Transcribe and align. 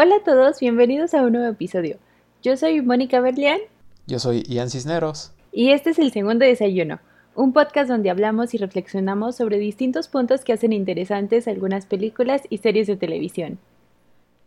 Hola 0.00 0.14
a 0.14 0.22
todos, 0.22 0.60
bienvenidos 0.60 1.12
a 1.12 1.22
un 1.22 1.32
nuevo 1.32 1.48
episodio. 1.48 1.96
Yo 2.40 2.56
soy 2.56 2.80
Mónica 2.82 3.20
Berlián. 3.20 3.58
Yo 4.06 4.20
soy 4.20 4.44
Ian 4.44 4.70
Cisneros. 4.70 5.32
Y 5.50 5.72
este 5.72 5.90
es 5.90 5.98
el 5.98 6.12
segundo 6.12 6.44
desayuno, 6.44 7.00
un 7.34 7.52
podcast 7.52 7.90
donde 7.90 8.08
hablamos 8.08 8.54
y 8.54 8.58
reflexionamos 8.58 9.34
sobre 9.34 9.58
distintos 9.58 10.06
puntos 10.06 10.44
que 10.44 10.52
hacen 10.52 10.72
interesantes 10.72 11.48
algunas 11.48 11.86
películas 11.86 12.42
y 12.48 12.58
series 12.58 12.86
de 12.86 12.94
televisión. 12.94 13.58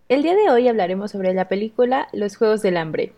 El 0.08 0.23
día 0.23 0.36
de 0.36 0.50
hoy 0.50 0.70
hablaremos 0.70 1.12
sobre 1.12 1.34
la 1.34 1.50
película 1.50 2.08
Los 2.13 2.38
Juegos 2.38 2.62
del 2.62 2.77
Hambre. 2.77 3.13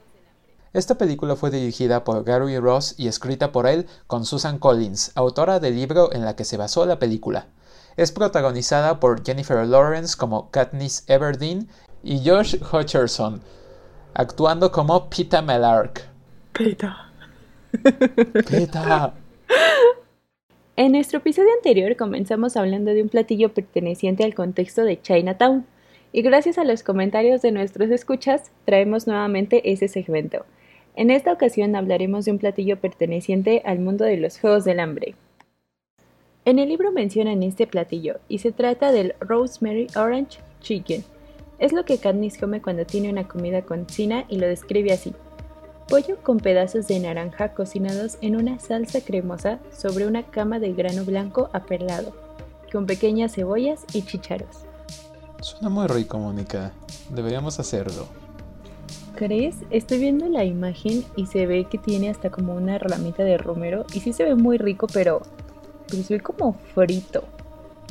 Esta 0.73 0.97
película 0.97 1.35
fue 1.35 1.51
dirigida 1.51 2.03
por 2.03 2.23
Gary 2.23 2.57
Ross 2.57 2.95
y 2.97 3.09
escrita 3.09 3.51
por 3.51 3.67
él 3.67 3.85
con 4.07 4.25
Susan 4.25 4.57
Collins, 4.57 5.11
autora 5.13 5.59
del 5.59 5.75
libro 5.75 6.11
en 6.11 6.25
la 6.25 6.35
que 6.35 6.45
se 6.45 6.57
basó 6.57 6.87
la 6.87 6.97
película. 6.97 7.45
Es 7.95 8.11
protagonizada 8.11 8.99
por 8.99 9.23
Jennifer 9.23 9.67
Lawrence 9.67 10.17
como 10.17 10.49
Katniss 10.49 11.03
Everdeen 11.07 11.69
y 12.03 12.19
Josh 12.23 12.57
Hutcherson, 12.61 13.41
actuando 14.13 14.71
como 14.71 15.09
Pita 15.09 15.41
Melark. 15.41 16.05
Pita. 16.51 17.09
Pita. 18.47 19.13
En 20.75 20.91
nuestro 20.91 21.19
episodio 21.19 21.49
anterior 21.55 21.95
comenzamos 21.95 22.57
hablando 22.57 22.93
de 22.93 23.01
un 23.01 23.09
platillo 23.09 23.53
perteneciente 23.53 24.23
al 24.23 24.35
contexto 24.35 24.83
de 24.83 25.01
Chinatown, 25.01 25.65
y 26.11 26.21
gracias 26.21 26.57
a 26.57 26.63
los 26.63 26.83
comentarios 26.83 27.41
de 27.41 27.51
nuestros 27.51 27.89
escuchas 27.89 28.51
traemos 28.65 29.07
nuevamente 29.07 29.71
ese 29.71 29.87
segmento. 29.87 30.45
En 30.95 31.09
esta 31.09 31.33
ocasión 31.33 31.75
hablaremos 31.75 32.25
de 32.25 32.31
un 32.31 32.37
platillo 32.37 32.79
perteneciente 32.79 33.63
al 33.65 33.79
mundo 33.79 34.05
de 34.05 34.17
los 34.17 34.39
Juegos 34.39 34.63
del 34.63 34.79
Hambre. 34.79 35.15
En 36.45 36.59
el 36.59 36.69
libro 36.69 36.91
mencionan 36.91 37.41
este 37.41 37.65
platillo 37.65 38.19
y 38.27 38.39
se 38.39 38.51
trata 38.51 38.91
del 38.91 39.15
Rosemary 39.19 39.87
Orange 39.95 40.39
Chicken, 40.61 41.03
es 41.63 41.71
lo 41.71 41.85
que 41.85 41.97
Katniss 41.97 42.37
come 42.37 42.61
cuando 42.61 42.85
tiene 42.85 43.09
una 43.09 43.25
comida 43.25 43.61
con 43.61 43.87
cina 43.87 44.25
y 44.27 44.37
lo 44.37 44.47
describe 44.47 44.91
así. 44.91 45.13
Pollo 45.87 46.17
con 46.21 46.41
pedazos 46.41 46.87
de 46.87 46.99
naranja 46.99 47.53
cocinados 47.53 48.17
en 48.19 48.35
una 48.35 48.59
salsa 48.59 48.99
cremosa 48.99 49.59
sobre 49.71 50.05
una 50.05 50.23
cama 50.23 50.59
de 50.59 50.73
grano 50.73 51.05
blanco 51.05 51.49
aperlado, 51.53 52.13
con 52.69 52.85
pequeñas 52.85 53.35
cebollas 53.35 53.85
y 53.93 54.01
chícharos. 54.01 54.65
Suena 55.39 55.69
muy 55.69 55.87
rico, 55.87 56.19
Mónica. 56.19 56.73
Deberíamos 57.09 57.57
hacerlo. 57.61 58.07
¿Crees? 59.15 59.55
Estoy 59.69 59.99
viendo 59.99 60.27
la 60.27 60.43
imagen 60.43 61.05
y 61.15 61.27
se 61.27 61.45
ve 61.45 61.63
que 61.71 61.77
tiene 61.77 62.09
hasta 62.09 62.29
como 62.29 62.55
una 62.55 62.77
ramita 62.77 63.23
de 63.23 63.37
romero 63.37 63.85
y 63.93 64.01
sí 64.01 64.11
se 64.11 64.25
ve 64.25 64.35
muy 64.35 64.57
rico, 64.57 64.87
pero, 64.91 65.21
pero 65.87 66.03
se 66.03 66.15
ve 66.15 66.19
como 66.19 66.55
frito. 66.75 67.23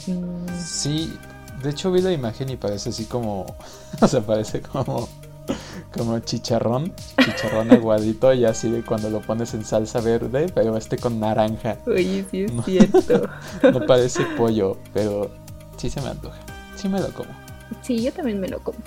Mm. 0.06 0.47
Sí, 0.59 1.15
de 1.62 1.70
hecho 1.70 1.92
vi 1.92 2.00
la 2.00 2.12
imagen 2.12 2.50
y 2.50 2.56
parece 2.56 2.91
así 2.91 3.05
como, 3.05 3.46
o 4.00 4.08
sea, 4.08 4.20
parece 4.20 4.60
como, 4.60 5.08
como 5.92 6.19
chicharrón, 6.20 6.92
chicharrón 7.24 7.70
aguadito 7.72 8.32
y 8.32 8.44
así 8.44 8.70
de 8.70 8.82
cuando 8.82 9.10
lo 9.10 9.20
pones 9.20 9.54
en 9.54 9.64
salsa 9.64 10.00
verde, 10.00 10.46
pero 10.54 10.77
este 10.77 10.98
con 10.98 11.20
naranja. 11.20 11.78
Oye, 11.86 12.24
sí 12.30 12.44
es 12.44 12.52
cierto. 12.64 13.28
no 13.62 13.86
parece 13.86 14.24
pollo, 14.36 14.78
pero 14.92 15.30
sí 15.77 15.91
se 15.91 16.00
me 16.00 16.08
antoja. 16.08 16.38
Sí 16.77 16.88
me 16.88 17.00
lo 17.00 17.12
como. 17.12 17.30
Sí, 17.82 18.02
yo 18.02 18.12
también 18.12 18.41
me 18.41 18.48
lo 18.48 18.60
como. 18.60 18.78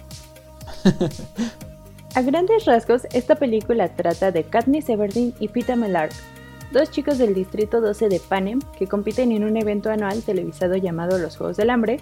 A 2.14 2.22
grandes 2.22 2.66
rasgos, 2.66 3.08
esta 3.12 3.36
película 3.36 3.90
trata 3.90 4.32
de 4.32 4.44
Katniss 4.44 4.88
Everdeen 4.90 5.34
y 5.40 5.50
Peter 5.50 5.76
Mellard, 5.76 6.12
dos 6.72 6.90
chicos 6.92 7.18
del 7.18 7.34
Distrito 7.34 7.82
12 7.82 8.08
de 8.10 8.20
Panem 8.20 8.62
que 8.78 8.88
compiten 8.88 9.32
en 9.32 9.44
un 9.44 9.58
evento 9.58 9.90
anual 9.90 10.22
televisado 10.22 10.76
llamado 10.76 11.18
Los 11.18 11.36
Juegos 11.38 11.58
del 11.58 11.70
Hambre, 11.72 12.00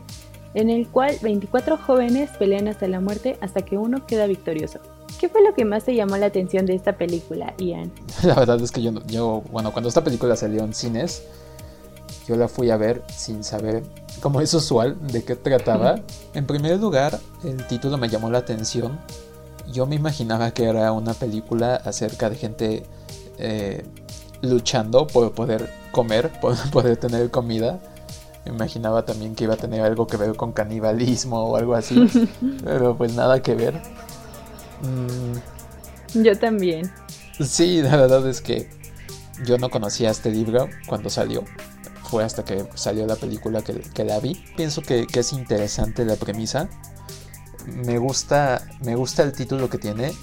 en 0.54 0.70
el 0.70 0.88
cual 0.88 1.18
24 1.22 1.78
jóvenes 1.78 2.30
pelean 2.38 2.68
hasta 2.68 2.88
la 2.88 3.00
muerte 3.00 3.38
hasta 3.42 3.62
que 3.64 3.78
uno 3.78 4.06
queda 4.06 4.28
victorioso. 4.28 4.80
¿Qué 5.20 5.30
fue 5.30 5.44
lo 5.44 5.54
que 5.54 5.66
más 5.66 5.86
te 5.86 5.96
llamó 5.96 6.18
la 6.18 6.28
atención 6.28 6.66
de 6.66 6.76
esta 6.76 6.98
película, 6.98 7.54
Ian? 7.58 7.92
La 8.24 8.36
verdad 8.36 8.60
es 8.62 8.72
que 8.72 8.82
yo, 8.82 8.92
yo, 9.08 9.44
bueno, 9.52 9.72
cuando 9.72 9.90
esta 9.90 10.04
película 10.04 10.36
salió 10.36 10.64
en 10.64 10.74
cines, 10.74 11.24
yo 12.28 12.36
la 12.36 12.48
fui 12.48 12.70
a 12.70 12.78
ver 12.78 13.04
sin 13.14 13.44
saber, 13.44 13.84
como 14.22 14.42
es 14.42 14.54
usual, 14.54 14.98
de 15.08 15.24
qué 15.24 15.36
trataba. 15.36 16.00
En 16.34 16.46
primer 16.46 16.80
lugar, 16.80 17.20
el 17.44 17.66
título 17.68 17.98
me 17.98 18.10
llamó 18.10 18.30
la 18.30 18.40
atención. 18.40 19.00
Yo 19.72 19.86
me 19.86 19.96
imaginaba 19.96 20.52
que 20.52 20.66
era 20.66 20.92
una 20.92 21.14
película 21.14 21.76
acerca 21.76 22.30
de 22.30 22.36
gente 22.36 22.84
eh, 23.40 23.86
luchando 24.42 25.08
por 25.08 25.32
poder 25.34 25.70
comer, 25.92 26.32
por 26.42 26.56
poder 26.72 26.98
tener 26.98 27.32
comida 27.32 27.80
imaginaba 28.46 29.06
también 29.06 29.36
que 29.36 29.46
iba 29.46 29.54
a 29.54 29.58
tener 29.58 29.82
algo 29.82 30.08
que 30.08 30.18
ver 30.18 30.36
con 30.36 30.52
canibalismo 30.52 31.44
o 31.44 31.56
algo 31.56 31.76
así, 31.76 32.08
pero 32.64 32.98
pues 32.98 33.14
nada 33.14 33.42
que 33.42 33.56
ver. 33.56 33.82
Mm. 34.82 36.24
Yo 36.24 36.38
también. 36.38 36.92
Sí, 37.40 37.82
la 37.82 37.98
verdad 37.98 38.28
es 38.28 38.42
que 38.42 38.70
yo 39.46 39.58
no 39.58 39.70
conocía 39.70 40.12
este 40.12 40.30
libro 40.30 40.70
cuando 40.88 41.10
salió. 41.10 41.44
Fue 42.04 42.24
hasta 42.24 42.46
que 42.46 42.68
salió 42.76 43.08
la 43.08 43.16
película 43.16 43.64
que, 43.64 44.04
la 44.04 44.20
vi. 44.20 44.44
Pienso 44.56 44.82
que, 44.82 45.08
es 45.12 45.34
interesante 45.34 46.06
la 46.06 46.16
premisa. 46.16 46.70
Me 47.66 47.98
gusta, 47.98 48.68
me 48.82 48.96
gusta 48.96 49.24
el 49.24 49.32
título 49.32 49.70
que 49.70 49.80
tiene. 49.80 50.14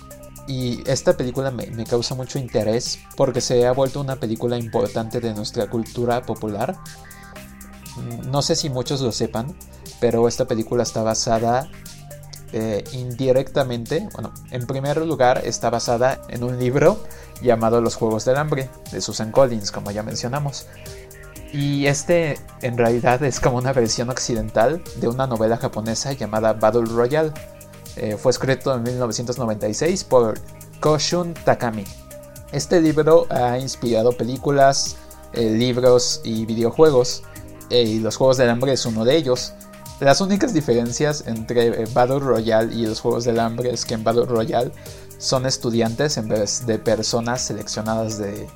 Y 0.47 0.89
esta 0.89 1.17
película 1.17 1.51
me, 1.51 1.67
me 1.67 1.85
causa 1.85 2.15
mucho 2.15 2.39
interés 2.39 3.01
porque 3.17 3.41
se 3.41 3.67
ha 3.67 3.73
vuelto 3.73 4.01
una 4.01 4.17
película 4.17 4.57
importante 4.57 5.21
de 5.21 5.35
nuestra 5.35 5.69
cultura 5.69 6.23
popular 6.23 6.77
no 8.31 8.43
sé 8.43 8.57
si 8.57 8.71
muchos 8.71 9.01
lo 9.01 9.13
sepan, 9.13 9.55
pero 10.01 10.29
esta 10.29 10.47
película 10.47 10.83
está 10.83 11.03
basada 11.03 11.69
eh, 12.53 12.83
indirectamente, 12.93 14.09
bueno, 14.13 14.33
en 14.51 14.67
primer 14.67 14.97
lugar 15.07 15.43
está 15.45 15.71
basada 15.71 16.21
en 16.29 16.43
un 16.43 16.59
libro 16.59 16.99
llamado 17.43 17.81
Los 17.81 17.95
Juegos 17.95 18.25
del 18.25 18.37
Hambre, 18.37 18.69
de 18.91 19.01
Susan 19.01 19.31
Collins, 19.31 19.71
como 19.71 19.91
ya 19.93 20.03
mencionamos. 20.03 20.67
Y 21.53 21.87
este 21.87 22.39
en 22.63 22.77
realidad 22.77 23.23
es 23.23 23.41
como 23.41 23.59
una 23.59 23.73
versión 23.73 24.11
occidental 24.11 24.83
de 24.97 25.09
una 25.09 25.27
novela 25.27 25.57
japonesa 25.57 26.13
llamada 26.13 26.53
Battle 26.53 26.85
Royale. 26.87 27.33
Eh, 27.97 28.17
fue 28.17 28.31
escrito 28.31 28.75
en 28.75 28.83
1996 28.83 30.05
por 30.05 30.35
Koshun 30.81 31.35
Takami. 31.35 31.85
Este 32.53 32.81
libro 32.81 33.27
ha 33.31 33.59
inspirado 33.59 34.13
películas, 34.13 34.97
eh, 35.33 35.51
libros 35.51 36.21
y 36.25 36.47
videojuegos 36.47 37.23
y 37.71 38.01
los 38.01 38.17
Juegos 38.17 38.37
del 38.37 38.51
Hambre 38.51 38.73
es 38.73 38.85
uno 38.85 39.05
de 39.05 39.17
ellos. 39.17 39.53
Las 40.01 40.23
únicas 40.23 40.55
diferencias 40.55 41.25
entre 41.27 41.83
eh, 41.83 41.85
Battle 41.93 42.21
Royale 42.21 42.75
y 42.75 42.87
los 42.87 43.01
Juegos 43.01 43.25
del 43.25 43.39
Hambre 43.39 43.71
es 43.71 43.85
que 43.85 43.95
en 43.95 44.03
Battle 44.03 44.25
Royale 44.25 44.73
son 45.19 45.45
estudiantes 45.45 46.17
en 46.17 46.29
vez 46.29 46.65
de 46.67 46.79
personas 46.79 47.43
seleccionadas 47.43 48.19
de, 48.19 48.49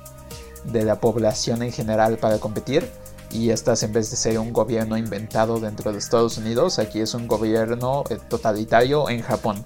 la 0.83 0.99
población 0.99 1.61
en 1.61 1.71
general 1.71 2.17
para 2.17 2.39
competir. 2.39 2.89
Y 3.31 3.51
estas 3.51 3.83
en 3.83 3.93
vez 3.93 4.09
de 4.09 4.17
ser 4.17 4.39
un 4.39 4.53
gobierno 4.53 4.97
inventado 4.97 5.59
dentro 5.59 5.91
de 5.91 5.99
Estados 5.99 6.37
Unidos, 6.37 6.79
aquí 6.79 6.99
es 6.99 7.13
un 7.13 7.27
gobierno 7.27 8.03
eh, 8.09 8.17
totalitario 8.27 9.09
en 9.09 9.21
Japón. 9.21 9.63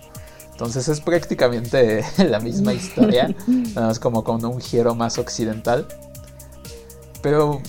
Entonces 0.51 0.89
es 0.89 0.99
prácticamente 0.99 2.03
la 2.17 2.41
misma 2.41 2.73
historia, 2.73 3.33
nada 3.47 3.87
más 3.87 3.99
como 3.99 4.25
con 4.25 4.43
un 4.43 4.59
giro 4.59 4.95
más 4.95 5.17
occidental. 5.17 5.87
Pero 7.21 7.61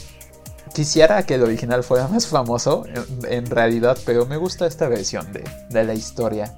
Quisiera 0.74 1.24
que 1.24 1.34
el 1.34 1.42
original 1.42 1.82
fuera 1.82 2.06
más 2.06 2.26
famoso, 2.26 2.84
en, 3.28 3.46
realidad, 3.46 3.98
pero 4.06 4.24
me 4.26 4.36
gusta 4.36 4.66
esta 4.66 4.88
versión 4.88 5.26
de, 5.32 5.84
la 5.84 5.94
historia. 5.94 6.54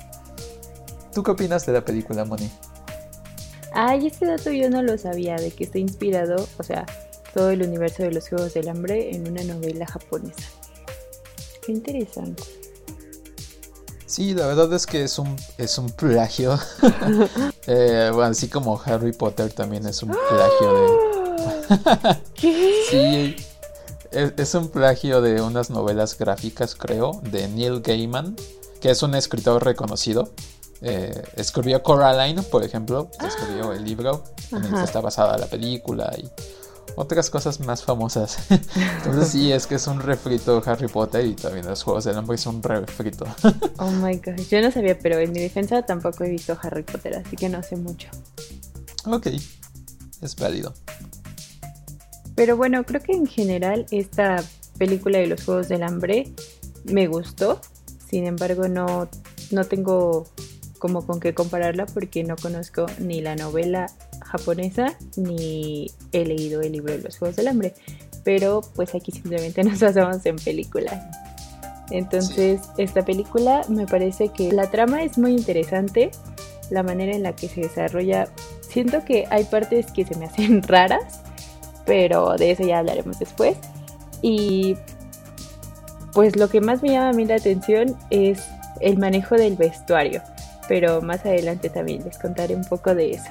¿Tú 1.15 1.23
qué 1.23 1.31
opinas 1.31 1.65
de 1.65 1.73
la 1.73 1.85
película, 1.85 2.25
Moni? 2.25 2.51
Ay, 3.75 4.09
ese 4.09 4.27
dato 4.27 4.51
yo 4.51 4.69
no 4.69 4.83
lo 4.83 4.99
sabía, 4.99 5.37
de 5.37 5.51
que 5.51 5.65
está 5.65 5.79
inspirado, 5.79 6.47
o 6.59 6.63
sea, 6.63 6.85
todo 7.33 7.51
el 7.51 7.63
universo 7.63 8.03
de 8.03 8.13
los 8.13 8.29
Juegos 8.29 8.53
del 8.53 8.69
Hambre 8.69 9.15
en 9.15 9.27
una 9.27 9.43
novela 9.45 9.87
japonesa. 9.87 10.45
Qué 11.65 11.73
interesante. 11.73 12.43
Sí, 14.05 14.35
la 14.35 14.47
verdad 14.47 14.71
es 14.75 14.85
que 14.85 15.05
es 15.05 15.19
un, 15.19 15.35
es 15.57 15.79
un 15.79 15.91
plagio. 15.91 16.59
Eh, 17.69 18.11
bueno, 18.13 18.33
así 18.33 18.49
como 18.49 18.83
Harry 18.85 19.13
Potter 19.13 19.53
también 19.53 19.87
es 19.87 20.03
un 20.03 20.09
plagio 20.09 20.75
de... 20.75 22.19
¿Qué? 22.35 22.75
Sí, 22.91 23.37
es, 24.13 24.55
un 24.55 24.69
plagio 24.69 25.21
de 25.21 25.41
unas 25.41 25.71
novelas 25.71 26.19
gráficas, 26.19 26.75
creo, 26.75 27.21
de 27.31 27.49
Neil 27.49 27.81
Gaiman, 27.81 28.37
que 28.81 28.91
es 28.91 29.03
un 29.03 29.15
escritor 29.15 29.65
reconocido. 29.65 30.33
Eh, 30.81 31.23
escribió 31.37 31.83
Coraline, 31.83 32.43
por 32.43 32.65
ejemplo, 32.65 33.09
escribió 33.25 33.73
el 33.73 33.85
libro 33.85 34.25
en 34.51 34.65
el 34.65 34.75
que 34.75 34.83
está 34.83 35.01
basada 35.01 35.39
la 35.39 35.47
película 35.47 36.13
y 36.19 36.29
otras 36.97 37.31
cosas 37.31 37.61
más 37.61 37.85
famosas. 37.85 38.39
Entonces 38.51 39.29
sí, 39.29 39.53
es 39.53 39.67
que 39.67 39.77
es 39.77 39.87
un 39.87 40.01
refrito 40.01 40.63
Harry 40.67 40.89
Potter 40.89 41.25
y 41.25 41.35
también 41.35 41.67
los 41.67 41.83
Juegos 41.83 42.05
del 42.05 42.17
Hambre 42.17 42.35
es 42.35 42.47
un 42.47 42.63
refrito. 42.63 43.25
oh 43.79 43.91
my 43.91 44.17
god, 44.17 44.41
yo 44.51 44.61
no 44.61 44.71
sabía, 44.71 44.99
pero 44.99 45.19
en 45.19 45.33
mi 45.33 45.41
defensa 45.41 45.83
tampoco 45.83 46.25
he 46.25 46.31
visto 46.31 46.59
Harry 46.63 46.83
Potter, 46.83 47.23
así 47.25 47.37
que 47.37 47.49
no 47.49 47.63
sé 47.63 47.77
mucho. 47.77 48.09
Ok, 49.07 49.29
es 50.21 50.37
válido. 50.37 50.75
Pero 52.35 52.57
bueno, 52.57 52.85
creo 52.85 53.01
que 53.03 53.13
en 53.13 53.27
general 53.27 53.87
esta 53.91 54.43
película 54.79 55.19
de 55.19 55.27
los 55.27 55.45
Juegos 55.45 55.69
del 55.69 55.83
Hambre 55.83 56.33
me 56.85 57.07
gustó. 57.07 57.61
Sin 58.09 58.27
embargo, 58.27 58.69
no, 58.69 59.09
no 59.51 59.65
tengo 59.65 60.27
como 60.79 61.07
con 61.07 61.21
qué 61.21 61.35
compararla 61.35 61.87
porque 61.87 62.25
no 62.25 62.35
conozco 62.37 62.87
ni 62.99 63.21
la 63.21 63.37
novela 63.37 63.87
japonesa 64.25 64.97
ni 65.17 65.93
he 66.11 66.25
leído 66.25 66.61
el 66.61 66.73
libro 66.73 66.93
de 66.93 67.03
los 67.03 67.19
Juegos 67.19 67.37
del 67.37 67.49
Hambre. 67.49 67.75
Pero 68.25 68.63
pues 68.75 68.95
aquí 68.95 69.13
simplemente 69.13 69.63
nos 69.65 69.81
basamos 69.81 70.25
en 70.27 70.37
películas. 70.37 71.05
Entonces, 71.91 72.63
esta 72.79 73.05
película 73.05 73.63
me 73.69 73.87
parece 73.87 74.31
que 74.31 74.51
la 74.51 74.71
trama 74.71 75.03
es 75.03 75.19
muy 75.19 75.33
interesante, 75.33 76.11
la 76.71 76.83
manera 76.83 77.15
en 77.15 77.23
la 77.23 77.37
que 77.37 77.49
se 77.49 77.61
desarrolla. 77.61 78.29
Siento 78.61 79.05
que 79.05 79.27
hay 79.31 79.45
partes 79.45 79.93
que 79.93 80.05
se 80.07 80.17
me 80.17 80.25
hacen 80.25 80.63
raras, 80.67 81.21
pero 81.85 82.37
de 82.37 82.53
eso 82.53 82.65
ya 82.65 82.79
hablaremos 82.79 83.19
después. 83.19 83.57
Y 84.21 84.77
pues 86.13 86.37
lo 86.37 86.49
que 86.49 86.61
más 86.61 86.83
me 86.83 86.91
llama 86.91 87.11
a 87.11 87.13
mí 87.13 87.25
la 87.25 87.37
atención 87.37 87.97
es 88.11 88.45
el 88.81 88.99
manejo 88.99 89.37
del 89.37 89.57
vestuario, 89.57 90.23
pero 90.69 91.01
más 91.03 91.25
adelante 91.25 91.71
también 91.71 92.05
les 92.05 92.19
contaré 92.19 92.55
un 92.55 92.65
poco 92.65 92.95
de 92.95 93.13
eso. 93.13 93.29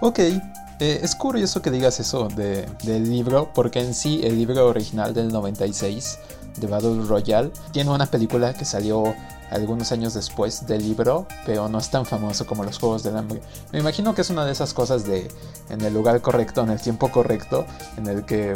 Ok, 0.00 0.18
eh, 0.18 0.42
es 0.80 1.14
curioso 1.14 1.62
que 1.62 1.70
digas 1.70 2.00
eso 2.00 2.28
de, 2.28 2.66
del 2.82 3.08
libro, 3.08 3.50
porque 3.54 3.80
en 3.80 3.94
sí 3.94 4.20
el 4.24 4.36
libro 4.36 4.66
original 4.66 5.14
del 5.14 5.28
96 5.28 6.18
de 6.56 6.66
Battle 6.66 7.04
Royale 7.06 7.50
tiene 7.72 7.90
una 7.90 8.06
película 8.06 8.52
que 8.54 8.64
salió 8.64 9.14
algunos 9.54 9.92
años 9.92 10.14
después 10.14 10.66
del 10.66 10.82
libro, 10.82 11.26
pero 11.46 11.68
no 11.68 11.78
es 11.78 11.90
tan 11.90 12.04
famoso 12.04 12.46
como 12.46 12.64
los 12.64 12.78
Juegos 12.78 13.02
del 13.02 13.16
Hambre. 13.16 13.40
Me 13.72 13.78
imagino 13.78 14.14
que 14.14 14.22
es 14.22 14.30
una 14.30 14.44
de 14.44 14.52
esas 14.52 14.74
cosas 14.74 15.06
de 15.06 15.30
en 15.70 15.80
el 15.80 15.94
lugar 15.94 16.20
correcto, 16.20 16.62
en 16.62 16.70
el 16.70 16.80
tiempo 16.80 17.10
correcto, 17.10 17.64
en 17.96 18.08
el 18.08 18.24
que 18.24 18.54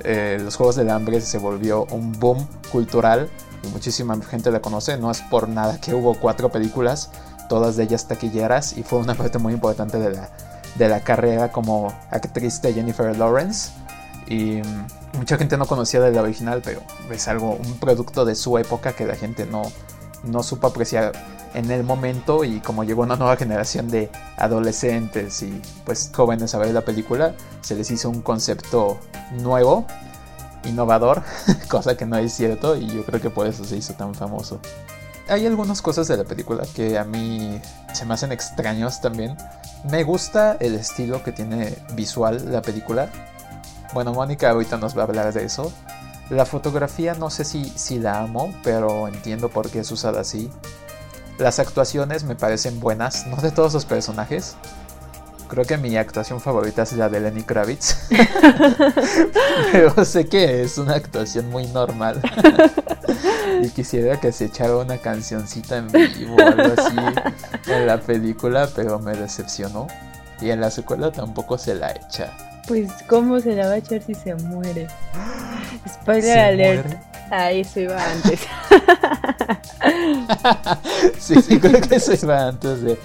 eh, 0.00 0.38
los 0.40 0.56
Juegos 0.56 0.76
del 0.76 0.90
Hambre 0.90 1.20
se 1.20 1.38
volvió 1.38 1.86
un 1.90 2.12
boom 2.12 2.46
cultural 2.70 3.28
y 3.64 3.68
muchísima 3.68 4.16
gente 4.22 4.50
la 4.50 4.60
conoce. 4.60 4.96
No 4.96 5.10
es 5.10 5.20
por 5.22 5.48
nada 5.48 5.80
que 5.80 5.92
hubo 5.94 6.14
cuatro 6.14 6.50
películas, 6.50 7.10
todas 7.48 7.76
de 7.76 7.84
ellas 7.84 8.06
taquilleras, 8.06 8.76
y 8.76 8.84
fue 8.84 9.00
una 9.00 9.14
parte 9.14 9.38
muy 9.38 9.52
importante 9.52 9.98
de 9.98 10.12
la, 10.12 10.30
de 10.76 10.88
la 10.88 11.00
carrera 11.00 11.50
como 11.50 11.92
actriz 12.10 12.62
de 12.62 12.74
Jennifer 12.74 13.16
Lawrence. 13.16 13.72
Y 14.28 14.62
mm, 14.62 15.18
mucha 15.18 15.36
gente 15.36 15.56
no 15.56 15.66
conocía 15.66 16.00
de 16.00 16.12
la 16.12 16.22
original, 16.22 16.62
pero 16.64 16.80
es 17.10 17.26
algo, 17.26 17.52
un 17.56 17.78
producto 17.80 18.24
de 18.24 18.36
su 18.36 18.56
época 18.58 18.92
que 18.92 19.04
la 19.04 19.16
gente 19.16 19.46
no, 19.46 19.62
no 20.24 20.42
supo 20.42 20.66
apreciar 20.66 21.12
en 21.54 21.70
el 21.70 21.82
momento 21.82 22.44
y 22.44 22.60
como 22.60 22.84
llegó 22.84 23.02
una 23.02 23.16
nueva 23.16 23.36
generación 23.36 23.88
de 23.88 24.10
adolescentes 24.36 25.42
y 25.42 25.60
pues 25.84 26.10
jóvenes 26.14 26.54
a 26.54 26.58
ver 26.58 26.72
la 26.72 26.82
película, 26.82 27.34
se 27.60 27.74
les 27.74 27.90
hizo 27.90 28.10
un 28.10 28.22
concepto 28.22 28.98
nuevo, 29.32 29.86
innovador, 30.64 31.22
cosa 31.68 31.96
que 31.96 32.06
no 32.06 32.16
es 32.16 32.32
cierto 32.32 32.76
y 32.76 32.86
yo 32.86 33.04
creo 33.04 33.20
que 33.20 33.30
por 33.30 33.46
eso 33.46 33.64
se 33.64 33.76
hizo 33.76 33.94
tan 33.94 34.14
famoso. 34.14 34.60
Hay 35.28 35.46
algunas 35.46 35.82
cosas 35.82 36.08
de 36.08 36.16
la 36.16 36.24
película 36.24 36.64
que 36.74 36.98
a 36.98 37.04
mí 37.04 37.60
se 37.92 38.06
me 38.06 38.14
hacen 38.14 38.32
extraños 38.32 39.00
también. 39.02 39.36
Me 39.90 40.02
gusta 40.02 40.56
el 40.58 40.74
estilo 40.74 41.22
que 41.22 41.32
tiene 41.32 41.76
visual 41.92 42.50
la 42.50 42.62
película. 42.62 43.10
Bueno, 43.92 44.14
Mónica 44.14 44.50
ahorita 44.50 44.78
nos 44.78 44.96
va 44.96 45.02
a 45.02 45.04
hablar 45.04 45.32
de 45.34 45.44
eso. 45.44 45.70
La 46.30 46.44
fotografía 46.44 47.14
no 47.14 47.30
sé 47.30 47.44
si, 47.44 47.64
si 47.64 47.98
la 47.98 48.20
amo, 48.20 48.54
pero 48.62 49.08
entiendo 49.08 49.48
por 49.48 49.70
qué 49.70 49.80
es 49.80 49.90
usada 49.90 50.20
así. 50.20 50.50
Las 51.38 51.58
actuaciones 51.58 52.24
me 52.24 52.34
parecen 52.34 52.80
buenas, 52.80 53.26
no 53.26 53.36
de 53.36 53.50
todos 53.50 53.72
los 53.72 53.84
personajes. 53.84 54.56
Creo 55.48 55.64
que 55.64 55.78
mi 55.78 55.96
actuación 55.96 56.40
favorita 56.40 56.82
es 56.82 56.92
la 56.92 57.08
de 57.08 57.20
Lenny 57.20 57.42
Kravitz. 57.42 57.96
Pero 59.72 60.04
sé 60.04 60.26
que 60.26 60.62
es 60.62 60.76
una 60.76 60.94
actuación 60.94 61.48
muy 61.48 61.66
normal. 61.68 62.20
y 63.62 63.70
quisiera 63.70 64.20
que 64.20 64.30
se 64.30 64.46
echara 64.46 64.76
una 64.76 64.98
cancioncita 64.98 65.78
en 65.78 65.88
vivo 65.88 66.36
o 66.36 66.42
algo 66.42 66.74
así 66.76 66.96
en 67.66 67.86
la 67.86 67.98
película, 67.98 68.68
pero 68.74 68.98
me 68.98 69.16
decepcionó. 69.16 69.86
Y 70.40 70.50
en 70.50 70.60
la 70.60 70.70
secuela 70.70 71.10
tampoco 71.10 71.56
se 71.56 71.74
la 71.74 71.92
echa. 71.92 72.30
Pues, 72.68 72.90
¿cómo 73.08 73.40
se 73.40 73.54
la 73.54 73.66
va 73.66 73.72
a 73.72 73.76
echar 73.78 74.02
si 74.02 74.14
se 74.14 74.34
muere? 74.34 74.88
Spoiler 75.88 76.38
alert. 76.38 77.08
Ah, 77.30 77.50
eso 77.50 77.80
iba 77.80 77.96
antes. 78.12 78.40
sí, 81.18 81.40
sí, 81.42 81.58
creo 81.58 81.80
que 81.80 81.96
eso 81.96 82.12
iba 82.22 82.48
antes 82.48 82.82
de, 82.82 82.98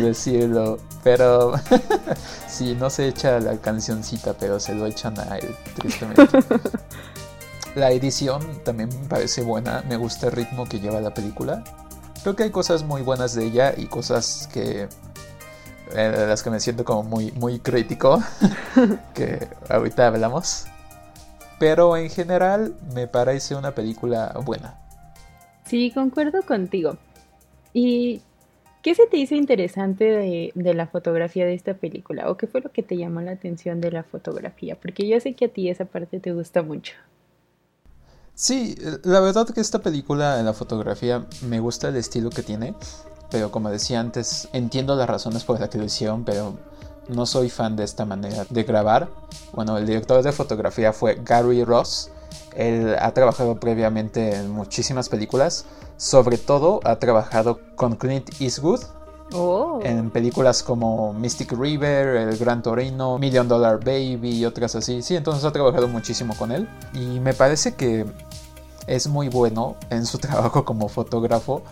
decirlo. 0.00 0.78
Pero 1.02 1.52
sí, 2.48 2.74
no 2.74 2.90
se 2.90 3.08
echa 3.08 3.40
la 3.40 3.56
cancioncita, 3.56 4.34
pero 4.34 4.58
se 4.58 4.74
lo 4.74 4.86
echan 4.86 5.18
a 5.18 5.36
él, 5.38 5.54
tristemente. 5.74 6.26
La 7.74 7.92
edición 7.92 8.42
también 8.64 8.88
me 8.88 9.06
parece 9.06 9.42
buena, 9.42 9.84
me 9.88 9.96
gusta 9.96 10.26
el 10.26 10.32
ritmo 10.32 10.68
que 10.68 10.80
lleva 10.80 11.00
la 11.00 11.14
película. 11.14 11.62
Creo 12.22 12.34
que 12.34 12.42
hay 12.42 12.50
cosas 12.50 12.82
muy 12.82 13.02
buenas 13.02 13.34
de 13.34 13.44
ella 13.44 13.74
y 13.76 13.86
cosas 13.86 14.48
que 14.52 14.88
eh, 15.94 16.10
de 16.10 16.26
las 16.26 16.42
que 16.42 16.50
me 16.50 16.60
siento 16.60 16.84
como 16.84 17.02
muy, 17.02 17.32
muy 17.32 17.58
crítico, 17.58 18.22
que 19.14 19.48
ahorita 19.68 20.06
hablamos. 20.06 20.66
Pero 21.58 21.96
en 21.96 22.08
general 22.08 22.74
me 22.94 23.06
parece 23.06 23.54
una 23.54 23.74
película 23.74 24.32
buena. 24.44 24.78
Sí, 25.66 25.92
concuerdo 25.92 26.42
contigo. 26.42 26.96
¿Y 27.72 28.22
qué 28.82 28.94
se 28.94 29.06
te 29.06 29.18
hizo 29.18 29.34
interesante 29.34 30.04
de, 30.04 30.74
la 30.74 30.86
fotografía 30.86 31.46
de 31.46 31.54
esta 31.54 31.74
película? 31.74 32.30
¿O 32.30 32.36
qué 32.36 32.46
fue 32.46 32.60
lo 32.60 32.72
que 32.72 32.82
te 32.82 32.96
llamó 32.96 33.20
la 33.20 33.32
atención 33.32 33.80
de 33.80 33.90
la 33.90 34.02
fotografía? 34.02 34.78
Porque 34.80 35.06
yo 35.06 35.20
sé 35.20 35.34
que 35.34 35.44
a 35.46 35.48
ti 35.48 35.68
esa 35.68 35.84
parte 35.84 36.18
te 36.18 36.32
gusta 36.32 36.62
mucho. 36.62 36.94
Sí, 38.34 38.74
la 39.04 39.20
verdad 39.20 39.46
que 39.48 39.60
esta 39.60 39.80
película 39.80 40.40
en 40.40 40.46
la 40.46 40.54
fotografía 40.54 41.26
me 41.46 41.60
gusta 41.60 41.88
el 41.90 41.96
estilo 41.96 42.30
que 42.30 42.42
tiene, 42.42 42.74
pero 43.30 43.50
como 43.50 43.70
decía 43.70 44.00
antes, 44.00 44.48
entiendo 44.52 44.96
las 44.96 45.08
razones 45.08 45.44
por 45.44 45.60
las 45.60 45.68
que 45.68 45.78
lo 45.78 45.84
hicieron, 45.84 46.24
pero 46.24 46.54
no 47.08 47.26
soy 47.26 47.50
fan 47.50 47.76
de 47.76 47.84
esta 47.84 48.04
manera 48.04 48.46
de 48.48 48.62
grabar. 48.62 49.08
Bueno, 49.52 49.76
el 49.76 49.86
director 49.86 50.22
de 50.22 50.32
fotografía 50.32 50.92
fue 50.92 51.20
Gary 51.24 51.64
Ross. 51.64 52.10
Él 52.54 52.96
ha 52.98 53.12
trabajado 53.12 53.58
previamente 53.58 54.36
en 54.36 54.50
muchísimas 54.50 55.08
películas. 55.08 55.64
Sobre 55.96 56.38
todo 56.38 56.80
ha 56.84 56.96
trabajado 56.96 57.60
con 57.76 57.96
Clint 57.96 58.30
Eastwood. 58.40 58.80
Oh. 59.32 59.78
En 59.84 60.10
películas 60.10 60.62
como 60.62 61.12
Mystic 61.12 61.52
River, 61.52 62.16
El 62.16 62.36
Gran 62.36 62.62
Torino, 62.62 63.18
Million 63.18 63.46
Dollar 63.46 63.78
Baby 63.78 64.38
y 64.38 64.44
otras 64.44 64.74
así. 64.74 65.02
Sí, 65.02 65.14
entonces 65.14 65.44
ha 65.44 65.52
trabajado 65.52 65.88
muchísimo 65.88 66.34
con 66.36 66.50
él. 66.50 66.68
Y 66.94 67.20
me 67.20 67.32
parece 67.34 67.74
que 67.74 68.06
es 68.86 69.06
muy 69.06 69.28
bueno 69.28 69.76
en 69.90 70.06
su 70.06 70.18
trabajo 70.18 70.64
como 70.64 70.88
fotógrafo. 70.88 71.62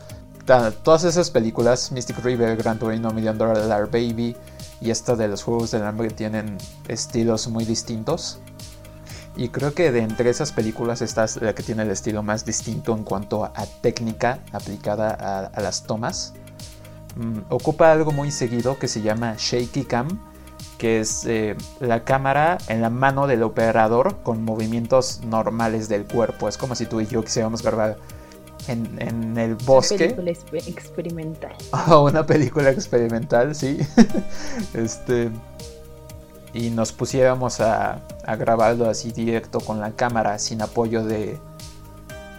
Todas 0.49 1.05
esas 1.05 1.31
películas, 1.31 1.93
Mystic 1.93 2.25
River, 2.25 2.57
Gran 2.57 2.79
Torino, 2.79 3.11
Million 3.11 3.37
Dollar 3.37 3.91
Baby, 3.91 4.35
y 4.81 4.91
esta 4.91 5.15
de 5.15 5.29
los 5.29 5.43
Juegos 5.43 5.73
del 5.73 5.85
Hambre 5.85 6.09
tienen 6.09 6.57
estilos 6.89 7.49
muy 7.49 7.67
distintos. 7.67 8.39
Y 9.37 9.51
creo 9.51 9.75
que 9.75 9.93
de 9.93 10.01
entre 10.01 10.31
esas 10.31 10.53
películas 10.53 11.03
esta 11.03 11.25
es 11.25 11.37
la 11.43 11.55
que 11.55 11.63
tiene 11.63 11.83
el 11.83 11.91
estilo 11.91 12.23
más 12.23 12.47
distinto 12.47 12.95
en 12.97 13.05
cuanto 13.05 13.45
a, 13.45 13.53
técnica 13.83 14.39
aplicada 14.53 15.51
a, 15.53 15.61
las 15.61 15.83
tomas. 15.83 16.33
Mm, 17.17 17.41
ocupa 17.51 17.93
algo 17.93 18.13
muy 18.13 18.31
seguido 18.31 18.79
que 18.79 18.89
se 18.89 19.03
llama 19.03 19.35
shaky 19.37 19.85
cam, 19.85 20.19
que 20.79 21.01
es 21.01 21.27
eh, 21.27 21.57
la 21.79 22.05
cámara 22.05 22.57
en 22.69 22.81
la 22.81 22.89
mano 22.89 23.27
del 23.27 23.43
operador 23.43 24.23
con 24.23 24.45
movimientos 24.45 25.21
normales 25.27 25.91
del 25.91 26.07
cuerpo. 26.07 26.49
Es 26.49 26.57
como 26.57 26.75
si 26.75 26.87
tú 26.87 27.03
y 27.03 27.07
yo 27.07 27.23
quisiéramos 27.23 27.63
grabar 27.63 27.99
en, 28.69 29.37
el 29.37 29.55
bosque. 29.55 29.95
Una 29.95 30.17
película 30.17 30.61
experimental. 30.67 31.57
Oh, 31.89 32.05
una 32.11 32.27
película 32.27 32.71
experimental, 32.71 33.55
sí. 33.55 33.79
este. 34.75 35.31
Y 36.55 36.71
nos 36.71 36.93
pusiéramos 36.93 37.61
a, 37.61 38.01
a, 38.25 38.37
grabarlo 38.37 38.89
así 38.89 39.13
directo 39.13 39.61
con 39.61 39.81
la 39.81 39.93
cámara, 39.93 40.39
sin 40.39 40.63
apoyo 40.63 41.05
de, 41.05 41.39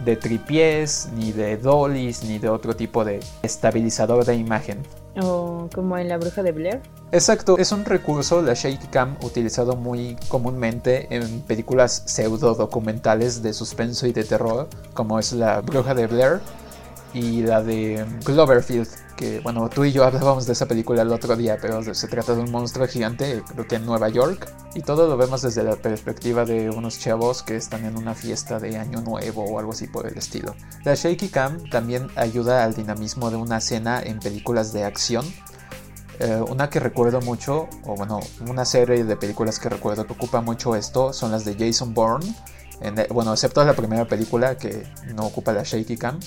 de 0.04 0.16
tripiés, 0.16 1.08
ni 1.14 1.32
de 1.32 1.56
dollies, 1.56 2.24
ni 2.24 2.38
de 2.38 2.48
otro 2.48 2.74
tipo 2.74 3.04
de 3.04 3.20
estabilizador 3.42 4.24
de 4.24 4.34
imagen. 4.34 4.82
O 5.20 5.68
como 5.74 5.98
en 5.98 6.08
La 6.08 6.18
Bruja 6.18 6.42
de 6.42 6.52
Blair. 6.52 6.80
Exacto, 7.12 7.58
es 7.58 7.72
un 7.72 7.84
recurso, 7.84 8.42
la 8.42 8.54
Shaky 8.54 8.86
Cam, 8.88 9.16
utilizado 9.22 9.74
muy 9.74 10.16
comúnmente 10.28 11.08
en 11.14 11.40
películas 11.40 12.02
pseudo 12.06 12.54
documentales 12.54 13.42
de 13.42 13.52
suspenso 13.52 14.06
y 14.06 14.12
de 14.12 14.24
terror, 14.24 14.68
como 14.94 15.18
es 15.18 15.32
La 15.32 15.60
Bruja 15.60 15.94
de 15.94 16.06
Blair 16.06 16.40
y 17.12 17.42
la 17.42 17.62
de 17.62 18.04
Cloverfield, 18.24 18.88
que 19.16 19.40
bueno, 19.40 19.68
tú 19.68 19.84
y 19.84 19.92
yo 19.92 20.04
hablábamos 20.04 20.46
de 20.46 20.52
esa 20.52 20.66
película 20.66 21.02
el 21.02 21.12
otro 21.12 21.36
día, 21.36 21.58
pero 21.60 21.82
se 21.94 22.08
trata 22.08 22.34
de 22.34 22.42
un 22.42 22.50
monstruo 22.50 22.86
gigante, 22.86 23.42
creo 23.52 23.66
que 23.66 23.76
en 23.76 23.86
Nueva 23.86 24.08
York, 24.08 24.50
y 24.74 24.82
todo 24.82 25.08
lo 25.08 25.16
vemos 25.16 25.42
desde 25.42 25.62
la 25.62 25.76
perspectiva 25.76 26.44
de 26.44 26.70
unos 26.70 26.98
chavos 26.98 27.42
que 27.42 27.56
están 27.56 27.84
en 27.84 27.96
una 27.96 28.14
fiesta 28.14 28.58
de 28.58 28.78
Año 28.78 29.00
Nuevo 29.00 29.44
o 29.44 29.58
algo 29.58 29.72
así 29.72 29.86
por 29.86 30.06
el 30.06 30.16
estilo. 30.16 30.54
La 30.84 30.94
Shaky 30.94 31.28
Cam 31.28 31.68
también 31.70 32.08
ayuda 32.16 32.64
al 32.64 32.74
dinamismo 32.74 33.30
de 33.30 33.36
una 33.36 33.58
escena 33.58 34.00
en 34.02 34.20
películas 34.20 34.72
de 34.72 34.84
acción, 34.84 35.24
eh, 36.20 36.42
una 36.48 36.70
que 36.70 36.80
recuerdo 36.80 37.20
mucho, 37.22 37.68
o 37.84 37.96
bueno, 37.96 38.20
una 38.46 38.64
serie 38.64 39.04
de 39.04 39.16
películas 39.16 39.58
que 39.58 39.68
recuerdo 39.68 40.06
que 40.06 40.12
ocupa 40.12 40.40
mucho 40.42 40.76
esto 40.76 41.12
son 41.12 41.30
las 41.30 41.44
de 41.44 41.56
Jason 41.58 41.94
Bourne. 41.94 42.34
bueno, 43.10 43.32
excepto 43.32 43.64
la 43.64 43.74
primera 43.74 44.06
película 44.06 44.56
que 44.56 44.86
no 45.14 45.26
ocupa 45.26 45.52
la 45.52 45.62
shaky 45.62 45.96
cam. 45.96 46.20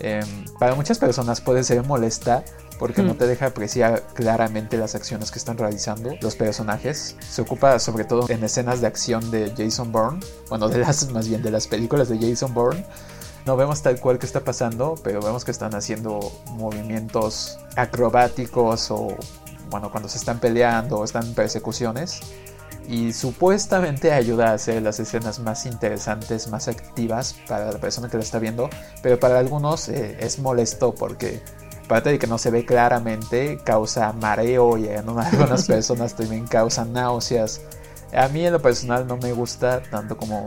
Em, 0.00 0.44
para 0.58 0.74
muchas 0.74 0.98
personas 0.98 1.40
puede 1.40 1.64
ser 1.64 1.84
molesta 1.84 2.44
porque 2.78 3.02
no 3.02 3.14
te 3.14 3.26
deja 3.26 3.46
apreciar 3.46 4.02
claramente 4.14 4.78
las 4.78 4.94
acciones 4.94 5.30
que 5.30 5.38
están 5.38 5.58
realizando 5.58 6.16
los 6.22 6.34
personajes. 6.34 7.14
Se 7.20 7.42
ocupa 7.42 7.78
sobre 7.78 8.04
todo 8.04 8.24
en 8.30 8.42
escenas 8.42 8.80
de 8.80 8.86
acción 8.86 9.30
de 9.30 9.52
Jason 9.54 9.92
Bourne, 9.92 10.20
bueno, 10.48 10.68
de 10.68 10.78
las 10.78 11.10
más 11.10 11.28
bien 11.28 11.42
de 11.42 11.50
las 11.50 11.66
películas 11.66 12.08
de 12.08 12.18
Jason 12.18 12.54
Bourne. 12.54 12.86
No 13.44 13.56
vemos 13.56 13.82
tal 13.82 14.00
cual 14.00 14.18
que 14.18 14.24
está 14.24 14.40
pasando, 14.44 14.94
pero 15.02 15.20
vemos 15.20 15.44
que 15.44 15.50
están 15.50 15.74
haciendo 15.74 16.32
movimientos 16.52 17.58
acrobáticos 17.76 18.90
o 18.90 19.14
bueno, 19.68 19.90
cuando 19.90 20.08
se 20.08 20.16
están 20.16 20.40
peleando 20.40 20.98
o 20.98 21.04
están 21.04 21.26
en 21.26 21.34
persecuciones. 21.34 22.20
Y 22.88 23.12
supuestamente 23.12 24.12
ayuda 24.12 24.50
a 24.50 24.54
hacer 24.54 24.82
las 24.82 24.98
escenas 24.98 25.38
más 25.38 25.64
interesantes, 25.66 26.48
más 26.48 26.66
activas 26.66 27.36
para 27.46 27.70
la 27.70 27.78
persona 27.78 28.08
que 28.08 28.16
la 28.16 28.22
está 28.22 28.38
viendo. 28.38 28.68
Pero 29.02 29.18
para 29.20 29.38
algunos 29.38 29.88
eh, 29.88 30.16
es 30.20 30.38
molesto 30.38 30.94
porque 30.94 31.40
aparte 31.84 32.10
de 32.10 32.18
que 32.18 32.26
no 32.26 32.38
se 32.38 32.50
ve 32.50 32.64
claramente, 32.64 33.58
causa 33.64 34.12
mareo 34.12 34.78
y 34.78 34.88
en 34.88 35.08
algunas 35.18 35.66
personas 35.68 36.14
también 36.14 36.46
causa 36.46 36.84
náuseas. 36.84 37.60
A 38.12 38.28
mí 38.28 38.44
en 38.44 38.52
lo 38.52 38.60
personal 38.60 39.06
no 39.06 39.16
me 39.16 39.32
gusta 39.32 39.82
tanto 39.90 40.16
como 40.16 40.44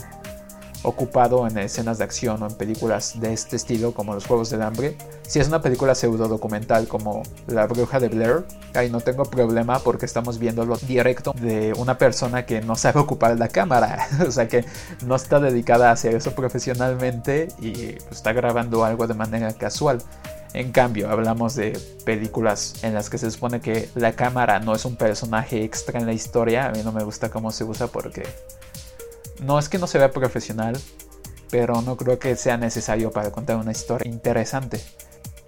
ocupado 0.83 1.47
en 1.47 1.57
escenas 1.57 1.97
de 1.97 2.03
acción 2.03 2.43
o 2.43 2.47
en 2.47 2.55
películas 2.55 3.19
de 3.19 3.33
este 3.33 3.55
estilo 3.55 3.93
como 3.93 4.13
los 4.13 4.25
Juegos 4.25 4.49
del 4.49 4.61
Hambre. 4.61 4.97
Si 5.27 5.39
es 5.39 5.47
una 5.47 5.61
película 5.61 5.95
pseudo 5.95 6.27
documental 6.27 6.87
como 6.87 7.23
La 7.47 7.65
Bruja 7.65 7.99
de 7.99 8.09
Blair, 8.09 8.45
ahí 8.75 8.89
no 8.89 9.01
tengo 9.01 9.23
problema 9.25 9.79
porque 9.79 10.05
estamos 10.05 10.37
viéndolo 10.37 10.77
directo 10.77 11.33
de 11.41 11.73
una 11.77 11.97
persona 11.97 12.45
que 12.45 12.61
no 12.61 12.75
sabe 12.75 12.99
ocupar 12.99 13.37
la 13.39 13.47
cámara, 13.47 14.07
o 14.27 14.31
sea 14.31 14.47
que 14.47 14.65
no 15.05 15.15
está 15.15 15.39
dedicada 15.39 15.89
a 15.89 15.93
hacer 15.93 16.15
eso 16.15 16.35
profesionalmente 16.35 17.47
y 17.61 17.95
está 18.11 18.33
grabando 18.33 18.85
algo 18.85 19.07
de 19.07 19.13
manera 19.13 19.53
casual. 19.53 19.99
En 20.53 20.71
cambio, 20.71 21.09
hablamos 21.09 21.55
de 21.55 21.79
películas 22.05 22.75
en 22.83 22.93
las 22.93 23.09
que 23.09 23.17
se 23.17 23.31
supone 23.31 23.59
que 23.59 23.89
la 23.95 24.13
cámara 24.13 24.59
no 24.59 24.75
es 24.75 24.85
un 24.85 24.95
personaje 24.95 25.63
extra 25.63 25.99
en 25.99 26.05
la 26.05 26.13
historia. 26.13 26.67
A 26.67 26.71
mí 26.71 26.81
no 26.83 26.91
me 26.91 27.03
gusta 27.03 27.29
cómo 27.29 27.51
se 27.51 27.63
usa 27.63 27.87
porque 27.87 28.23
no 29.41 29.59
es 29.59 29.69
que 29.69 29.77
no 29.77 29.87
se 29.87 29.97
vea 29.97 30.11
profesional, 30.11 30.79
pero 31.49 31.81
no 31.81 31.97
creo 31.97 32.19
que 32.19 32.35
sea 32.35 32.57
necesario 32.57 33.11
para 33.11 33.31
contar 33.31 33.57
una 33.57 33.71
historia 33.71 34.11
interesante. 34.11 34.81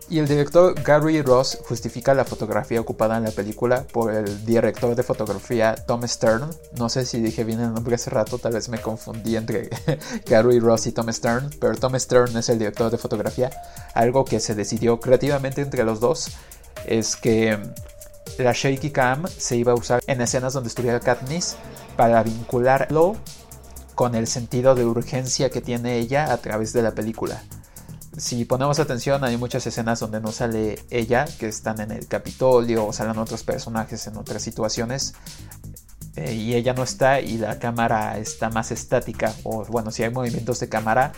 Y 0.08 0.20
el 0.20 0.28
director 0.28 0.80
Gary 0.84 1.24
Ross 1.24 1.58
justifica 1.68 2.14
la 2.14 2.26
fotografía 2.26 2.80
ocupada 2.80 3.18
en 3.18 3.24
la 3.24 3.32
película 3.32 3.88
por 3.92 4.14
el 4.14 4.46
director 4.46 4.96
de 4.96 5.02
fotografía 5.02 5.74
Tom 5.74 6.08
Stern. 6.08 6.48
No 6.78 6.90
sé 6.90 7.08
si 7.08 7.20
dije 7.20 7.44
bien 7.44 7.60
el 7.60 7.74
nombre 7.74 7.96
hace 7.96 8.12
rato, 8.12 8.38
tal 8.38 8.54
vez 8.54 8.70
me 8.70 8.80
confundí 8.80 9.36
entre 9.36 9.68
Gary 10.28 10.60
Ross 10.60 10.86
y 10.86 10.92
Tom 10.92 11.12
Stern, 11.12 11.50
pero 11.60 11.74
Tom 11.76 11.98
Stern 11.98 12.38
es 12.38 12.50
el 12.50 12.60
director 12.60 12.92
de 12.92 13.00
fotografía. 13.00 13.50
Algo 13.96 14.26
que 14.26 14.40
se 14.40 14.54
decidió 14.54 15.00
creativamente 15.00 15.62
entre 15.62 15.84
los 15.84 16.00
dos 16.00 16.30
es 16.86 17.16
que 17.16 17.58
la 18.38 18.52
shaky 18.54 18.92
cam 18.92 19.28
se 19.28 19.56
iba 19.56 19.72
a 19.72 19.76
usar 19.76 20.02
en 20.06 20.22
escenas 20.22 20.54
donde 20.54 20.70
estuviera 20.70 21.00
Katniss 21.00 21.56
para 21.98 22.22
vincularlo 22.22 23.16
con 23.96 24.14
el 24.16 24.28
sentido 24.28 24.76
de 24.76 24.86
urgencia 24.86 25.50
que 25.50 25.62
tiene 25.62 25.98
ella 25.98 26.32
a 26.32 26.38
través 26.38 26.74
de 26.74 26.84
la 26.84 26.94
película 26.94 27.42
si 28.18 28.46
ponemos 28.46 28.80
atención, 28.80 29.24
hay 29.24 29.38
muchas 29.38 29.66
escenas 29.68 30.00
donde 30.00 30.22
no 30.22 30.32
sale 30.32 30.80
ella, 30.90 31.26
que 31.40 31.48
están 31.48 31.82
en 31.82 31.92
el 31.92 32.08
Capitolio 32.08 32.86
o 32.86 32.94
salen 32.94 33.18
otros 33.18 33.44
personajes 33.44 34.08
en 34.08 34.18
otras 34.18 34.42
situaciones. 34.42 35.14
Eh, 36.16 36.34
y 36.34 36.56
ella 36.56 36.74
no 36.74 36.84
está 36.84 37.20
y 37.20 37.38
la 37.38 37.60
cámara 37.60 38.18
está 38.18 38.50
más 38.50 38.72
estática. 38.72 39.34
O 39.44 39.66
bueno, 39.66 39.92
si 39.92 40.04
hay 40.04 40.12
movimientos 40.12 40.60
de 40.60 40.70
cámara, 40.70 41.12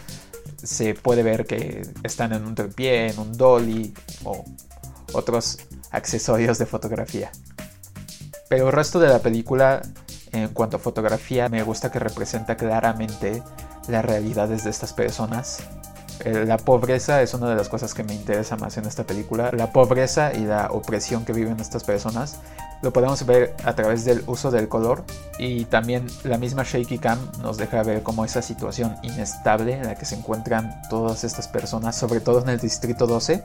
se 0.63 0.95
puede 0.95 1.21
ver 1.21 1.45
que 1.45 1.87
están 2.03 2.33
en 2.33 2.45
un 2.45 2.55
pie, 2.55 3.09
en 3.09 3.19
un 3.19 3.37
dolly 3.37 3.93
o 4.23 4.43
otros 5.13 5.59
accesorios 5.91 6.57
de 6.57 6.65
fotografía. 6.65 7.31
Pero 8.49 8.67
el 8.67 8.73
resto 8.73 8.99
de 8.99 9.09
la 9.09 9.19
película, 9.19 9.81
en 10.43 10.49
cuanto 10.49 10.77
a 10.77 10.79
fotografía, 10.79 11.49
me 11.49 11.63
gusta 11.63 11.91
que 11.91 11.99
representa 11.99 12.55
claramente 12.55 13.43
las 13.87 14.03
realidades 14.05 14.63
de 14.63 14.69
estas 14.69 14.93
personas 14.93 15.63
eh, 16.25 16.45
la 16.45 16.57
pobreza 16.57 17.21
es 17.21 17.33
una 17.33 17.49
de 17.49 17.55
las 17.55 17.69
cosas 17.69 17.93
que 17.93 18.03
me 18.03 18.13
interesa 18.13 18.55
más 18.55 18.77
en 18.77 18.85
esta 18.85 19.03
película. 19.03 19.51
La 19.53 19.71
pobreza 19.71 20.33
y 20.33 20.45
la 20.45 20.71
opresión 20.71 21.25
que 21.25 21.33
viven 21.33 21.59
estas 21.59 21.83
personas 21.83 22.39
lo 22.81 22.91
podemos 22.93 23.25
ver 23.25 23.55
a 23.63 23.73
través 23.73 24.05
del 24.05 24.23
uso 24.27 24.51
del 24.51 24.67
color 24.67 25.03
y 25.39 25.65
también 25.65 26.05
la 26.23 26.37
misma 26.37 26.63
shaky 26.63 26.99
cam 26.99 27.19
nos 27.41 27.57
deja 27.57 27.81
ver 27.83 28.03
como 28.03 28.23
esa 28.23 28.41
situación 28.41 28.95
inestable 29.01 29.73
en 29.73 29.85
la 29.85 29.95
que 29.95 30.05
se 30.05 30.15
encuentran 30.15 30.81
todas 30.89 31.23
estas 31.23 31.47
personas, 31.47 31.95
sobre 31.95 32.19
todo 32.19 32.41
en 32.41 32.49
el 32.49 32.59
distrito 32.59 33.07
12, 33.07 33.43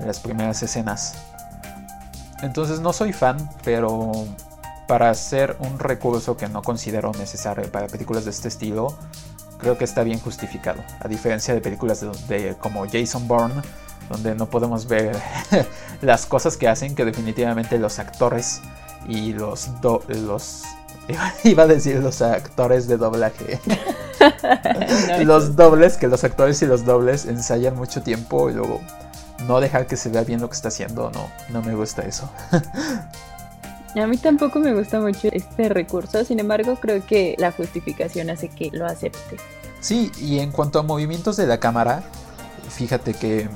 en 0.00 0.06
las 0.06 0.18
primeras 0.20 0.62
escenas. 0.62 1.14
Entonces 2.40 2.80
no 2.80 2.92
soy 2.92 3.12
fan, 3.12 3.36
pero 3.64 4.26
para 4.92 5.08
hacer 5.08 5.56
un 5.60 5.78
recurso 5.78 6.36
que 6.36 6.50
no 6.50 6.60
considero 6.60 7.12
necesario 7.12 7.72
para 7.72 7.86
películas 7.86 8.26
de 8.26 8.30
este 8.30 8.48
estilo, 8.48 8.94
creo 9.56 9.78
que 9.78 9.84
está 9.84 10.02
bien 10.02 10.20
justificado. 10.20 10.84
A 11.00 11.08
diferencia 11.08 11.54
de 11.54 11.62
películas 11.62 12.04
de, 12.28 12.56
como 12.60 12.84
Jason 12.86 13.26
Bourne, 13.26 13.62
donde 14.10 14.34
no 14.34 14.50
podemos 14.50 14.86
ver 14.86 15.18
las 16.02 16.26
cosas 16.26 16.58
que 16.58 16.68
hacen, 16.68 16.94
que 16.94 17.06
definitivamente 17.06 17.78
los 17.78 17.98
actores 17.98 18.60
y 19.08 19.32
los, 19.32 19.70
los 20.08 20.64
iba 21.44 21.62
a 21.62 21.66
decir 21.66 21.96
los 21.96 22.20
actores 22.20 22.86
de 22.86 22.98
doblaje. 22.98 23.60
los 25.24 25.56
dobles, 25.56 25.96
que 25.96 26.06
los 26.06 26.22
actores 26.22 26.60
y 26.60 26.66
los 26.66 26.84
dobles 26.84 27.24
ensayan 27.24 27.76
mucho 27.76 28.02
tiempo 28.02 28.50
y 28.50 28.52
luego 28.52 28.78
no 29.48 29.58
dejar 29.58 29.86
que 29.86 29.96
se 29.96 30.10
vea 30.10 30.22
bien 30.22 30.42
lo 30.42 30.50
que 30.50 30.56
está 30.56 30.68
haciendo, 30.68 31.10
no, 31.12 31.30
no 31.48 31.62
me 31.62 31.74
gusta 31.74 32.02
eso. 32.02 32.30
A 33.94 34.06
mí 34.06 34.16
tampoco 34.16 34.58
me 34.58 34.72
gusta 34.72 35.00
mucho 35.00 35.28
este 35.30 35.68
recurso, 35.68 36.24
sin 36.24 36.40
embargo 36.40 36.76
creo 36.80 37.04
que 37.04 37.34
la 37.38 37.52
justificación 37.52 38.30
hace 38.30 38.48
que 38.48 38.70
lo 38.72 38.86
acepte. 38.86 39.36
Sí, 39.80 40.10
y 40.18 40.38
en 40.38 40.50
cuanto 40.50 40.78
a 40.78 40.82
movimientos 40.82 41.36
de 41.36 41.46
la 41.46 41.58
cámara, 41.58 42.02
fíjate 42.70 43.12
que 43.12 43.48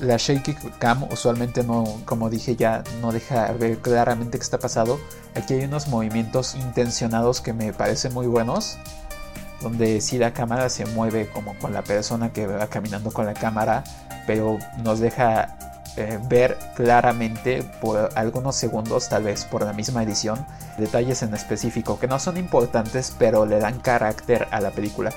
la 0.00 0.16
shaky 0.18 0.54
cam 0.78 1.04
usualmente 1.10 1.62
no, 1.62 1.84
como 2.04 2.28
dije 2.28 2.56
ya, 2.56 2.82
no 3.00 3.12
deja 3.12 3.52
ver 3.52 3.78
claramente 3.78 4.38
qué 4.38 4.42
está 4.42 4.58
pasado. 4.58 4.98
Aquí 5.34 5.54
hay 5.54 5.64
unos 5.64 5.88
movimientos 5.88 6.54
intencionados 6.56 7.40
que 7.40 7.52
me 7.52 7.72
parecen 7.72 8.12
muy 8.12 8.26
buenos, 8.26 8.76
donde 9.62 10.00
sí 10.00 10.18
la 10.18 10.34
cámara 10.34 10.68
se 10.68 10.84
mueve 10.86 11.28
como 11.28 11.54
con 11.58 11.72
la 11.72 11.82
persona 11.82 12.32
que 12.32 12.46
va 12.46 12.66
caminando 12.66 13.12
con 13.12 13.24
la 13.24 13.34
cámara, 13.34 13.84
pero 14.26 14.58
nos 14.82 15.00
deja 15.00 15.56
eh, 15.96 16.18
ver 16.28 16.58
claramente 16.74 17.62
por 17.80 18.10
algunos 18.14 18.56
segundos, 18.56 19.08
tal 19.08 19.24
vez 19.24 19.44
por 19.44 19.62
la 19.62 19.72
misma 19.72 20.02
edición, 20.02 20.44
detalles 20.78 21.22
en 21.22 21.34
específico 21.34 21.98
que 21.98 22.08
no 22.08 22.18
son 22.18 22.36
importantes, 22.36 23.14
pero 23.18 23.46
le 23.46 23.58
dan 23.58 23.78
carácter 23.78 24.48
a 24.50 24.60
la 24.60 24.70
película. 24.70 25.12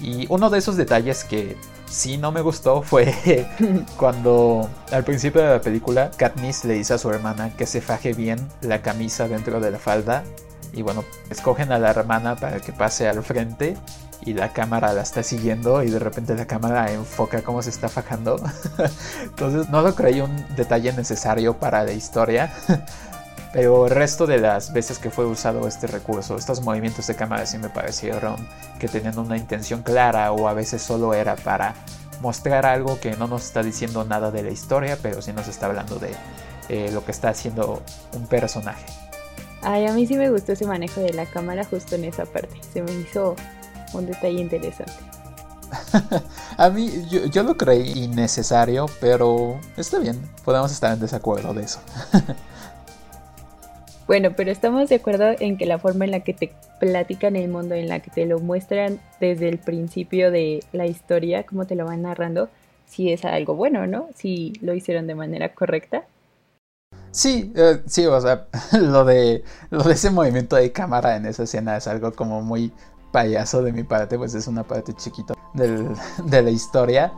Y 0.00 0.26
uno 0.28 0.50
de 0.50 0.58
esos 0.58 0.76
detalles 0.76 1.24
que 1.24 1.56
sí 1.88 2.18
no 2.18 2.32
me 2.32 2.40
gustó 2.40 2.82
fue 2.82 3.14
cuando 3.96 4.68
al 4.92 5.04
principio 5.04 5.42
de 5.42 5.48
la 5.48 5.60
película 5.60 6.10
Katniss 6.16 6.64
le 6.64 6.74
dice 6.74 6.94
a 6.94 6.98
su 6.98 7.10
hermana 7.10 7.50
que 7.56 7.66
se 7.66 7.80
faje 7.80 8.12
bien 8.12 8.38
la 8.60 8.82
camisa 8.82 9.28
dentro 9.28 9.60
de 9.60 9.70
la 9.70 9.78
falda 9.78 10.24
y 10.72 10.82
bueno, 10.82 11.04
escogen 11.30 11.72
a 11.72 11.78
la 11.78 11.90
hermana 11.90 12.36
para 12.36 12.60
que 12.60 12.72
pase 12.72 13.08
al 13.08 13.22
frente 13.22 13.76
y 14.22 14.32
la 14.34 14.52
cámara 14.52 14.92
la 14.92 15.02
está 15.02 15.22
siguiendo 15.22 15.82
y 15.82 15.90
de 15.90 15.98
repente 15.98 16.34
la 16.34 16.46
cámara 16.46 16.92
enfoca 16.92 17.42
cómo 17.42 17.62
se 17.62 17.70
está 17.70 17.88
fajando. 17.88 18.40
Entonces 19.22 19.68
no 19.68 19.82
lo 19.82 19.94
creí 19.94 20.20
un 20.20 20.44
detalle 20.56 20.92
necesario 20.92 21.54
para 21.58 21.84
la 21.84 21.92
historia. 21.92 22.52
Pero 23.52 23.86
el 23.86 23.90
resto 23.90 24.26
de 24.26 24.38
las 24.38 24.72
veces 24.72 24.98
que 24.98 25.10
fue 25.10 25.24
usado 25.24 25.66
este 25.66 25.86
recurso, 25.86 26.36
estos 26.36 26.60
movimientos 26.60 27.06
de 27.06 27.14
cámara 27.14 27.46
sí 27.46 27.56
me 27.56 27.70
parecieron 27.70 28.36
que 28.78 28.86
tenían 28.86 29.18
una 29.18 29.38
intención 29.38 29.82
clara 29.82 30.32
o 30.32 30.48
a 30.48 30.52
veces 30.52 30.82
solo 30.82 31.14
era 31.14 31.36
para 31.36 31.74
mostrar 32.20 32.66
algo 32.66 33.00
que 33.00 33.16
no 33.16 33.28
nos 33.28 33.44
está 33.46 33.62
diciendo 33.62 34.04
nada 34.04 34.30
de 34.30 34.42
la 34.42 34.50
historia, 34.50 34.98
pero 35.00 35.22
sí 35.22 35.32
nos 35.32 35.48
está 35.48 35.66
hablando 35.66 35.98
de 35.98 36.10
eh, 36.68 36.90
lo 36.92 37.04
que 37.04 37.12
está 37.12 37.30
haciendo 37.30 37.82
un 38.12 38.26
personaje. 38.26 38.84
Ay, 39.62 39.86
a 39.86 39.92
mí 39.92 40.06
sí 40.06 40.16
me 40.16 40.30
gustó 40.30 40.52
ese 40.52 40.66
manejo 40.66 41.00
de 41.00 41.12
la 41.12 41.26
cámara 41.26 41.64
justo 41.64 41.94
en 41.94 42.04
esa 42.04 42.26
parte. 42.26 42.60
Se 42.72 42.82
me 42.82 42.92
hizo 42.92 43.36
un 43.92 44.06
detalle 44.06 44.40
interesante. 44.40 44.92
a 46.56 46.70
mí, 46.70 46.90
yo, 47.08 47.42
lo 47.42 47.56
creí 47.56 48.04
innecesario, 48.04 48.86
pero 49.00 49.58
está 49.76 49.98
bien, 49.98 50.20
podemos 50.44 50.72
estar 50.72 50.92
en 50.92 51.00
desacuerdo 51.00 51.54
de 51.54 51.64
eso. 51.64 51.80
bueno, 54.06 54.30
pero 54.36 54.50
estamos 54.50 54.88
de 54.88 54.96
acuerdo 54.96 55.34
en 55.38 55.56
que 55.56 55.66
la 55.66 55.78
forma 55.78 56.04
en 56.04 56.10
la 56.12 56.20
que 56.20 56.34
te 56.34 56.52
platican 56.78 57.36
el 57.36 57.48
mundo, 57.48 57.74
en 57.74 57.88
la 57.88 58.00
que 58.00 58.10
te 58.10 58.26
lo 58.26 58.38
muestran 58.38 59.00
desde 59.20 59.48
el 59.48 59.58
principio 59.58 60.30
de 60.30 60.62
la 60.72 60.86
historia, 60.86 61.44
cómo 61.44 61.66
te 61.66 61.74
lo 61.74 61.84
van 61.84 62.02
narrando, 62.02 62.48
si 62.86 63.12
es 63.12 63.24
algo 63.24 63.54
bueno, 63.54 63.86
¿no? 63.86 64.08
Si 64.14 64.52
lo 64.60 64.74
hicieron 64.74 65.06
de 65.06 65.14
manera 65.14 65.54
correcta. 65.54 66.04
Sí, 67.10 67.52
eh, 67.56 67.80
sí, 67.86 68.04
o 68.06 68.20
sea, 68.20 68.46
lo 68.72 69.04
de, 69.04 69.42
lo 69.70 69.82
de 69.82 69.94
ese 69.94 70.10
movimiento 70.10 70.56
de 70.56 70.70
cámara 70.70 71.16
en 71.16 71.26
esa 71.26 71.44
escena 71.44 71.76
es 71.76 71.86
algo 71.86 72.12
como 72.12 72.42
muy 72.42 72.72
payaso 73.16 73.62
de 73.62 73.72
mi 73.72 73.82
parte, 73.82 74.18
pues 74.18 74.34
es 74.34 74.46
una 74.46 74.62
parte 74.62 74.92
chiquita 74.92 75.32
de 75.54 76.42
la 76.42 76.50
historia. 76.50 77.14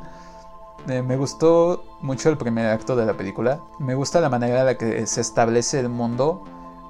Eh, 0.89 1.03
me 1.03 1.17
gustó 1.17 1.83
mucho 2.01 2.29
el 2.29 2.39
primer 2.39 2.67
acto 2.67 2.95
de 2.95 3.05
la 3.05 3.15
película. 3.15 3.61
Me 3.81 3.97
gusta 3.97 4.21
la 4.21 4.29
manera 4.29 4.61
en 4.61 4.67
la 4.67 4.79
que 4.79 5.05
se 5.09 5.21
establece 5.21 5.81
el 5.81 5.89
mundo, 5.89 6.45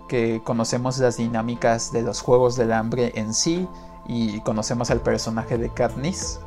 que 0.08 0.42
conocemos 0.44 0.98
las 0.98 1.16
dinámicas 1.16 1.90
de 1.90 2.02
los 2.02 2.20
Juegos 2.20 2.56
del 2.56 2.70
Hambre 2.70 3.12
en 3.14 3.32
sí 3.32 3.66
y 4.06 4.42
conocemos 4.42 4.90
al 4.90 5.00
personaje 5.00 5.56
de 5.56 5.70
Katniss. 5.70 6.40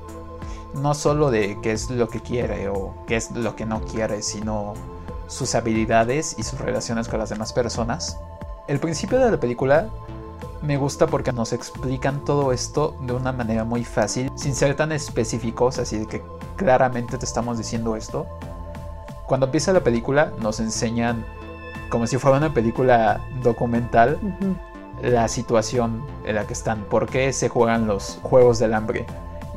No 0.75 0.93
solo 0.93 1.31
de 1.31 1.57
qué 1.63 1.71
es 1.71 1.89
lo 1.89 2.09
que 2.09 2.19
quiere 2.19 2.69
o 2.69 2.93
qué 3.07 3.15
es 3.15 3.31
lo 3.31 3.55
que 3.55 3.65
no 3.65 3.81
quiere, 3.81 4.21
sino 4.21 4.75
sus 5.25 5.55
habilidades 5.55 6.35
y 6.37 6.43
sus 6.43 6.59
relaciones 6.59 7.07
con 7.07 7.17
las 7.17 7.29
demás 7.29 7.53
personas. 7.53 8.19
El 8.67 8.79
principio 8.79 9.17
de 9.17 9.31
la 9.31 9.39
película 9.39 9.89
me 10.61 10.77
gusta 10.77 11.07
porque 11.07 11.31
nos 11.31 11.53
explican 11.53 12.23
todo 12.23 12.51
esto 12.51 12.95
de 13.01 13.13
una 13.13 13.31
manera 13.31 13.63
muy 13.63 13.83
fácil, 13.83 14.31
sin 14.35 14.53
ser 14.53 14.75
tan 14.75 14.91
específicos, 14.91 15.79
así 15.79 15.99
de 15.99 16.05
que 16.07 16.21
claramente 16.55 17.17
te 17.17 17.25
estamos 17.25 17.57
diciendo 17.57 17.95
esto. 17.95 18.27
Cuando 19.25 19.47
empieza 19.47 19.73
la 19.73 19.81
película 19.81 20.31
nos 20.39 20.59
enseñan, 20.59 21.25
como 21.89 22.05
si 22.05 22.17
fuera 22.17 22.37
una 22.37 22.53
película 22.53 23.21
documental, 23.41 24.19
la 25.01 25.27
situación 25.27 26.05
en 26.25 26.35
la 26.35 26.45
que 26.45 26.53
están, 26.53 26.83
por 26.83 27.07
qué 27.07 27.33
se 27.33 27.49
juegan 27.49 27.87
los 27.87 28.19
Juegos 28.21 28.59
del 28.59 28.73
Hambre. 28.73 29.05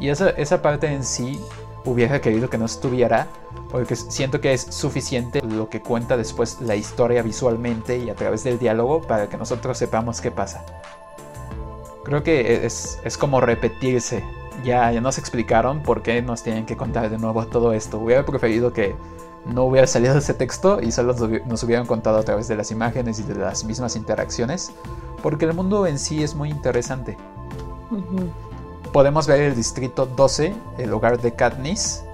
Y 0.00 0.08
esa, 0.08 0.30
esa 0.30 0.62
parte 0.62 0.86
en 0.86 1.04
sí 1.04 1.40
hubiera 1.84 2.20
querido 2.20 2.48
que 2.48 2.58
no 2.58 2.64
estuviera, 2.64 3.28
porque 3.70 3.96
siento 3.96 4.40
que 4.40 4.52
es 4.52 4.62
suficiente 4.62 5.42
lo 5.42 5.68
que 5.68 5.80
cuenta 5.80 6.16
después 6.16 6.60
la 6.60 6.76
historia 6.76 7.22
visualmente 7.22 7.98
y 7.98 8.10
a 8.10 8.14
través 8.14 8.44
del 8.44 8.58
diálogo 8.58 9.02
para 9.02 9.28
que 9.28 9.36
nosotros 9.36 9.76
sepamos 9.78 10.20
qué 10.20 10.30
pasa. 10.30 10.64
Creo 12.04 12.22
que 12.22 12.66
es, 12.66 12.98
es 13.04 13.16
como 13.16 13.40
repetirse. 13.40 14.24
Ya, 14.64 14.90
ya 14.92 15.00
nos 15.00 15.18
explicaron 15.18 15.82
por 15.82 16.02
qué 16.02 16.22
nos 16.22 16.42
tienen 16.42 16.64
que 16.64 16.76
contar 16.76 17.10
de 17.10 17.18
nuevo 17.18 17.46
todo 17.46 17.72
esto. 17.72 17.98
Hubiera 17.98 18.24
preferido 18.24 18.72
que 18.72 18.94
no 19.46 19.64
hubiera 19.64 19.86
salido 19.86 20.16
ese 20.16 20.34
texto 20.34 20.80
y 20.80 20.90
solo 20.92 21.14
nos 21.46 21.62
hubieran 21.62 21.86
contado 21.86 22.18
a 22.18 22.22
través 22.22 22.48
de 22.48 22.56
las 22.56 22.70
imágenes 22.70 23.18
y 23.18 23.22
de 23.24 23.34
las 23.34 23.64
mismas 23.64 23.96
interacciones, 23.96 24.72
porque 25.22 25.44
el 25.44 25.54
mundo 25.54 25.86
en 25.86 25.98
sí 25.98 26.22
es 26.22 26.34
muy 26.34 26.50
interesante. 26.50 27.16
Podemos 28.94 29.26
ver 29.26 29.40
el 29.40 29.56
distrito 29.56 30.06
12, 30.06 30.54
el 30.78 30.92
hogar 30.92 31.20
de 31.20 31.32
Katniss. 31.32 32.04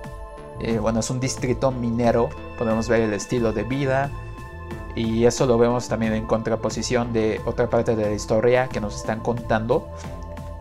Eh, 0.61 0.79
bueno, 0.79 1.01
es 1.01 1.11
un 1.11 1.21
distrito 1.21 1.71
minero. 1.71 2.31
Podemos 2.57 2.89
ver 2.89 3.03
el 3.03 3.13
estilo 3.13 3.53
de 3.53 3.65
vida, 3.65 4.11
y 4.95 5.27
eso 5.27 5.45
lo 5.45 5.59
vemos 5.59 5.89
también 5.89 6.15
en 6.15 6.27
contraposición 6.27 7.13
de 7.13 7.43
otra 7.45 7.69
parte 7.69 7.97
de 7.97 8.07
la 8.07 8.13
historia 8.13 8.69
que 8.69 8.81
nos 8.81 8.97
están 8.97 9.21
contando, 9.21 9.89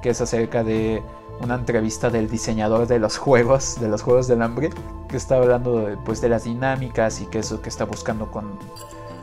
que 0.01 0.09
es 0.09 0.19
acerca 0.19 0.61
de 0.61 1.01
una 1.41 1.55
entrevista 1.55 2.09
del 2.09 2.29
diseñador 2.29 2.85
de 2.87 2.99
los 2.99 3.17
juegos, 3.17 3.79
de 3.79 3.87
los 3.87 4.01
juegos 4.01 4.27
del 4.27 4.41
hambre, 4.41 4.71
que 5.07 5.15
está 5.15 5.37
hablando 5.37 5.79
de, 5.85 5.95
pues, 5.95 6.19
de 6.19 6.27
las 6.27 6.43
dinámicas 6.43 7.21
y 7.21 7.27
que 7.27 7.39
es 7.39 7.49
lo 7.49 7.61
que 7.61 7.69
está 7.69 7.85
buscando 7.85 8.29
con, 8.29 8.59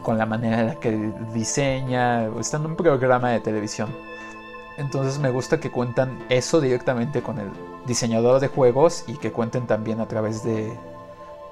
con 0.02 0.16
la 0.16 0.24
manera 0.24 0.60
en 0.60 0.66
la 0.68 0.74
que 0.76 1.12
diseña. 1.34 2.24
Está 2.40 2.56
en 2.56 2.64
un 2.64 2.74
programa 2.74 3.32
de 3.32 3.40
televisión. 3.40 4.15
Entonces 4.76 5.18
me 5.18 5.30
gusta 5.30 5.58
que 5.58 5.70
cuentan 5.70 6.18
eso 6.28 6.60
directamente 6.60 7.22
con 7.22 7.38
el 7.38 7.50
diseñador 7.86 8.40
de 8.40 8.48
juegos 8.48 9.04
y 9.06 9.16
que 9.16 9.32
cuenten 9.32 9.66
también 9.66 10.00
a 10.00 10.08
través 10.08 10.42
de 10.44 10.76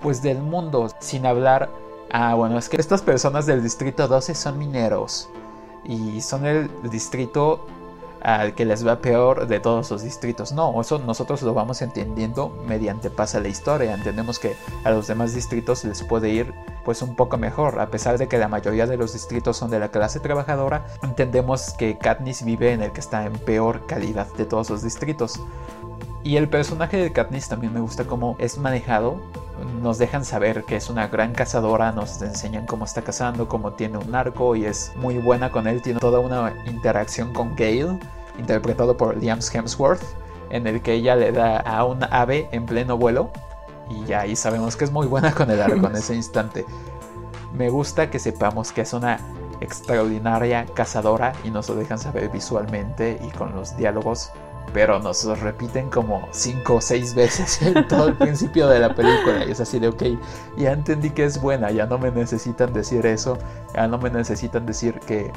pues 0.01 0.21
del 0.23 0.43
mundo 0.43 0.91
sin 1.01 1.25
hablar 1.25 1.71
Ah, 2.17 2.35
bueno, 2.35 2.59
es 2.59 2.69
que 2.69 2.77
estas 2.77 3.03
personas 3.03 3.45
del 3.45 3.61
distrito 3.61 4.07
12 4.07 4.37
son 4.37 4.57
mineros 4.57 5.29
y 5.85 6.21
son 6.21 6.47
el 6.47 6.71
distrito 6.89 7.67
al 8.25 8.55
que 8.55 8.65
les 8.65 8.87
va 8.87 9.01
peor 9.01 9.47
de 9.47 9.61
todos 9.61 9.91
los 9.91 10.03
distritos. 10.03 10.53
No, 10.53 10.81
eso 10.81 10.99
nosotros 10.99 11.43
lo 11.43 11.55
vamos 11.55 11.83
entendiendo 11.83 12.49
mediante 12.67 13.11
pasa 13.11 13.39
la 13.39 13.49
historia. 13.49 13.95
Entendemos 13.95 14.39
que 14.39 14.57
a 14.83 14.91
los 14.91 15.07
demás 15.07 15.35
distritos 15.35 15.85
les 15.85 16.03
puede 16.03 16.31
ir 16.31 16.53
pues 16.85 17.03
un 17.03 17.15
poco 17.15 17.37
mejor, 17.37 17.81
a 17.81 17.91
pesar 17.91 18.19
de 18.19 18.27
que 18.27 18.39
la 18.39 18.49
mayoría 18.49 18.87
de 18.87 18.97
los 18.97 19.13
distritos 19.13 19.57
son 19.57 19.71
de 19.71 19.79
la 19.79 19.91
clase 19.91 20.21
trabajadora. 20.21 20.87
Entendemos 21.03 21.75
que 21.75 21.99
Katniss 21.99 22.45
vive 22.45 22.73
en 22.73 22.83
el 22.83 22.93
que 22.93 23.01
está 23.01 23.27
en 23.27 23.35
peor 23.35 23.87
calidad 23.87 24.27
de 24.37 24.47
todos 24.47 24.71
los 24.71 24.83
distritos. 24.83 25.41
Y 26.25 26.39
el 26.39 26.49
personaje 26.49 26.97
de 26.97 27.13
Katniss 27.13 27.49
también 27.49 27.75
me 27.75 27.81
gusta 27.81 28.05
cómo 28.05 28.35
es 28.39 28.57
manejado. 28.57 29.21
Nos 29.83 29.99
dejan 29.99 30.25
saber 30.25 30.65
que 30.65 30.77
es 30.77 30.89
una 30.89 31.07
gran 31.09 31.35
cazadora, 31.35 31.93
nos 31.93 32.23
enseñan 32.23 32.65
cómo 32.65 32.87
está 32.87 33.03
cazando, 33.03 33.47
cómo 33.47 33.75
tiene 33.75 33.99
un 33.99 34.15
arco 34.15 34.57
y 34.57 34.65
es 34.65 34.91
muy 34.97 35.19
buena 35.19 35.53
con 35.53 35.67
él. 35.67 35.83
Tiene 35.83 36.01
toda 36.01 36.21
una 36.21 36.55
interacción 36.65 37.35
con 37.35 37.55
Gale, 37.55 37.99
interpretado 38.39 38.97
por 38.97 39.19
Liam 39.19 39.41
Hemsworth, 39.53 40.03
en 40.49 40.67
el 40.67 40.81
que 40.81 40.95
ella 40.95 41.15
le 41.15 41.31
da 41.31 41.59
a 41.59 41.85
un 41.85 42.03
ave 42.11 42.49
en 42.53 42.65
pleno 42.65 42.97
vuelo. 42.97 43.31
Y 43.91 44.07
ya 44.07 44.21
ahí 44.21 44.35
sabemos 44.35 44.77
que 44.77 44.85
es 44.85 44.91
muy 44.91 45.07
buena 45.07 45.31
con 45.35 45.51
el 45.51 45.61
arco 45.61 45.89
en 45.89 45.97
ese 45.97 46.15
instante. 46.15 46.65
Me 47.53 47.69
gusta 47.69 48.09
que 48.09 48.19
sepamos 48.19 48.73
que 48.73 48.81
es 48.81 48.95
una 48.95 49.21
extraordinaria 49.61 50.65
cazadora 50.73 51.35
y 51.45 51.51
nos 51.51 51.69
lo 51.69 51.75
dejan 51.75 51.99
saber 51.99 52.31
visualmente 52.31 53.21
y 53.23 53.31
con 53.31 53.55
los 53.55 53.77
diálogos 53.77 54.33
pero 54.73 54.99
nos 54.99 55.25
repiten 55.41 55.91
como 55.91 56.29
cinco 56.33 56.77
o 56.77 56.81
seis 56.81 57.15
veces 57.15 57.61
en 57.63 57.87
todo 57.87 58.09
el 58.09 58.15
principio 58.15 58.69
de 58.69 58.81
la 58.81 58.95
película. 58.95 59.45
Y 59.47 59.53
es 59.53 59.61
así 59.61 59.79
de, 59.79 59.89
ok, 59.89 60.03
ya 60.57 60.73
entendí 60.73 61.11
que 61.11 61.25
es 61.25 61.41
buena, 61.41 61.71
ya 61.71 61.87
no 61.87 61.99
me 61.99 62.11
necesitan 62.11 62.73
decir 62.73 63.07
eso, 63.07 63.39
ya 63.75 63.87
no 63.87 63.99
me 63.99 64.11
necesitan 64.11 64.67
decir 64.67 65.01
que 65.01 65.31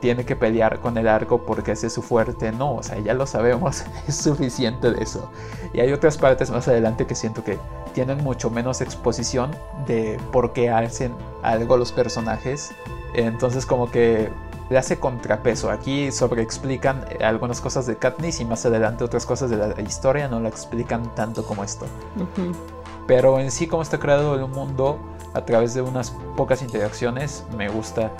tiene 0.00 0.24
que 0.24 0.34
pelear 0.34 0.80
con 0.80 0.98
el 0.98 1.06
arco 1.06 1.46
porque 1.46 1.72
ese 1.72 1.86
es 1.86 1.92
su 1.92 2.02
fuerte. 2.02 2.50
No, 2.50 2.74
o 2.74 2.82
sea, 2.82 2.98
ya 2.98 3.14
lo 3.14 3.24
sabemos, 3.24 3.84
es 4.08 4.16
suficiente 4.16 4.90
de 4.90 5.02
eso. 5.02 5.30
Y 5.72 5.80
hay 5.80 5.92
otras 5.92 6.18
partes 6.18 6.50
más 6.50 6.66
adelante 6.68 7.06
que 7.06 7.14
siento 7.14 7.44
que 7.44 7.58
tienen 7.94 8.22
mucho 8.22 8.50
menos 8.50 8.80
exposición 8.80 9.52
de 9.86 10.18
por 10.32 10.52
qué 10.52 10.70
hacen 10.70 11.14
algo 11.42 11.76
los 11.76 11.92
personajes. 11.92 12.72
Entonces 13.14 13.64
como 13.64 13.90
que 13.90 14.30
le 14.72 14.78
hace 14.78 14.98
contrapeso. 14.98 15.70
Aquí 15.70 16.10
sobreexplican 16.10 17.04
algunas 17.22 17.60
cosas 17.60 17.86
de 17.86 17.96
Katniss 17.96 18.40
y 18.40 18.44
más 18.44 18.64
adelante 18.66 19.04
otras 19.04 19.26
cosas 19.26 19.50
de 19.50 19.56
la 19.56 19.80
historia 19.82 20.28
no 20.28 20.40
la 20.40 20.48
explican 20.48 21.14
tanto 21.14 21.44
como 21.44 21.62
esto. 21.62 21.86
Pero 23.06 23.38
en 23.38 23.50
sí 23.50 23.66
como 23.66 23.82
está 23.82 23.98
creado 23.98 24.34
el 24.34 24.46
mundo 24.48 24.98
a 25.34 25.44
través 25.44 25.74
de 25.74 25.82
unas 25.82 26.10
pocas 26.36 26.62
interacciones 26.62 27.44
me 27.56 27.68
gusta 27.68 28.12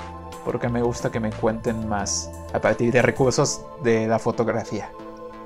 porque 0.45 0.69
me 0.69 0.83
gusta 0.83 1.11
que 1.11 1.21
me 1.21 1.31
cuenten 1.31 1.89
más 1.89 2.31
a 2.53 2.61
partir 2.61 2.93
de 2.93 3.01
recursos 3.01 3.65
de 3.83 4.07
la 4.07 4.19
fotografía. 4.19 4.91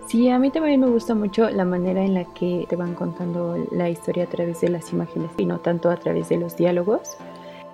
Sí, 0.06 0.30
a 0.30 0.38
mí 0.38 0.50
también 0.50 0.80
me 0.80 0.86
gusta 0.86 1.14
mucho 1.14 1.50
la 1.50 1.64
manera 1.64 2.02
en 2.02 2.14
la 2.14 2.24
que 2.24 2.66
te 2.68 2.76
van 2.76 2.94
contando 2.94 3.56
la 3.72 3.90
historia 3.90 4.24
a 4.24 4.28
través 4.28 4.60
de 4.60 4.68
las 4.68 4.92
imágenes 4.92 5.30
y 5.36 5.44
no 5.46 5.58
tanto 5.58 5.90
a 5.90 5.96
través 5.96 6.28
de 6.28 6.38
los 6.38 6.56
diálogos. 6.56 7.16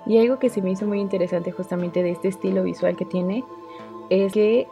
Y 0.06 0.18
algo 0.18 0.38
que 0.38 0.48
se 0.48 0.62
me 0.62 0.70
hizo 0.70 0.86
muy 0.86 1.00
interesante 1.00 1.52
justamente 1.52 2.02
de 2.02 2.10
este 2.10 2.28
estilo 2.28 2.62
visual 2.62 2.96
que 2.96 3.04
tiene 3.04 3.44
es 4.10 4.32
que 4.32 4.66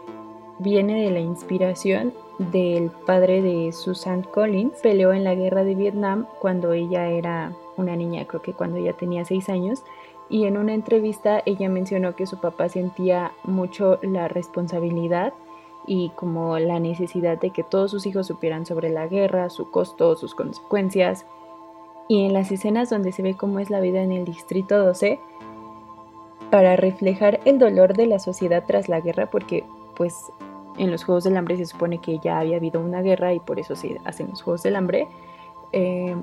viene 0.58 1.04
de 1.04 1.10
la 1.10 1.20
inspiración 1.20 2.12
del 2.38 2.90
padre 2.90 3.42
de 3.42 3.72
Susan 3.72 4.22
Collins. 4.22 4.80
Peleó 4.82 5.12
en 5.12 5.24
la 5.24 5.34
guerra 5.34 5.64
de 5.64 5.74
Vietnam 5.74 6.26
cuando 6.40 6.72
ella 6.72 7.08
era 7.08 7.52
una 7.76 7.96
niña, 7.96 8.26
creo 8.26 8.42
que 8.42 8.52
cuando 8.52 8.78
ella 8.78 8.92
tenía 8.92 9.24
seis 9.24 9.48
años. 9.48 9.84
Y 10.28 10.44
en 10.44 10.56
una 10.56 10.74
entrevista 10.74 11.42
ella 11.44 11.68
mencionó 11.68 12.14
que 12.14 12.26
su 12.26 12.40
papá 12.40 12.68
sentía 12.68 13.32
mucho 13.44 13.98
la 14.02 14.28
responsabilidad 14.28 15.32
y 15.86 16.10
como 16.10 16.58
la 16.58 16.78
necesidad 16.78 17.38
de 17.38 17.50
que 17.50 17.64
todos 17.64 17.90
sus 17.90 18.06
hijos 18.06 18.26
supieran 18.26 18.66
sobre 18.66 18.90
la 18.90 19.08
guerra, 19.08 19.50
su 19.50 19.70
costo, 19.70 20.14
sus 20.16 20.34
consecuencias, 20.34 21.26
y 22.10 22.24
en 22.24 22.32
las 22.32 22.50
escenas 22.50 22.90
donde 22.90 23.12
se 23.12 23.22
ve 23.22 23.36
cómo 23.36 23.60
es 23.60 23.70
la 23.70 23.78
vida 23.78 24.02
en 24.02 24.10
el 24.10 24.24
Distrito 24.24 24.76
12 24.84 25.20
para 26.50 26.74
reflejar 26.74 27.38
el 27.44 27.60
dolor 27.60 27.96
de 27.96 28.06
la 28.06 28.18
sociedad 28.18 28.64
tras 28.66 28.88
la 28.88 29.00
guerra 29.00 29.30
porque 29.30 29.62
pues 29.94 30.12
en 30.76 30.90
los 30.90 31.04
Juegos 31.04 31.22
del 31.22 31.36
Hambre 31.36 31.56
se 31.56 31.66
supone 31.66 32.00
que 32.00 32.18
ya 32.18 32.40
había 32.40 32.56
habido 32.56 32.80
una 32.80 33.00
guerra 33.00 33.32
y 33.32 33.38
por 33.38 33.60
eso 33.60 33.76
se 33.76 33.96
hacen 34.04 34.26
los 34.28 34.42
Juegos 34.42 34.64
del 34.64 34.74
Hambre. 34.74 35.06
Eh, 35.72 36.16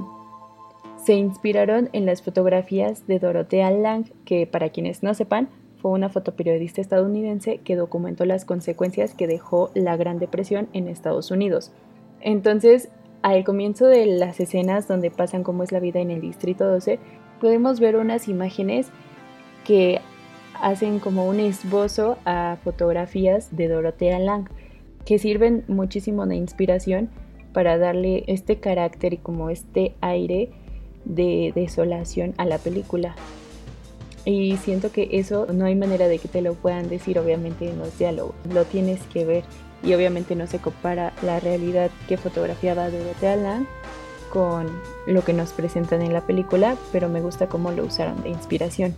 se 0.98 1.14
inspiraron 1.14 1.90
en 1.94 2.06
las 2.06 2.22
fotografías 2.22 3.08
de 3.08 3.20
Dorothea 3.20 3.72
Lang, 3.72 4.12
que 4.26 4.46
para 4.46 4.72
quienes 4.72 5.04
no 5.04 5.14
sepan, 5.14 5.48
fue 5.82 5.92
una 5.92 6.10
fotoperiodista 6.10 6.82
estadounidense 6.82 7.60
que 7.60 7.78
documentó 7.78 8.26
las 8.26 8.44
consecuencias 8.44 9.14
que 9.14 9.26
dejó 9.26 9.72
la 9.74 9.96
Gran 9.96 10.20
Depresión 10.20 10.68
en 10.74 10.90
Estados 10.90 11.32
Unidos. 11.32 11.72
Entonces, 12.20 12.90
al 13.22 13.44
comienzo 13.44 13.88
de 13.88 14.06
las 14.06 14.40
escenas 14.40 14.88
donde 14.88 15.12
pasan 15.12 15.44
cómo 15.44 15.64
es 15.64 15.72
la 15.72 15.80
vida 15.80 16.00
en 16.00 16.12
el 16.12 16.22
Distrito 16.22 16.66
12, 16.66 17.00
podemos 17.40 17.80
ver 17.80 17.96
unas 17.96 18.28
imágenes 18.28 18.90
que 19.66 20.02
hacen 20.62 21.00
como 21.00 21.28
un 21.28 21.40
esbozo 21.40 22.18
a 22.26 22.58
fotografías 22.64 23.56
de 23.56 23.68
Dorothea 23.68 24.20
Lang, 24.20 24.50
que 25.06 25.20
sirven 25.20 25.64
muchísimo 25.68 26.26
de 26.26 26.36
inspiración 26.36 27.10
para 27.54 27.78
darle 27.78 28.24
este 28.28 28.60
carácter 28.60 29.14
y 29.14 29.18
como 29.18 29.50
este 29.50 29.96
aire 30.02 30.50
de 31.06 31.52
desolación 31.56 32.34
a 32.38 32.46
la 32.46 32.58
película. 32.58 33.16
Y 34.26 34.58
siento 34.58 34.92
que 34.92 35.08
eso 35.14 35.48
no 35.54 35.66
hay 35.66 35.76
manera 35.76 36.08
de 36.08 36.20
que 36.20 36.28
te 36.28 36.42
lo 36.42 36.54
puedan 36.54 36.90
decir 36.90 37.18
obviamente 37.18 37.70
en 37.70 37.80
los 37.80 37.98
diálogos, 37.98 38.36
lo 38.54 38.66
tienes 38.66 39.02
que 39.08 39.26
ver 39.26 39.44
y 39.84 39.94
obviamente 39.94 40.36
no 40.36 40.48
se 40.48 40.60
compara 40.60 41.14
la 41.22 41.40
realidad 41.40 41.92
que 42.08 42.18
fotografiaba 42.18 42.90
Dorothea 42.90 43.36
Land 43.36 43.68
con 44.32 44.68
lo 45.06 45.24
que 45.24 45.34
nos 45.34 45.52
presentan 45.52 46.02
en 46.02 46.14
la 46.14 46.22
película, 46.22 46.76
pero 46.92 47.10
me 47.10 47.22
gusta 47.22 47.48
cómo 47.48 47.72
lo 47.72 47.86
usaron 47.86 48.22
de 48.24 48.30
inspiración. 48.30 48.96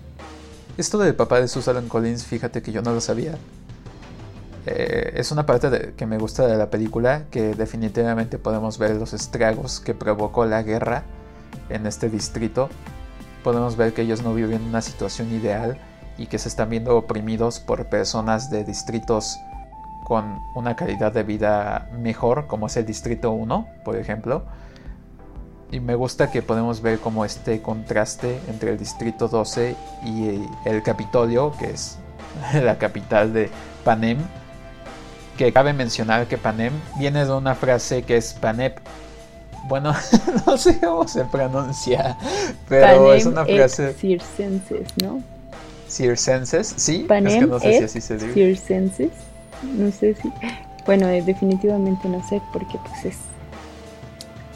Esto 0.78 0.98
del 0.98 1.16
papá 1.16 1.40
de 1.42 1.48
Susan 1.48 1.88
Collins, 1.88 2.24
fíjate 2.24 2.62
que 2.62 2.72
yo 2.72 2.82
no 2.82 2.94
lo 2.94 3.02
sabía. 3.02 3.38
Eh, 4.66 5.14
es 5.16 5.32
una 5.32 5.46
parte 5.46 5.94
que 5.96 6.06
me 6.06 6.18
gusta 6.18 6.48
de 6.48 6.58
la 6.58 6.70
película, 6.70 7.26
que 7.32 7.54
definitivamente 7.54 8.38
podemos 8.38 8.78
ver 8.78 8.96
los 8.96 9.14
estragos 9.14 9.80
que 9.80 9.94
provocó 9.94 10.46
la 10.46 10.64
guerra 10.64 11.04
en 11.70 11.86
este 11.86 12.10
distrito. 12.10 12.70
Podemos 13.44 13.78
ver 13.78 13.94
que 13.94 14.02
ellos 14.02 14.22
no 14.22 14.34
viven 14.34 14.64
una 14.64 14.82
situación 14.82 15.32
ideal 15.34 15.78
y 16.18 16.28
que 16.28 16.38
se 16.38 16.50
están 16.50 16.70
viendo 16.70 16.98
oprimidos 16.98 17.60
por 17.60 17.88
personas 17.88 18.50
de 18.50 18.64
distritos 18.64 19.38
con 20.10 20.42
una 20.56 20.76
calidad 20.76 21.14
de 21.14 21.22
vida 21.22 21.88
mejor, 21.94 22.48
como 22.48 22.66
es 22.66 22.76
el 22.78 22.86
Distrito 22.88 23.30
1, 23.30 23.68
por 23.86 23.96
ejemplo. 23.96 24.42
Y 25.72 25.80
me 25.82 25.94
gusta 25.94 26.32
que 26.32 26.42
podemos 26.42 26.82
ver 26.82 26.98
como 26.98 27.26
este 27.26 27.62
contraste 27.62 28.40
entre 28.48 28.72
el 28.72 28.80
Distrito 28.80 29.28
12 29.28 29.76
y 30.04 30.48
el 30.66 30.82
Capitolio, 30.82 31.54
que 31.60 31.70
es 31.70 32.00
la 32.56 32.80
capital 32.80 33.34
de 33.34 33.52
Panem. 33.84 34.18
Que 35.38 35.54
cabe 35.54 35.74
mencionar 35.74 36.26
que 36.26 36.40
Panem 36.40 36.74
viene 36.98 37.24
de 37.24 37.32
una 37.32 37.54
frase 37.54 38.02
que 38.02 38.18
es 38.18 38.34
Panep. 38.34 38.80
Bueno, 39.68 39.94
no 40.48 40.58
sé 40.58 40.80
cómo 40.80 41.08
se 41.08 41.24
pronuncia, 41.26 42.18
pero 42.68 43.14
es 43.14 43.28
una 43.28 43.46
frase. 43.46 43.94
circenses, 43.94 44.88
¿no? 45.04 45.22
Circenses, 45.88 46.74
sí. 46.78 47.06
Panem 47.08 47.28
es 47.28 47.40
que 47.40 47.46
no 47.46 47.60
sé 47.60 47.78
si 47.78 47.84
así 47.84 48.02
se 48.02 48.16
dice. 48.16 48.34
Circenses 48.34 49.29
no 49.64 49.92
sé 49.92 50.16
si, 50.16 50.32
bueno, 50.86 51.08
eh, 51.08 51.22
definitivamente 51.22 52.08
no 52.08 52.26
sé, 52.28 52.42
porque 52.54 52.78
pues 52.80 53.06
es 53.06 53.18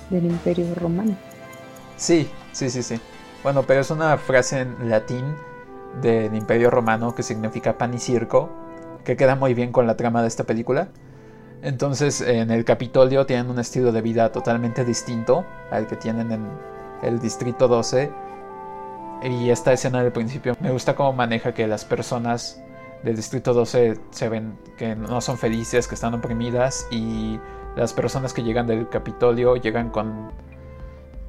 del 0.09 0.25
Imperio 0.25 0.73
Romano. 0.75 1.15
Sí, 1.97 2.29
sí, 2.51 2.69
sí, 2.69 2.83
sí. 2.83 2.99
Bueno, 3.43 3.63
pero 3.63 3.81
es 3.81 3.91
una 3.91 4.17
frase 4.17 4.61
en 4.61 4.89
latín 4.89 5.35
del 6.01 6.33
Imperio 6.35 6.69
Romano 6.69 7.13
que 7.13 7.23
significa 7.23 7.77
pan 7.77 7.93
y 7.93 7.99
circo, 7.99 8.49
que 9.03 9.17
queda 9.17 9.35
muy 9.35 9.53
bien 9.53 9.71
con 9.71 9.85
la 9.85 9.97
trama 9.97 10.21
de 10.21 10.27
esta 10.27 10.43
película. 10.43 10.89
Entonces, 11.61 12.21
en 12.21 12.51
el 12.51 12.65
Capitolio 12.65 13.25
tienen 13.25 13.49
un 13.49 13.59
estilo 13.59 13.91
de 13.91 14.01
vida 14.01 14.31
totalmente 14.31 14.83
distinto 14.83 15.45
al 15.71 15.87
que 15.87 15.95
tienen 15.95 16.31
en 16.31 16.47
el 17.01 17.19
Distrito 17.19 17.67
12. 17.67 18.11
Y 19.23 19.49
esta 19.49 19.71
escena 19.71 20.03
del 20.03 20.11
principio 20.11 20.55
me 20.59 20.71
gusta 20.71 20.95
cómo 20.95 21.13
maneja 21.13 21.53
que 21.53 21.65
las 21.67 21.85
personas 21.85 22.61
del 23.03 23.15
Distrito 23.15 23.53
12 23.53 23.99
se 24.11 24.29
ven 24.29 24.57
que 24.77 24.95
no 24.95 25.21
son 25.21 25.37
felices, 25.37 25.87
que 25.87 25.95
están 25.95 26.13
oprimidas 26.13 26.87
y 26.89 27.39
las 27.75 27.93
personas 27.93 28.33
que 28.33 28.43
llegan 28.43 28.67
del 28.67 28.87
Capitolio 28.89 29.55
llegan 29.55 29.89
con 29.89 30.31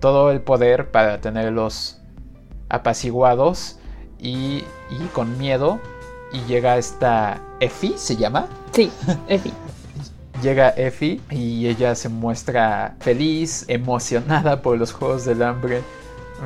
todo 0.00 0.30
el 0.30 0.40
poder 0.40 0.90
para 0.90 1.20
tenerlos 1.20 2.00
apaciguados 2.68 3.78
y, 4.18 4.64
y 4.90 5.06
con 5.12 5.38
miedo 5.38 5.80
y 6.32 6.40
llega 6.46 6.76
esta 6.76 7.40
Effie, 7.60 7.96
¿se 7.96 8.16
llama? 8.16 8.46
Sí, 8.72 8.90
Effie. 9.28 9.52
llega 10.42 10.70
Effie 10.70 11.20
y 11.30 11.66
ella 11.66 11.94
se 11.94 12.08
muestra 12.08 12.96
feliz, 13.00 13.64
emocionada 13.68 14.60
por 14.62 14.76
los 14.78 14.92
Juegos 14.92 15.24
del 15.24 15.42
Hambre. 15.42 15.82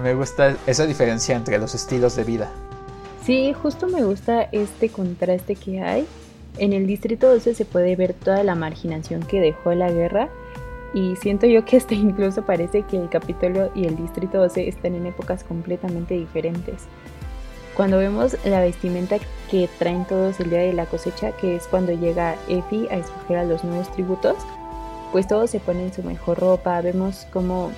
Me 0.02 0.14
gusta 0.14 0.56
esa 0.66 0.86
diferencia 0.86 1.34
entre 1.34 1.58
los 1.58 1.74
estilos 1.74 2.14
de 2.16 2.24
vida. 2.24 2.50
Sí, 3.28 3.52
justo 3.52 3.88
me 3.88 4.04
gusta 4.04 4.48
este 4.52 4.88
contraste 4.88 5.54
que 5.54 5.82
hay. 5.82 6.06
En 6.56 6.72
el 6.72 6.86
Distrito 6.86 7.28
12 7.28 7.52
se 7.52 7.66
puede 7.66 7.94
ver 7.94 8.14
toda 8.14 8.42
la 8.42 8.54
marginación 8.54 9.22
que 9.22 9.38
dejó 9.38 9.74
la 9.74 9.90
guerra 9.90 10.30
y 10.94 11.14
siento 11.16 11.46
yo 11.46 11.62
que 11.66 11.76
este 11.76 11.94
incluso 11.94 12.46
parece 12.46 12.84
que 12.84 12.96
el 12.96 13.10
Capitolio 13.10 13.70
y 13.74 13.84
el 13.84 13.98
Distrito 13.98 14.38
12 14.38 14.66
están 14.66 14.94
en 14.94 15.04
épocas 15.04 15.44
completamente 15.44 16.14
diferentes. 16.14 16.84
Cuando 17.76 17.98
vemos 17.98 18.34
la 18.46 18.62
vestimenta 18.62 19.18
que 19.50 19.68
traen 19.78 20.06
todos 20.06 20.40
el 20.40 20.48
día 20.48 20.60
de 20.60 20.72
la 20.72 20.86
cosecha, 20.86 21.32
que 21.32 21.56
es 21.56 21.66
cuando 21.66 21.92
llega 21.92 22.34
Effie 22.48 22.88
a 22.90 22.96
escoger 22.96 23.36
a 23.36 23.44
los 23.44 23.62
nuevos 23.62 23.92
tributos, 23.92 24.36
pues 25.12 25.28
todos 25.28 25.50
se 25.50 25.60
ponen 25.60 25.92
su 25.92 26.02
mejor 26.02 26.38
ropa, 26.38 26.80
vemos 26.80 27.26
cómo 27.30 27.72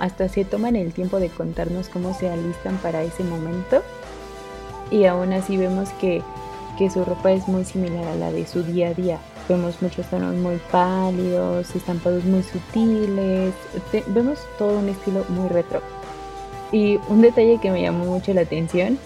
hasta 0.00 0.28
se 0.28 0.44
toman 0.44 0.76
el 0.76 0.92
tiempo 0.92 1.18
de 1.18 1.30
contarnos 1.30 1.88
cómo 1.88 2.12
se 2.12 2.28
alistan 2.28 2.76
para 2.76 3.02
ese 3.02 3.24
momento 3.24 3.82
y 4.90 5.04
aún 5.04 5.32
así 5.32 5.56
vemos 5.56 5.90
que, 6.00 6.22
su 6.92 7.04
ropa 7.04 7.32
es 7.32 7.48
muy 7.48 7.64
similar 7.64 8.06
a 8.06 8.14
la 8.16 8.30
de 8.30 8.46
su 8.46 8.62
día 8.62 8.88
a 8.88 8.94
día. 8.94 9.18
Vemos 9.48 9.80
muchos 9.80 10.04
tonos 10.10 10.34
muy 10.34 10.60
pálidos, 10.70 11.74
estampados 11.74 12.24
muy 12.24 12.42
sutiles, 12.42 13.54
vemos 14.08 14.38
todo 14.58 14.78
un 14.78 14.90
estilo 14.90 15.24
muy 15.30 15.48
retro. 15.48 15.80
Y 16.72 16.98
un 17.08 17.22
detalle 17.22 17.58
que 17.62 17.70
me 17.70 17.80
llamó 17.80 18.04
mucho 18.04 18.34
la 18.34 18.42
atención 18.42 18.98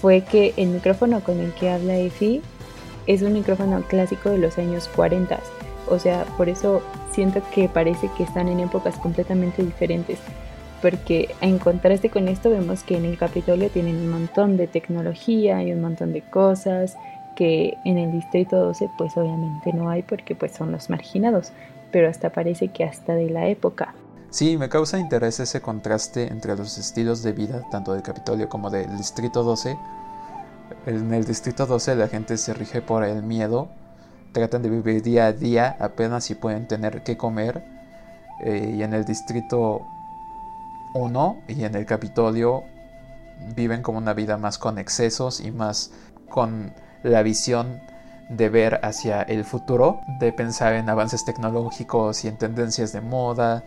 fue 0.00 0.22
que 0.22 0.52
el 0.56 0.68
micrófono 0.68 1.20
con 1.20 1.40
el 1.40 1.52
que 1.54 1.70
habla 1.70 1.96
Effie 1.96 2.42
es 3.06 3.22
un 3.22 3.32
micrófono 3.32 3.82
clásico 3.88 4.28
de 4.28 4.38
los 4.38 4.58
años 4.58 4.88
40. 4.94 5.40
O 5.88 5.98
sea, 5.98 6.24
por 6.36 6.50
eso 6.50 6.82
siento 7.12 7.40
que 7.54 7.68
parece 7.68 8.10
que 8.16 8.24
están 8.24 8.48
en 8.48 8.60
épocas 8.60 8.96
completamente 8.96 9.62
diferentes 9.62 10.18
porque 10.80 11.34
en 11.40 11.58
contraste 11.58 12.10
con 12.10 12.28
esto 12.28 12.50
vemos 12.50 12.82
que 12.82 12.96
en 12.96 13.04
el 13.04 13.18
Capitolio 13.18 13.70
tienen 13.70 13.96
un 13.96 14.10
montón 14.10 14.56
de 14.56 14.66
tecnología 14.66 15.62
y 15.62 15.72
un 15.72 15.80
montón 15.80 16.12
de 16.12 16.22
cosas 16.22 16.96
que 17.36 17.78
en 17.84 17.98
el 17.98 18.12
Distrito 18.12 18.56
12 18.56 18.90
pues 18.98 19.16
obviamente 19.16 19.72
no 19.72 19.88
hay 19.90 20.02
porque 20.02 20.34
pues 20.34 20.52
son 20.52 20.72
los 20.72 20.90
marginados, 20.90 21.52
pero 21.90 22.08
hasta 22.08 22.30
parece 22.30 22.68
que 22.68 22.84
hasta 22.84 23.14
de 23.14 23.30
la 23.30 23.48
época. 23.48 23.94
Sí, 24.30 24.56
me 24.56 24.68
causa 24.68 24.98
interés 24.98 25.40
ese 25.40 25.60
contraste 25.60 26.28
entre 26.28 26.56
los 26.56 26.78
estilos 26.78 27.22
de 27.22 27.32
vida 27.32 27.62
tanto 27.70 27.92
del 27.92 28.02
Capitolio 28.02 28.48
como 28.48 28.70
del 28.70 28.96
Distrito 28.96 29.42
12. 29.42 29.76
En 30.86 31.12
el 31.12 31.24
Distrito 31.24 31.66
12 31.66 31.96
la 31.96 32.08
gente 32.08 32.36
se 32.36 32.54
rige 32.54 32.80
por 32.80 33.04
el 33.04 33.22
miedo, 33.22 33.68
tratan 34.32 34.62
de 34.62 34.70
vivir 34.70 35.02
día 35.02 35.26
a 35.26 35.32
día 35.32 35.76
apenas 35.80 36.24
si 36.24 36.34
pueden 36.34 36.68
tener 36.68 37.02
que 37.02 37.16
comer 37.16 37.62
eh, 38.44 38.74
y 38.76 38.82
en 38.82 38.94
el 38.94 39.04
Distrito 39.04 39.82
uno 40.94 41.42
y 41.48 41.64
en 41.64 41.74
el 41.74 41.86
Capitolio 41.86 42.64
viven 43.54 43.82
como 43.82 43.98
una 43.98 44.12
vida 44.14 44.36
más 44.36 44.58
con 44.58 44.78
excesos 44.78 45.40
y 45.40 45.50
más 45.50 45.92
con 46.28 46.72
la 47.02 47.22
visión 47.22 47.80
de 48.28 48.48
ver 48.48 48.80
hacia 48.84 49.22
el 49.22 49.44
futuro, 49.44 50.00
de 50.20 50.32
pensar 50.32 50.74
en 50.74 50.88
avances 50.88 51.24
tecnológicos 51.24 52.24
y 52.24 52.28
en 52.28 52.38
tendencias 52.38 52.92
de 52.92 53.00
moda, 53.00 53.64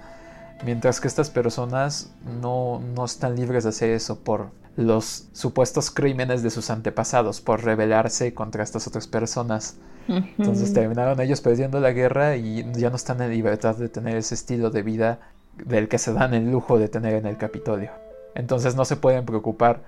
mientras 0.64 1.02
que 1.02 1.08
estas 1.08 1.30
personas 1.30 2.12
no, 2.42 2.80
no 2.80 3.06
están 3.06 3.36
libres 3.36 3.64
de 3.64 3.72
hacer 3.72 3.90
eso 3.90 4.20
por 4.20 4.52
los 4.76 5.28
supuestos 5.34 5.92
crímenes 5.92 6.44
de 6.44 6.50
sus 6.50 6.70
antepasados, 6.70 7.42
por 7.42 7.64
rebelarse 7.64 8.34
contra 8.34 8.64
estas 8.64 8.88
otras 8.88 9.08
personas. 9.08 9.78
Entonces 10.08 10.74
terminaron 10.74 11.22
ellos 11.22 11.40
perdiendo 11.40 11.80
la 11.80 11.92
guerra 11.92 12.36
y 12.36 12.70
ya 12.74 12.90
no 12.90 12.98
están 12.98 13.22
en 13.22 13.32
libertad 13.32 13.76
de 13.76 13.88
tener 13.88 14.18
ese 14.18 14.36
estilo 14.36 14.70
de 14.70 14.82
vida 14.82 15.20
del 15.58 15.88
que 15.88 15.98
se 15.98 16.14
dan 16.14 16.34
el 16.34 16.52
lujo 16.52 16.80
de 16.80 16.88
tener 16.88 17.14
en 17.14 17.26
el 17.26 17.38
Capitolio. 17.38 17.92
Entonces 18.36 18.76
no 18.76 18.86
se 18.86 18.96
pueden 18.96 19.26
preocupar 19.26 19.82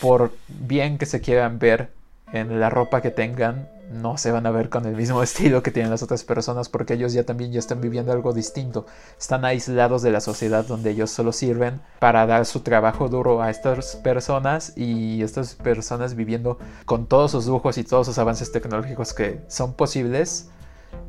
por 0.00 0.32
bien 0.48 0.98
que 0.98 1.06
se 1.06 1.20
quieran 1.20 1.58
ver 1.58 1.90
en 2.32 2.60
la 2.60 2.70
ropa 2.70 3.02
que 3.02 3.10
tengan, 3.10 3.68
no 3.90 4.16
se 4.16 4.30
van 4.30 4.46
a 4.46 4.50
ver 4.50 4.68
con 4.68 4.86
el 4.86 4.94
mismo 4.94 5.22
estilo 5.22 5.62
que 5.62 5.70
tienen 5.70 5.90
las 5.90 6.02
otras 6.02 6.24
personas 6.24 6.68
porque 6.68 6.94
ellos 6.94 7.12
ya 7.12 7.24
también 7.24 7.52
ya 7.52 7.58
están 7.58 7.80
viviendo 7.80 8.12
algo 8.12 8.32
distinto. 8.32 8.86
Están 9.18 9.44
aislados 9.44 10.02
de 10.02 10.12
la 10.12 10.20
sociedad 10.20 10.64
donde 10.64 10.90
ellos 10.90 11.10
solo 11.10 11.32
sirven 11.32 11.80
para 11.98 12.26
dar 12.26 12.46
su 12.46 12.60
trabajo 12.60 13.08
duro 13.08 13.42
a 13.42 13.50
estas 13.50 13.96
personas 13.96 14.72
y 14.76 15.22
estas 15.22 15.54
personas 15.54 16.14
viviendo 16.14 16.58
con 16.86 17.06
todos 17.06 17.32
sus 17.32 17.46
lujos 17.46 17.78
y 17.78 17.84
todos 17.84 18.06
sus 18.06 18.18
avances 18.18 18.52
tecnológicos 18.52 19.12
que 19.12 19.40
son 19.48 19.74
posibles 19.74 20.50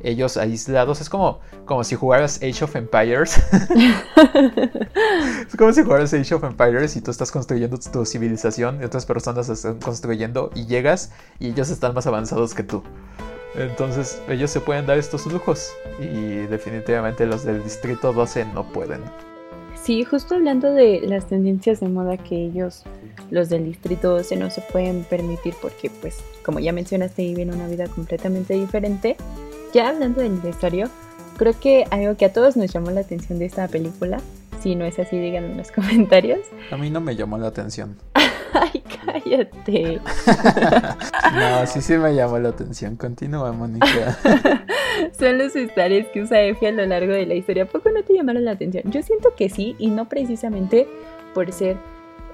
ellos 0.02 0.36
aislados. 0.36 1.00
Es 1.00 1.08
como, 1.08 1.40
como 1.64 1.84
si 1.84 1.94
jugaras 1.94 2.40
Age 2.42 2.64
of 2.64 2.76
Empires. 2.76 3.42
es 5.46 5.56
como 5.56 5.72
si 5.72 5.82
jugaras 5.82 6.12
Age 6.14 6.34
of 6.34 6.44
Empires 6.44 6.96
y 6.96 7.00
tú 7.00 7.10
estás 7.10 7.30
construyendo 7.30 7.78
tu 7.78 8.04
civilización 8.04 8.80
y 8.80 8.84
otras 8.84 9.06
personas 9.06 9.48
están 9.48 9.78
construyendo 9.78 10.50
y 10.54 10.66
llegas 10.66 11.12
y 11.38 11.48
ellos 11.48 11.70
están 11.70 11.94
más 11.94 12.06
avanzados 12.06 12.54
que 12.54 12.62
tú. 12.62 12.82
Entonces 13.54 14.20
ellos 14.28 14.50
se 14.50 14.60
pueden 14.60 14.86
dar 14.86 14.98
estos 14.98 15.26
lujos 15.26 15.72
y 16.00 16.46
definitivamente 16.46 17.26
los 17.26 17.44
del 17.44 17.62
Distrito 17.62 18.12
12 18.12 18.46
no 18.46 18.64
pueden. 18.72 19.02
Sí, 19.82 20.04
justo 20.04 20.36
hablando 20.36 20.72
de 20.72 21.00
las 21.00 21.26
tendencias 21.26 21.80
de 21.80 21.88
moda 21.88 22.16
que 22.16 22.36
ellos, 22.36 22.84
los 23.30 23.48
del 23.48 23.64
Distrito 23.64 24.10
12, 24.10 24.36
no 24.36 24.48
se 24.48 24.60
pueden 24.60 25.02
permitir 25.02 25.54
porque, 25.60 25.90
pues, 25.90 26.22
como 26.44 26.60
ya 26.60 26.72
mencionaste, 26.72 27.22
viven 27.22 27.52
una 27.52 27.66
vida 27.66 27.88
completamente 27.88 28.54
diferente. 28.54 29.16
Ya 29.72 29.88
hablando 29.88 30.20
del 30.20 30.38
vestuario, 30.38 30.88
creo 31.38 31.58
que 31.58 31.86
algo 31.90 32.16
que 32.16 32.26
a 32.26 32.32
todos 32.32 32.56
nos 32.56 32.70
llamó 32.72 32.90
la 32.90 33.00
atención 33.00 33.38
de 33.38 33.46
esta 33.46 33.66
película, 33.68 34.20
si 34.60 34.76
no 34.76 34.84
es 34.84 34.98
así, 34.98 35.18
díganlo 35.18 35.50
en 35.50 35.56
los 35.56 35.72
comentarios. 35.72 36.40
A 36.70 36.76
mí 36.76 36.90
no 36.90 37.00
me 37.00 37.16
llamó 37.16 37.38
la 37.38 37.48
atención. 37.48 37.96
Ay, 38.52 38.82
Cállate. 39.04 39.98
no, 41.34 41.66
sí, 41.66 41.80
sí 41.80 41.96
me 41.96 42.14
llamó 42.14 42.38
la 42.38 42.50
atención. 42.50 42.96
Continúa, 42.96 43.52
Mónica. 43.52 44.18
Son 45.18 45.38
los 45.38 45.54
vestuarios 45.54 46.06
que 46.08 46.22
usa 46.22 46.42
Effie 46.42 46.68
a 46.68 46.72
lo 46.72 46.84
largo 46.84 47.12
de 47.12 47.26
la 47.26 47.34
historia. 47.34 47.66
¿Por 47.66 47.82
qué 47.82 47.90
no 47.92 48.02
te 48.02 48.14
llamaron 48.14 48.44
la 48.44 48.52
atención? 48.52 48.84
Yo 48.92 49.02
siento 49.02 49.34
que 49.34 49.48
sí, 49.48 49.74
y 49.78 49.88
no 49.88 50.08
precisamente 50.08 50.86
por 51.34 51.50
ser 51.50 51.78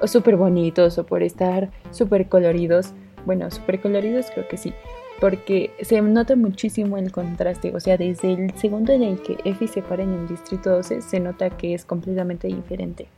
súper 0.05 0.37
bonitos 0.37 0.99
o 0.99 1.07
por 1.07 1.23
estar 1.23 1.71
súper 1.93 2.29
coloridos. 2.29 2.93
Bueno, 3.25 3.51
súper 3.51 3.81
coloridos 3.81 4.27
creo 4.35 4.49
que 4.49 4.57
sí. 4.57 4.75
Porque 5.21 5.75
se 5.83 6.01
nota 6.01 6.37
muchísimo 6.37 6.97
el 6.97 7.11
contraste. 7.11 7.75
O 7.75 7.81
sea, 7.81 7.97
desde 7.97 8.33
el 8.33 8.55
segundo 8.57 8.93
en 8.93 9.03
el 9.03 9.21
que 9.21 9.39
Effie 9.45 9.69
se 9.69 9.83
para 9.83 10.03
en 10.03 10.13
el 10.13 10.29
distrito 10.29 10.71
12, 10.71 11.03
se 11.03 11.21
nota 11.21 11.51
que 11.51 11.75
es 11.75 11.85
completamente 11.85 12.47
diferente. 12.49 13.09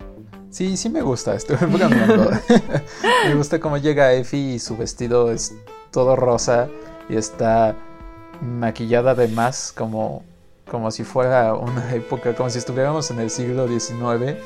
Sí, 0.51 0.77
sí 0.77 0.89
me 0.89 1.03
gusta, 1.03 1.35
estoy 1.35 1.57
bromeando. 1.59 2.31
me 3.27 3.35
gusta 3.35 3.61
cómo 3.61 3.77
llega 3.77 4.13
Effie 4.15 4.55
y 4.55 4.59
su 4.59 4.77
vestido 4.77 5.31
es 5.31 5.55
todo 5.93 6.17
rosa 6.17 6.69
y 7.09 7.17
está 7.17 7.77
maquillada 8.41 9.13
además 9.13 9.73
como, 9.77 10.25
como 10.69 10.91
si 10.91 11.05
fuera 11.05 11.55
una 11.55 11.95
época, 11.95 12.35
como 12.35 12.51
si 12.51 12.59
estuviéramos 12.59 13.11
en 13.11 13.21
el 13.21 13.31
siglo 13.31 13.69
XIX 13.69 14.39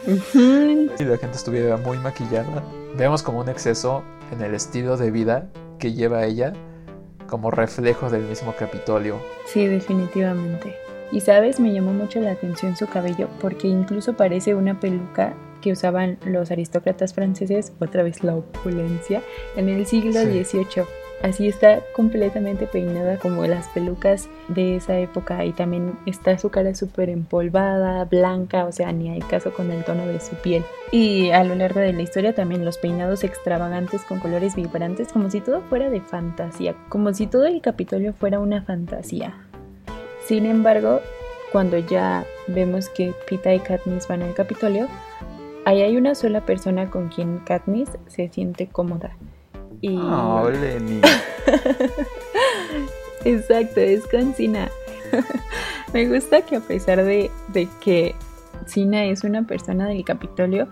y 0.99 1.05
la 1.05 1.17
gente 1.17 1.37
estuviera 1.37 1.77
muy 1.79 1.99
maquillada. 1.99 2.63
Vemos 2.97 3.23
como 3.23 3.41
un 3.41 3.49
exceso 3.49 4.03
en 4.31 4.43
el 4.43 4.55
estilo 4.55 4.97
de 4.97 5.11
vida 5.11 5.49
que 5.79 5.93
lleva 5.93 6.25
ella 6.25 6.53
como 7.27 7.51
reflejo 7.51 8.11
del 8.11 8.23
mismo 8.23 8.55
Capitolio. 8.57 9.21
Sí, 9.47 9.67
definitivamente. 9.67 10.75
Y 11.13 11.21
sabes, 11.21 11.61
me 11.61 11.73
llamó 11.73 11.93
mucho 11.93 12.21
la 12.21 12.33
atención 12.33 12.77
su 12.77 12.87
cabello 12.87 13.29
porque 13.41 13.69
incluso 13.69 14.15
parece 14.15 14.55
una 14.55 14.81
peluca 14.81 15.35
que 15.61 15.73
usaban 15.73 16.19
los 16.27 16.51
aristócratas 16.51 17.15
franceses, 17.15 17.73
otra 17.81 18.03
vez 18.03 18.23
la 18.23 18.37
opulencia, 18.37 19.23
en 19.57 19.69
el 19.69 19.87
siglo 19.87 20.21
XVIII. 20.21 20.85
Así 21.25 21.49
está 21.49 21.81
completamente 21.95 22.67
peinada 22.67 23.17
como 23.17 23.47
las 23.47 23.67
pelucas 23.69 24.29
de 24.49 24.77
esa 24.77 24.99
época 24.99 25.43
y 25.47 25.53
también 25.53 25.95
está 26.05 26.39
su 26.39 26.51
cara 26.51 26.75
súper 26.75 27.09
empolvada, 27.09 28.05
blanca, 28.05 28.67
o 28.67 28.73
sea, 28.73 28.93
ni 28.93 29.09
hay 29.09 29.21
caso 29.21 29.55
con 29.55 29.71
el 29.71 29.85
tono 29.85 30.07
de 30.07 30.21
su 30.21 30.35
piel. 30.35 30.63
Y 30.93 31.31
a 31.31 31.43
lo 31.43 31.55
largo 31.55 31.81
de 31.81 31.95
la 31.95 32.03
historia 32.03 32.35
también 32.35 32.67
los 32.67 32.77
peinados 32.77 33.25
extravagantes 33.25 34.03
con 34.03 34.21
colores 34.21 34.55
vibrantes, 34.55 35.15
como 35.15 35.31
si 35.31 35.41
todo 35.41 35.63
fuera 35.63 35.89
de 35.89 36.03
fantasía, 36.03 36.75
como 36.91 37.15
si 37.15 37.27
todo 37.27 37.47
el 37.47 37.63
Capitolio 37.63 38.13
fuera 38.13 38.39
una 38.39 38.61
fantasía. 38.61 39.33
Sin 40.27 40.45
embargo, 40.45 41.01
cuando 41.53 41.79
ya 41.79 42.27
vemos 42.49 42.91
que 42.91 43.15
Pita 43.27 43.55
y 43.55 43.61
Katniss 43.61 44.09
van 44.09 44.21
al 44.21 44.35
Capitolio, 44.35 44.89
Ahí 45.67 45.81
hay 45.81 45.97
una 45.97 46.15
sola 46.15 46.43
persona 46.43 46.91
con 46.91 47.09
quien 47.09 47.39
Katniss 47.39 47.89
se 48.09 48.29
siente 48.29 48.67
cómoda. 48.67 49.17
Y... 49.85 49.99
Oh, 49.99 50.49
Lenny. 50.63 51.03
Exacto, 53.27 53.81
es 53.81 54.07
con 54.07 54.35
Sina. 54.35 54.71
Me 55.93 56.09
gusta 56.09 56.41
que 56.41 56.57
a 56.57 56.61
pesar 56.61 57.05
de, 57.05 57.31
de 57.49 57.69
que 57.83 58.15
Sina 58.65 59.05
es 59.05 59.25
una 59.25 59.47
persona 59.47 59.87
del 59.87 60.03
Capitolio, 60.03 60.69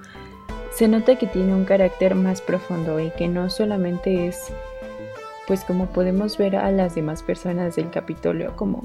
se 0.72 0.88
nota 0.88 1.18
que 1.18 1.27
tiene 1.27 1.53
un 1.55 1.66
carácter 1.66 2.14
más 2.14 2.40
profundo 2.40 3.01
y 3.01 3.11
que 3.11 3.29
no 3.29 3.51
solamente 3.51 4.29
es, 4.29 4.51
pues 5.46 5.62
como 5.64 5.88
podemos 5.88 6.38
ver 6.38 6.57
a 6.57 6.70
las 6.72 6.94
demás 6.94 7.22
personas 7.22 7.77
del 7.77 7.90
Capitolio, 7.90 8.57
como 8.57 8.83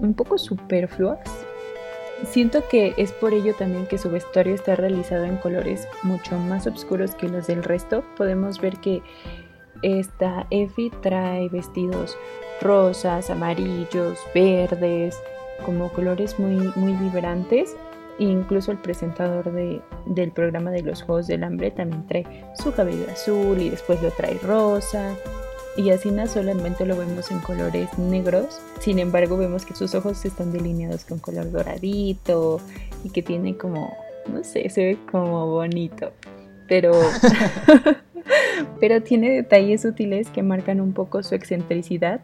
un 0.00 0.14
poco 0.14 0.36
superfluas, 0.36 1.20
Siento 2.24 2.66
que 2.68 2.94
es 2.96 3.12
por 3.12 3.34
ello 3.34 3.54
también 3.54 3.86
que 3.86 3.98
su 3.98 4.10
vestuario 4.10 4.54
está 4.54 4.76
realizado 4.76 5.24
en 5.24 5.36
colores 5.36 5.88
mucho 6.02 6.38
más 6.38 6.66
oscuros 6.66 7.14
que 7.14 7.28
los 7.28 7.46
del 7.46 7.64
resto. 7.64 8.04
Podemos 8.16 8.60
ver 8.60 8.78
que 8.78 9.02
esta 9.82 10.46
Effie 10.50 10.92
trae 11.02 11.48
vestidos 11.48 12.16
rosas, 12.60 13.28
amarillos, 13.28 14.18
verdes, 14.34 15.20
como 15.64 15.92
colores 15.92 16.38
muy, 16.38 16.72
muy 16.76 16.92
vibrantes. 16.92 17.76
E 18.18 18.24
incluso 18.24 18.70
el 18.70 18.78
presentador 18.78 19.50
del 19.52 20.32
programa 20.32 20.70
de 20.70 20.82
los 20.82 21.02
Juegos 21.02 21.26
del 21.26 21.42
Hambre 21.42 21.70
también 21.70 22.06
trae 22.06 22.24
su 22.54 22.72
cabello 22.72 23.06
azul 23.10 23.60
y 23.60 23.70
después 23.70 24.00
lo 24.02 24.10
trae 24.10 24.38
rosa 24.42 25.16
y 25.76 25.90
Asina 25.90 26.26
solamente 26.26 26.84
lo 26.84 26.96
vemos 26.96 27.30
en 27.30 27.38
colores 27.40 27.96
negros. 27.98 28.60
Sin 28.80 28.98
embargo, 28.98 29.36
vemos 29.36 29.64
que 29.64 29.74
sus 29.74 29.94
ojos 29.94 30.24
están 30.24 30.52
delineados 30.52 31.04
con 31.04 31.18
color 31.18 31.50
doradito 31.50 32.60
y 33.04 33.10
que 33.10 33.22
tiene 33.22 33.56
como, 33.56 33.96
no 34.30 34.44
sé, 34.44 34.68
se 34.68 34.84
ve 34.84 34.98
como 35.10 35.46
bonito. 35.46 36.12
Pero, 36.68 36.92
pero 38.80 39.02
tiene 39.02 39.30
detalles 39.30 39.82
sutiles 39.82 40.28
que 40.28 40.42
marcan 40.42 40.80
un 40.80 40.92
poco 40.92 41.22
su 41.22 41.34
excentricidad. 41.34 42.20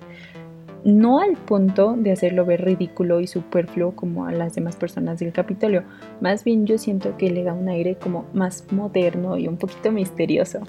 No 0.84 1.20
al 1.20 1.32
punto 1.32 1.94
de 1.98 2.12
hacerlo 2.12 2.44
ver 2.44 2.64
ridículo 2.64 3.20
y 3.20 3.26
superfluo 3.26 3.96
como 3.96 4.26
a 4.26 4.32
las 4.32 4.54
demás 4.54 4.76
personas 4.76 5.18
del 5.18 5.32
Capitolio. 5.32 5.84
Más 6.20 6.44
bien 6.44 6.66
yo 6.66 6.78
siento 6.78 7.16
que 7.16 7.30
le 7.30 7.44
da 7.44 7.52
un 7.52 7.68
aire 7.68 7.96
como 7.96 8.26
más 8.32 8.64
moderno 8.70 9.38
y 9.38 9.48
un 9.48 9.56
poquito 9.56 9.90
misterioso. 9.90 10.60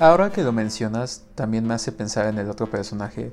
Ahora 0.00 0.30
que 0.30 0.44
lo 0.44 0.52
mencionas, 0.52 1.24
también 1.34 1.66
me 1.66 1.74
hace 1.74 1.90
pensar 1.90 2.26
en 2.26 2.38
el 2.38 2.48
otro 2.48 2.70
personaje 2.70 3.32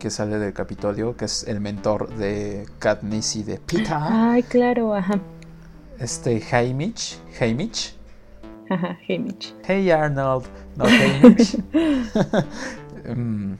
que 0.00 0.10
sale 0.10 0.38
del 0.38 0.52
Capitolio, 0.52 1.16
que 1.16 1.26
es 1.26 1.46
el 1.46 1.60
mentor 1.60 2.12
de 2.16 2.66
Katniss 2.80 3.36
y 3.36 3.44
de 3.44 3.58
Pita. 3.58 4.32
Ay, 4.32 4.42
claro, 4.42 4.92
ajá. 4.92 5.20
Este 6.00 6.42
Haymitch, 6.50 7.18
Haymitch. 7.38 7.94
Ajá, 8.70 8.98
Haymitch. 9.08 9.54
Hey 9.62 9.88
Arnold, 9.92 10.46
no 10.76 10.84
Haymitch. 10.86 11.58
Mm, 13.16 13.54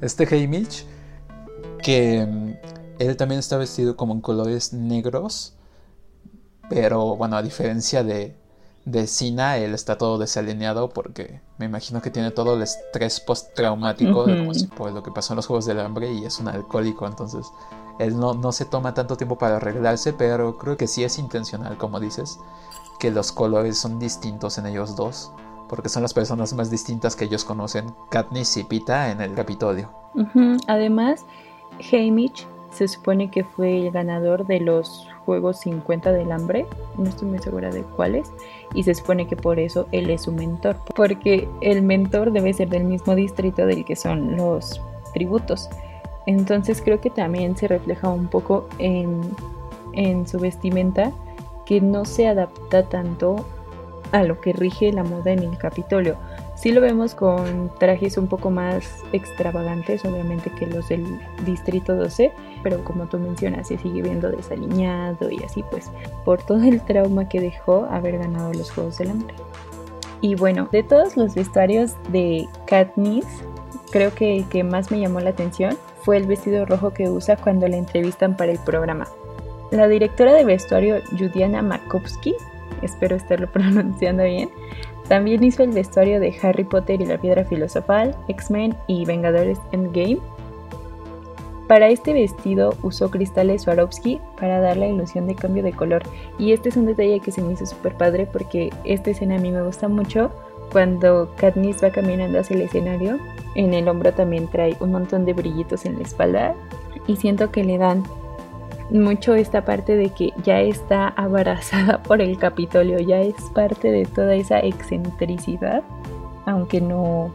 este 0.00 0.26
Haymitch, 0.32 0.84
que 1.82 2.24
mm, 2.24 2.54
él 2.98 3.16
también 3.16 3.40
está 3.40 3.56
vestido 3.56 3.96
como 3.96 4.14
en 4.14 4.20
colores 4.20 4.72
negros, 4.72 5.54
pero 6.70 7.16
bueno, 7.16 7.36
a 7.36 7.42
diferencia 7.42 8.04
de 8.04 8.36
de 8.86 9.08
Sina, 9.08 9.58
él 9.58 9.74
está 9.74 9.98
todo 9.98 10.16
desalineado 10.16 10.88
porque 10.88 11.40
me 11.58 11.66
imagino 11.66 12.00
que 12.00 12.10
tiene 12.10 12.30
todo 12.30 12.54
el 12.54 12.62
estrés 12.62 13.18
postraumático 13.18 14.26
por 14.76 14.92
lo 14.92 15.02
que 15.02 15.10
pasó 15.10 15.32
en 15.32 15.36
los 15.36 15.46
Juegos 15.48 15.66
del 15.66 15.80
Hambre 15.80 16.12
y 16.12 16.24
es 16.24 16.38
un 16.38 16.46
alcohólico, 16.46 17.04
entonces 17.04 17.46
él 17.98 18.16
no, 18.16 18.34
no 18.34 18.52
se 18.52 18.64
toma 18.64 18.94
tanto 18.94 19.16
tiempo 19.16 19.36
para 19.38 19.56
arreglarse, 19.56 20.12
pero 20.12 20.56
creo 20.56 20.76
que 20.76 20.86
sí 20.86 21.02
es 21.02 21.18
intencional, 21.18 21.76
como 21.76 21.98
dices, 21.98 22.38
que 23.00 23.10
los 23.10 23.32
colores 23.32 23.76
son 23.76 23.98
distintos 23.98 24.56
en 24.56 24.66
ellos 24.66 24.94
dos, 24.94 25.32
porque 25.68 25.88
son 25.88 26.02
las 26.02 26.14
personas 26.14 26.52
más 26.52 26.70
distintas 26.70 27.16
que 27.16 27.24
ellos 27.24 27.44
conocen, 27.44 27.92
Katniss 28.10 28.56
y 28.56 28.62
Pita 28.62 29.10
en 29.10 29.20
el 29.20 29.34
Capitolio. 29.34 29.90
Además, 30.68 31.26
Haymitch 31.90 32.46
se 32.70 32.86
supone 32.86 33.32
que 33.32 33.42
fue 33.42 33.86
el 33.86 33.90
ganador 33.90 34.46
de 34.46 34.60
los 34.60 35.08
Juegos 35.26 35.58
50 35.58 36.12
del 36.12 36.30
Hambre, 36.30 36.66
no 36.96 37.08
estoy 37.08 37.28
muy 37.28 37.40
segura 37.40 37.70
de 37.70 37.82
cuáles, 37.82 38.32
y 38.74 38.84
se 38.84 38.94
supone 38.94 39.26
que 39.26 39.36
por 39.36 39.58
eso 39.58 39.88
él 39.90 40.08
es 40.08 40.22
su 40.22 40.32
mentor, 40.32 40.76
porque 40.94 41.48
el 41.60 41.82
mentor 41.82 42.30
debe 42.30 42.54
ser 42.54 42.68
del 42.68 42.84
mismo 42.84 43.14
distrito 43.16 43.66
del 43.66 43.84
que 43.84 43.96
son 43.96 44.36
los 44.36 44.80
tributos. 45.12 45.68
Entonces 46.26 46.80
creo 46.80 47.00
que 47.00 47.10
también 47.10 47.56
se 47.56 47.66
refleja 47.66 48.08
un 48.08 48.28
poco 48.28 48.68
en, 48.78 49.20
en 49.92 50.26
su 50.28 50.38
vestimenta 50.38 51.12
que 51.66 51.80
no 51.80 52.04
se 52.04 52.28
adapta 52.28 52.84
tanto 52.88 53.44
a 54.12 54.22
lo 54.22 54.40
que 54.40 54.52
rige 54.52 54.92
la 54.92 55.02
moda 55.02 55.32
en 55.32 55.40
el 55.40 55.58
Capitolio. 55.58 56.16
Sí 56.56 56.72
lo 56.72 56.80
vemos 56.80 57.14
con 57.14 57.70
trajes 57.78 58.16
un 58.16 58.28
poco 58.28 58.50
más 58.50 59.04
extravagantes, 59.12 60.04
obviamente, 60.06 60.50
que 60.50 60.66
los 60.66 60.88
del 60.88 61.04
Distrito 61.44 61.94
12, 61.94 62.32
pero 62.62 62.82
como 62.82 63.06
tú 63.06 63.18
mencionas, 63.18 63.68
se 63.68 63.76
sigue 63.76 64.00
viendo 64.00 64.30
desaliñado 64.30 65.30
y 65.30 65.42
así, 65.44 65.62
pues, 65.70 65.90
por 66.24 66.42
todo 66.42 66.62
el 66.62 66.80
trauma 66.80 67.28
que 67.28 67.40
dejó 67.40 67.84
haber 67.90 68.18
ganado 68.18 68.52
los 68.54 68.70
Juegos 68.70 68.96
del 68.96 69.10
Hambre. 69.10 69.34
Y 70.22 70.34
bueno, 70.34 70.68
de 70.72 70.82
todos 70.82 71.16
los 71.18 71.34
vestuarios 71.34 71.92
de 72.08 72.48
Katniss, 72.66 73.26
creo 73.92 74.14
que 74.14 74.38
el 74.38 74.48
que 74.48 74.64
más 74.64 74.90
me 74.90 74.98
llamó 74.98 75.20
la 75.20 75.30
atención 75.30 75.76
fue 76.02 76.16
el 76.16 76.26
vestido 76.26 76.64
rojo 76.64 76.92
que 76.92 77.10
usa 77.10 77.36
cuando 77.36 77.68
la 77.68 77.76
entrevistan 77.76 78.34
para 78.34 78.52
el 78.52 78.58
programa. 78.58 79.06
La 79.70 79.88
directora 79.88 80.32
de 80.32 80.44
vestuario, 80.44 81.02
Judiana 81.18 81.60
Markovsky, 81.60 82.34
espero 82.82 83.16
estarlo 83.16 83.46
pronunciando 83.52 84.24
bien, 84.24 84.48
también 85.08 85.44
hizo 85.44 85.62
el 85.62 85.70
vestuario 85.70 86.18
de 86.20 86.36
Harry 86.42 86.64
Potter 86.64 87.00
y 87.00 87.06
la 87.06 87.18
Piedra 87.18 87.44
Filosofal, 87.44 88.16
X-Men 88.28 88.76
y 88.86 89.04
Vengadores 89.04 89.58
Endgame. 89.72 90.18
Para 91.68 91.88
este 91.88 92.12
vestido 92.12 92.74
usó 92.82 93.10
cristales 93.10 93.62
Swarovski 93.62 94.20
para 94.38 94.60
dar 94.60 94.76
la 94.76 94.86
ilusión 94.86 95.26
de 95.26 95.34
cambio 95.34 95.62
de 95.62 95.72
color. 95.72 96.02
Y 96.38 96.52
este 96.52 96.68
es 96.68 96.76
un 96.76 96.86
detalle 96.86 97.20
que 97.20 97.32
se 97.32 97.42
me 97.42 97.52
hizo 97.52 97.66
súper 97.66 97.96
padre 97.96 98.26
porque 98.26 98.70
esta 98.84 99.10
escena 99.10 99.36
a 99.36 99.40
mí 99.40 99.50
me 99.50 99.62
gusta 99.62 99.88
mucho. 99.88 100.30
Cuando 100.72 101.30
Katniss 101.36 101.82
va 101.82 101.90
caminando 101.90 102.40
hacia 102.40 102.54
el 102.56 102.62
escenario, 102.62 103.18
en 103.54 103.74
el 103.74 103.88
hombro 103.88 104.12
también 104.12 104.48
trae 104.48 104.76
un 104.80 104.92
montón 104.92 105.24
de 105.24 105.32
brillitos 105.32 105.86
en 105.86 105.96
la 105.96 106.02
espalda. 106.02 106.54
Y 107.06 107.16
siento 107.16 107.50
que 107.50 107.64
le 107.64 107.78
dan 107.78 108.04
mucho 108.90 109.34
esta 109.34 109.64
parte 109.64 109.96
de 109.96 110.10
que 110.10 110.32
ya 110.42 110.60
está 110.60 111.08
abrazada 111.08 112.02
por 112.02 112.20
el 112.20 112.38
Capitolio, 112.38 112.98
ya 112.98 113.20
es 113.20 113.34
parte 113.54 113.90
de 113.90 114.04
toda 114.04 114.34
esa 114.34 114.60
excentricidad 114.60 115.82
aunque 116.46 116.80
no, 116.80 117.30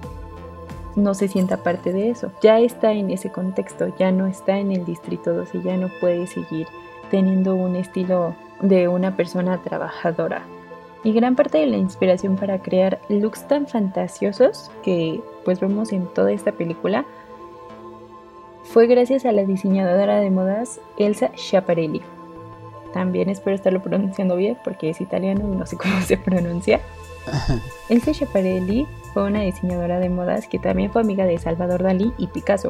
no 0.95 1.13
se 1.13 1.27
sienta 1.27 1.57
parte 1.57 1.93
de 1.93 2.09
eso. 2.09 2.31
Ya 2.41 2.59
está 2.59 2.93
en 2.93 3.11
ese 3.11 3.29
contexto, 3.29 3.93
ya 3.99 4.11
no 4.11 4.25
está 4.25 4.57
en 4.57 4.71
el 4.71 4.85
Distrito 4.85 5.33
12, 5.33 5.61
ya 5.61 5.77
no 5.77 5.89
puede 5.99 6.25
seguir 6.25 6.67
teniendo 7.11 7.53
un 7.53 7.75
estilo 7.75 8.33
de 8.61 8.87
una 8.87 9.15
persona 9.15 9.61
trabajadora. 9.61 10.43
Y 11.03 11.13
gran 11.13 11.35
parte 11.35 11.57
de 11.57 11.67
la 11.67 11.77
inspiración 11.77 12.37
para 12.37 12.59
crear 12.59 12.99
looks 13.09 13.47
tan 13.47 13.67
fantasiosos 13.67 14.71
que 14.83 15.21
pues 15.43 15.59
vemos 15.59 15.91
en 15.91 16.05
toda 16.07 16.31
esta 16.31 16.51
película 16.51 17.05
fue 18.71 18.87
gracias 18.87 19.25
a 19.25 19.33
la 19.33 19.43
diseñadora 19.43 20.21
de 20.21 20.31
modas 20.31 20.79
Elsa 20.97 21.31
Schiaparelli. 21.35 22.01
También 22.93 23.27
espero 23.27 23.53
estarlo 23.53 23.81
pronunciando 23.81 24.37
bien 24.37 24.57
porque 24.63 24.89
es 24.89 25.01
italiano 25.01 25.41
y 25.51 25.57
no 25.57 25.65
sé 25.65 25.75
cómo 25.75 25.99
se 26.01 26.17
pronuncia. 26.17 26.79
Elsa 27.89 28.13
Schiaparelli 28.13 28.87
fue 29.13 29.23
una 29.23 29.41
diseñadora 29.41 29.99
de 29.99 30.07
modas 30.07 30.47
que 30.47 30.57
también 30.57 30.89
fue 30.89 31.01
amiga 31.01 31.25
de 31.25 31.37
Salvador 31.37 31.83
Dalí 31.83 32.13
y 32.17 32.27
Picasso 32.27 32.69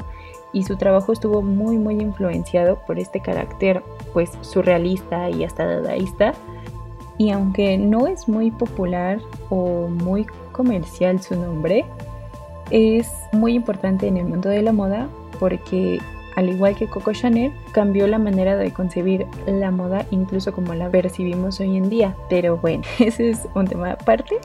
y 0.54 0.64
su 0.64 0.76
trabajo 0.76 1.14
estuvo 1.14 1.44
muy 1.44 1.78
muy 1.78 2.02
influenciado 2.02 2.80
por 2.88 2.98
este 2.98 3.20
carácter 3.20 3.84
pues 4.12 4.32
surrealista 4.42 5.30
y 5.30 5.44
hasta 5.44 5.68
dadaísta 5.68 6.34
y 7.20 7.30
aunque 7.30 7.78
no 7.78 8.08
es 8.08 8.28
muy 8.28 8.50
popular 8.50 9.22
o 9.52 9.88
muy 9.88 10.26
comercial 10.52 11.22
su 11.22 11.36
nombre, 11.36 11.86
es 12.72 13.08
muy 13.32 13.54
importante 13.54 14.08
en 14.08 14.18
el 14.18 14.26
mundo 14.26 14.50
de 14.50 14.64
la 14.64 14.72
moda 14.72 15.08
porque 15.42 16.00
al 16.36 16.50
igual 16.50 16.76
que 16.76 16.88
Coco 16.88 17.12
Chanel, 17.12 17.52
cambió 17.74 18.08
la 18.08 18.18
manera 18.18 18.56
de 18.56 18.72
concebir 18.72 19.28
la 19.48 19.72
moda 19.72 20.06
incluso 20.12 20.54
como 20.54 20.74
la 20.74 20.90
percibimos 20.90 21.60
hoy 21.60 21.76
en 21.76 21.90
día. 21.90 22.16
Pero 22.30 22.58
bueno, 22.58 22.84
ese 23.00 23.32
es 23.32 23.48
un 23.54 23.68
tema 23.68 23.92
aparte. 23.92 24.38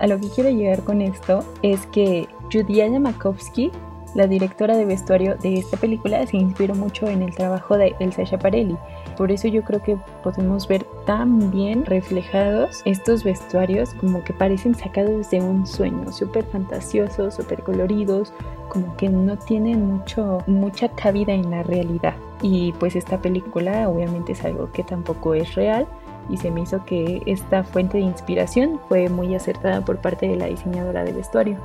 A 0.00 0.06
lo 0.06 0.18
que 0.18 0.28
quiero 0.28 0.50
llegar 0.50 0.82
con 0.82 1.00
esto 1.00 1.44
es 1.62 1.86
que 1.86 2.28
Judiana 2.52 2.98
Makovsky 2.98 3.70
la 4.14 4.26
directora 4.26 4.76
de 4.76 4.86
vestuario 4.86 5.36
de 5.36 5.58
esta 5.58 5.76
película 5.76 6.26
se 6.26 6.38
inspiró 6.38 6.74
mucho 6.74 7.06
en 7.08 7.22
el 7.22 7.34
trabajo 7.34 7.76
de 7.76 7.94
Elsa 8.00 8.24
Schiaparelli. 8.24 8.76
Por 9.18 9.32
eso 9.32 9.48
yo 9.48 9.64
creo 9.64 9.82
que 9.82 9.98
podemos 10.22 10.68
ver 10.68 10.86
tan 11.04 11.50
bien 11.50 11.84
reflejados 11.84 12.82
estos 12.84 13.24
vestuarios 13.24 13.92
como 13.94 14.22
que 14.22 14.32
parecen 14.32 14.76
sacados 14.76 15.28
de 15.30 15.40
un 15.40 15.66
sueño, 15.66 16.12
súper 16.12 16.44
fantasiosos, 16.44 17.34
súper 17.34 17.64
coloridos, 17.64 18.32
como 18.68 18.96
que 18.96 19.08
no 19.08 19.36
tienen 19.36 19.84
mucho, 19.84 20.38
mucha 20.46 20.88
cabida 20.90 21.32
en 21.32 21.50
la 21.50 21.64
realidad. 21.64 22.14
Y 22.42 22.72
pues 22.74 22.94
esta 22.94 23.20
película 23.20 23.88
obviamente 23.88 24.32
es 24.32 24.44
algo 24.44 24.70
que 24.70 24.84
tampoco 24.84 25.34
es 25.34 25.52
real 25.56 25.88
y 26.30 26.36
se 26.36 26.52
me 26.52 26.60
hizo 26.60 26.84
que 26.84 27.20
esta 27.26 27.64
fuente 27.64 27.98
de 27.98 28.04
inspiración 28.04 28.78
fue 28.88 29.08
muy 29.08 29.34
acertada 29.34 29.84
por 29.84 29.98
parte 29.98 30.28
de 30.28 30.36
la 30.36 30.46
diseñadora 30.46 31.02
de 31.02 31.12
vestuario. 31.12 31.56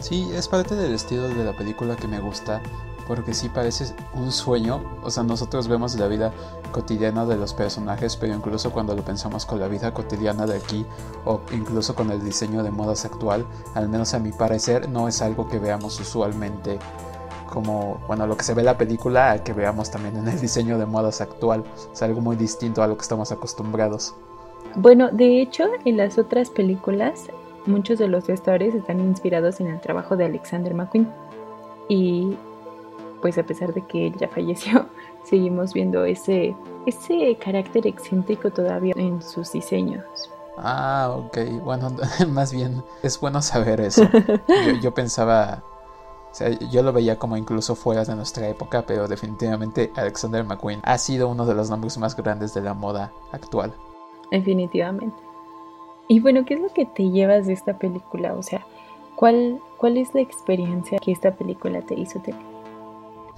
Sí, 0.00 0.28
es 0.34 0.48
parte 0.48 0.74
del 0.74 0.94
estilo 0.94 1.28
de 1.28 1.44
la 1.44 1.56
película 1.56 1.96
que 1.96 2.06
me 2.06 2.20
gusta, 2.20 2.60
porque 3.06 3.34
sí 3.34 3.48
parece 3.48 3.94
un 4.14 4.30
sueño, 4.30 4.98
o 5.02 5.10
sea, 5.10 5.22
nosotros 5.22 5.68
vemos 5.68 5.94
la 5.96 6.08
vida 6.08 6.32
cotidiana 6.72 7.24
de 7.24 7.36
los 7.36 7.54
personajes, 7.54 8.16
pero 8.16 8.34
incluso 8.34 8.72
cuando 8.72 8.94
lo 8.94 9.02
pensamos 9.02 9.46
con 9.46 9.60
la 9.60 9.68
vida 9.68 9.94
cotidiana 9.94 10.46
de 10.46 10.56
aquí, 10.56 10.84
o 11.24 11.40
incluso 11.52 11.94
con 11.94 12.10
el 12.10 12.24
diseño 12.24 12.62
de 12.62 12.70
modas 12.70 13.04
actual, 13.04 13.46
al 13.74 13.88
menos 13.88 14.12
a 14.14 14.18
mi 14.18 14.32
parecer, 14.32 14.88
no 14.88 15.08
es 15.08 15.22
algo 15.22 15.48
que 15.48 15.58
veamos 15.58 15.98
usualmente 16.00 16.78
como, 17.50 18.02
bueno, 18.06 18.26
lo 18.26 18.36
que 18.36 18.44
se 18.44 18.52
ve 18.54 18.62
en 18.62 18.66
la 18.66 18.76
película, 18.76 19.42
que 19.42 19.52
veamos 19.52 19.90
también 19.90 20.16
en 20.16 20.28
el 20.28 20.40
diseño 20.40 20.78
de 20.78 20.84
modas 20.84 21.20
actual, 21.20 21.64
es 21.92 22.02
algo 22.02 22.20
muy 22.20 22.36
distinto 22.36 22.82
a 22.82 22.86
lo 22.86 22.96
que 22.96 23.02
estamos 23.02 23.32
acostumbrados. 23.32 24.14
Bueno, 24.74 25.08
de 25.10 25.40
hecho, 25.40 25.64
en 25.84 25.96
las 25.96 26.18
otras 26.18 26.50
películas 26.50 27.30
Muchos 27.66 27.98
de 27.98 28.08
los 28.08 28.26
vestuarios 28.26 28.74
están 28.74 29.00
inspirados 29.00 29.60
en 29.60 29.66
el 29.68 29.80
trabajo 29.80 30.16
de 30.16 30.24
Alexander 30.24 30.72
McQueen 30.72 31.08
y 31.88 32.36
pues 33.20 33.38
a 33.38 33.42
pesar 33.42 33.74
de 33.74 33.82
que 33.82 34.08
él 34.08 34.16
ya 34.16 34.28
falleció, 34.28 34.86
seguimos 35.24 35.72
viendo 35.72 36.04
ese, 36.04 36.54
ese 36.86 37.36
carácter 37.42 37.86
excéntrico 37.86 38.50
todavía 38.50 38.94
en 38.96 39.20
sus 39.22 39.52
diseños. 39.52 40.04
Ah, 40.58 41.12
ok, 41.14 41.38
bueno, 41.64 41.90
más 42.28 42.52
bien 42.52 42.82
es 43.02 43.20
bueno 43.20 43.42
saber 43.42 43.80
eso. 43.80 44.08
Yo, 44.82 44.94
pensaba, 44.94 45.62
o 46.30 46.34
sea, 46.34 46.50
yo 46.50 46.82
lo 46.82 46.92
veía 46.92 47.18
como 47.18 47.36
incluso 47.36 47.74
fuera 47.74 48.04
de 48.04 48.14
nuestra 48.14 48.48
época, 48.48 48.84
pero 48.86 49.08
definitivamente 49.08 49.92
Alexander 49.96 50.44
McQueen 50.44 50.80
ha 50.84 50.96
sido 50.98 51.28
uno 51.28 51.46
de 51.46 51.54
los 51.54 51.68
nombres 51.68 51.98
más 51.98 52.16
grandes 52.16 52.54
de 52.54 52.62
la 52.62 52.74
moda 52.74 53.12
actual. 53.32 53.74
Definitivamente. 54.30 55.25
Y 56.08 56.20
bueno, 56.20 56.44
¿qué 56.44 56.54
es 56.54 56.60
lo 56.60 56.72
que 56.72 56.86
te 56.86 57.10
llevas 57.10 57.46
de 57.46 57.52
esta 57.52 57.78
película? 57.78 58.34
O 58.34 58.42
sea, 58.42 58.64
¿cuál, 59.16 59.60
cuál 59.76 59.96
es 59.96 60.14
la 60.14 60.20
experiencia 60.20 60.98
que 60.98 61.10
esta 61.10 61.34
película 61.34 61.82
te 61.82 61.94
hizo 61.94 62.20
tener? 62.20 62.40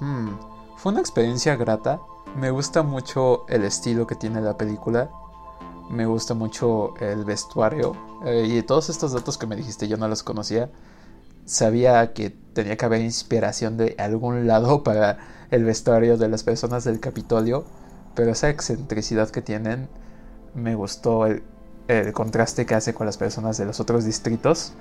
Hmm, 0.00 0.36
fue 0.76 0.92
una 0.92 1.00
experiencia 1.00 1.56
grata. 1.56 2.00
Me 2.36 2.50
gusta 2.50 2.82
mucho 2.82 3.46
el 3.48 3.64
estilo 3.64 4.06
que 4.06 4.14
tiene 4.14 4.42
la 4.42 4.58
película. 4.58 5.10
Me 5.88 6.04
gusta 6.04 6.34
mucho 6.34 6.94
el 7.00 7.24
vestuario. 7.24 7.96
Eh, 8.26 8.46
y 8.48 8.62
todos 8.62 8.90
estos 8.90 9.12
datos 9.12 9.38
que 9.38 9.46
me 9.46 9.56
dijiste 9.56 9.88
yo 9.88 9.96
no 9.96 10.06
los 10.06 10.22
conocía. 10.22 10.68
Sabía 11.46 12.12
que 12.12 12.28
tenía 12.28 12.76
que 12.76 12.84
haber 12.84 13.00
inspiración 13.00 13.78
de 13.78 13.94
algún 13.98 14.46
lado 14.46 14.82
para 14.84 15.46
el 15.50 15.64
vestuario 15.64 16.18
de 16.18 16.28
las 16.28 16.42
personas 16.42 16.84
del 16.84 17.00
Capitolio. 17.00 17.64
Pero 18.14 18.32
esa 18.32 18.50
excentricidad 18.50 19.30
que 19.30 19.40
tienen 19.40 19.88
me 20.54 20.74
gustó. 20.74 21.24
El, 21.24 21.42
el 21.88 22.12
contraste 22.12 22.66
que 22.66 22.74
hace 22.74 22.94
con 22.94 23.06
las 23.06 23.16
personas 23.16 23.56
de 23.56 23.64
los 23.64 23.80
otros 23.80 24.04
distritos, 24.04 24.72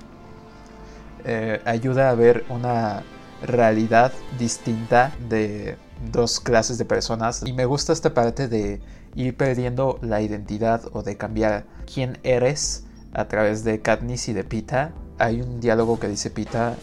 eh, 1.24 1.60
ayuda 1.64 2.10
a 2.10 2.14
ver 2.14 2.44
una 2.48 3.02
realidad 3.42 4.12
distinta 4.38 5.12
de 5.28 5.76
dos 6.12 6.38
clases 6.38 6.78
de 6.78 6.84
personas. 6.84 7.42
Y 7.44 7.52
me 7.52 7.64
gusta 7.64 7.92
esta 7.92 8.14
parte 8.14 8.46
de 8.46 8.80
ir 9.14 9.36
perdiendo 9.36 9.98
la 10.02 10.20
identidad 10.20 10.82
o 10.92 11.02
de 11.02 11.16
cambiar 11.16 11.64
quién 11.92 12.18
eres 12.22 12.84
a 13.12 13.26
través 13.26 13.64
de 13.64 13.80
Katniss 13.80 14.28
y 14.28 14.32
de 14.34 14.44
Pita. 14.44 14.92
Hay 15.18 15.40
un 15.40 15.60
diálogo 15.60 15.98
que 15.98 16.08
dice 16.08 16.30
Pita 16.30 16.76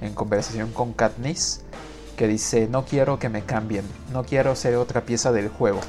en 0.00 0.14
conversación 0.14 0.72
con 0.72 0.92
Katniss 0.92 1.62
que 2.16 2.26
dice 2.26 2.66
no 2.68 2.84
quiero 2.84 3.20
que 3.20 3.28
me 3.28 3.42
cambien, 3.42 3.84
no 4.12 4.24
quiero 4.24 4.56
ser 4.56 4.74
otra 4.74 5.02
pieza 5.02 5.30
del 5.30 5.48
juego 5.48 5.80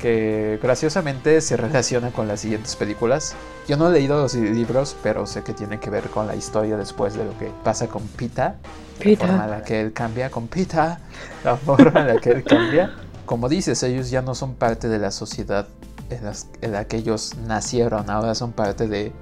que 0.00 0.58
graciosamente 0.62 1.40
se 1.40 1.56
relaciona 1.56 2.10
con 2.10 2.28
las 2.28 2.40
siguientes 2.40 2.76
películas. 2.76 3.34
Yo 3.66 3.76
no 3.76 3.88
he 3.88 3.92
leído 3.92 4.20
los 4.20 4.34
libros, 4.34 4.96
pero 5.02 5.26
sé 5.26 5.42
que 5.42 5.52
tiene 5.52 5.80
que 5.80 5.90
ver 5.90 6.04
con 6.10 6.26
la 6.26 6.36
historia 6.36 6.76
después 6.76 7.14
de 7.14 7.24
lo 7.24 7.36
que 7.38 7.50
pasa 7.64 7.88
con 7.88 8.02
Pita. 8.02 8.56
La 9.02 9.16
forma 9.16 9.44
en 9.44 9.50
la 9.50 9.62
que 9.62 9.80
él 9.80 9.92
cambia 9.92 10.30
con 10.30 10.48
Pita. 10.48 11.00
La 11.44 11.56
forma 11.56 12.00
en 12.00 12.06
la 12.08 12.16
que 12.18 12.30
él 12.30 12.44
cambia. 12.44 12.94
Como 13.24 13.48
dices, 13.48 13.82
ellos 13.82 14.10
ya 14.10 14.22
no 14.22 14.34
son 14.34 14.54
parte 14.54 14.88
de 14.88 14.98
la 14.98 15.10
sociedad 15.10 15.66
en, 16.10 16.72
la 16.72 16.84
que 16.84 16.98
ellos 16.98 17.34
nacieron. 17.46 18.10
Ahora 18.10 18.34
son 18.34 18.52
parte 18.52 18.86
de, 18.88 19.12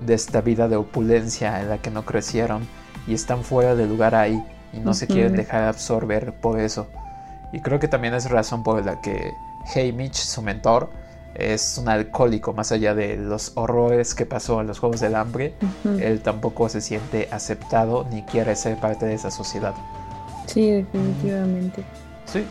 de, 0.00 0.14
esta 0.14 0.40
vida 0.40 0.68
de 0.68 0.76
opulencia 0.76 1.60
en 1.60 1.70
la 1.70 1.78
que 1.78 1.90
no 1.90 2.04
crecieron. 2.04 2.66
Y 3.06 3.14
están 3.14 3.44
fuera 3.44 3.74
de 3.74 3.86
lugar 3.86 4.14
ahí. 4.14 4.44
Y 4.72 4.80
no 4.80 4.92
se 4.92 5.06
quieren 5.06 5.34
dejar 5.34 5.62
absorber 5.62 6.38
por 6.40 6.60
eso. 6.60 6.86
Y 7.52 7.60
creo 7.60 7.78
que 7.78 7.88
también 7.88 8.12
es 8.12 8.28
razón 8.28 8.62
por 8.62 8.84
la 8.84 9.00
que 9.00 9.32
Haymitch, 9.74 10.14
su 10.14 10.42
mentor, 10.42 10.90
es 11.34 11.76
un 11.78 11.88
alcohólico, 11.88 12.52
más 12.52 12.72
allá 12.72 12.94
de 12.94 13.16
los 13.16 13.52
horrores 13.56 14.14
que 14.14 14.24
pasó 14.24 14.60
en 14.60 14.66
los 14.66 14.78
Juegos 14.78 15.00
del 15.00 15.14
Hambre, 15.14 15.54
él 16.00 16.20
tampoco 16.20 16.68
se 16.68 16.80
siente 16.80 17.28
aceptado 17.30 18.06
ni 18.10 18.22
quiere 18.22 18.56
ser 18.56 18.78
parte 18.78 19.04
de 19.06 19.14
esa 19.14 19.30
sociedad. 19.30 19.74
Sí, 20.46 20.70
definitivamente. 20.70 21.84
Sí. 22.24 22.44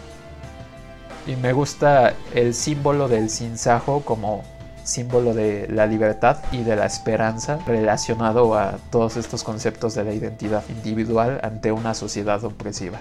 Y 1.25 1.35
me 1.37 1.53
gusta 1.53 2.13
el 2.35 2.53
símbolo 2.53 3.07
del 3.07 3.31
sinsajo 3.31 4.01
como 4.01 4.43
símbolo 4.83 5.33
de 5.33 5.67
la 5.67 5.87
libertad 5.87 6.37
y 6.51 6.61
de 6.61 6.75
la 6.75 6.85
esperanza 6.85 7.57
relacionado 7.65 8.53
a 8.55 8.77
todos 8.91 9.17
estos 9.17 9.43
conceptos 9.43 9.95
de 9.95 10.03
la 10.03 10.13
identidad 10.13 10.63
individual 10.69 11.39
ante 11.41 11.71
una 11.71 11.95
sociedad 11.95 12.43
opresiva. 12.43 12.99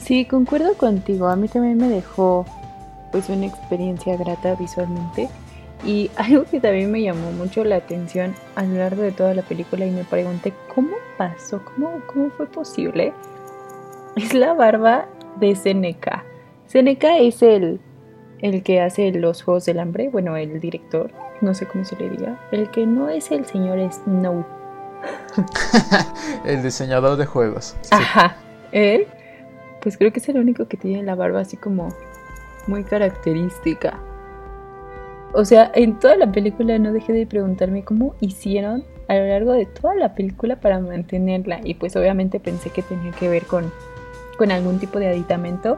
Sí, 0.00 0.24
concuerdo 0.24 0.74
contigo. 0.74 1.28
A 1.28 1.36
mí 1.36 1.48
también 1.48 1.76
me 1.76 1.88
dejó 1.88 2.46
pues 3.10 3.28
una 3.28 3.46
experiencia 3.46 4.16
grata 4.16 4.54
visualmente. 4.54 5.28
Y 5.84 6.10
algo 6.16 6.44
que 6.44 6.60
también 6.60 6.90
me 6.90 7.02
llamó 7.02 7.30
mucho 7.32 7.64
la 7.64 7.76
atención 7.76 8.34
a 8.56 8.62
lo 8.62 8.78
largo 8.78 9.02
de 9.02 9.12
toda 9.12 9.34
la 9.34 9.42
película 9.42 9.86
y 9.86 9.90
me 9.90 10.04
pregunté 10.04 10.52
cómo 10.74 10.96
pasó, 11.16 11.62
cómo, 11.64 12.00
cómo 12.06 12.30
fue 12.30 12.46
posible, 12.46 13.12
es 14.16 14.34
la 14.34 14.54
barba 14.54 15.06
de 15.36 15.54
Seneca. 15.54 16.24
Seneca 16.66 17.18
es 17.18 17.42
el, 17.42 17.80
el 18.40 18.62
que 18.62 18.80
hace 18.80 19.10
los 19.12 19.42
Juegos 19.42 19.64
del 19.64 19.78
Hambre, 19.78 20.08
bueno, 20.08 20.36
el 20.36 20.60
director, 20.60 21.10
no 21.40 21.54
sé 21.54 21.66
cómo 21.66 21.84
se 21.84 21.96
le 21.96 22.10
diga, 22.10 22.38
el 22.52 22.70
que 22.70 22.86
no 22.86 23.08
es 23.08 23.30
el 23.30 23.46
señor 23.46 23.78
Snow. 23.92 24.44
el 26.44 26.62
diseñador 26.62 27.16
de 27.16 27.26
juegos. 27.26 27.76
Ajá, 27.90 28.36
él, 28.72 29.06
pues 29.80 29.96
creo 29.96 30.12
que 30.12 30.18
es 30.18 30.28
el 30.28 30.38
único 30.38 30.66
que 30.66 30.76
tiene 30.76 31.02
la 31.02 31.14
barba 31.14 31.40
así 31.40 31.56
como 31.56 31.94
muy 32.68 32.84
característica. 32.84 33.98
O 35.32 35.44
sea, 35.44 35.70
en 35.74 35.98
toda 35.98 36.16
la 36.16 36.32
película 36.32 36.78
no 36.78 36.92
dejé 36.92 37.12
de 37.12 37.26
preguntarme 37.26 37.84
cómo 37.84 38.14
hicieron 38.20 38.84
a 39.08 39.14
lo 39.16 39.26
largo 39.26 39.52
de 39.52 39.66
toda 39.66 39.94
la 39.94 40.14
película 40.14 40.56
para 40.56 40.80
mantenerla 40.80 41.60
y 41.64 41.74
pues 41.74 41.96
obviamente 41.96 42.40
pensé 42.40 42.70
que 42.70 42.82
tenía 42.82 43.12
que 43.12 43.28
ver 43.28 43.44
con, 43.44 43.72
con 44.38 44.50
algún 44.50 44.78
tipo 44.78 44.98
de 44.98 45.08
aditamento 45.08 45.76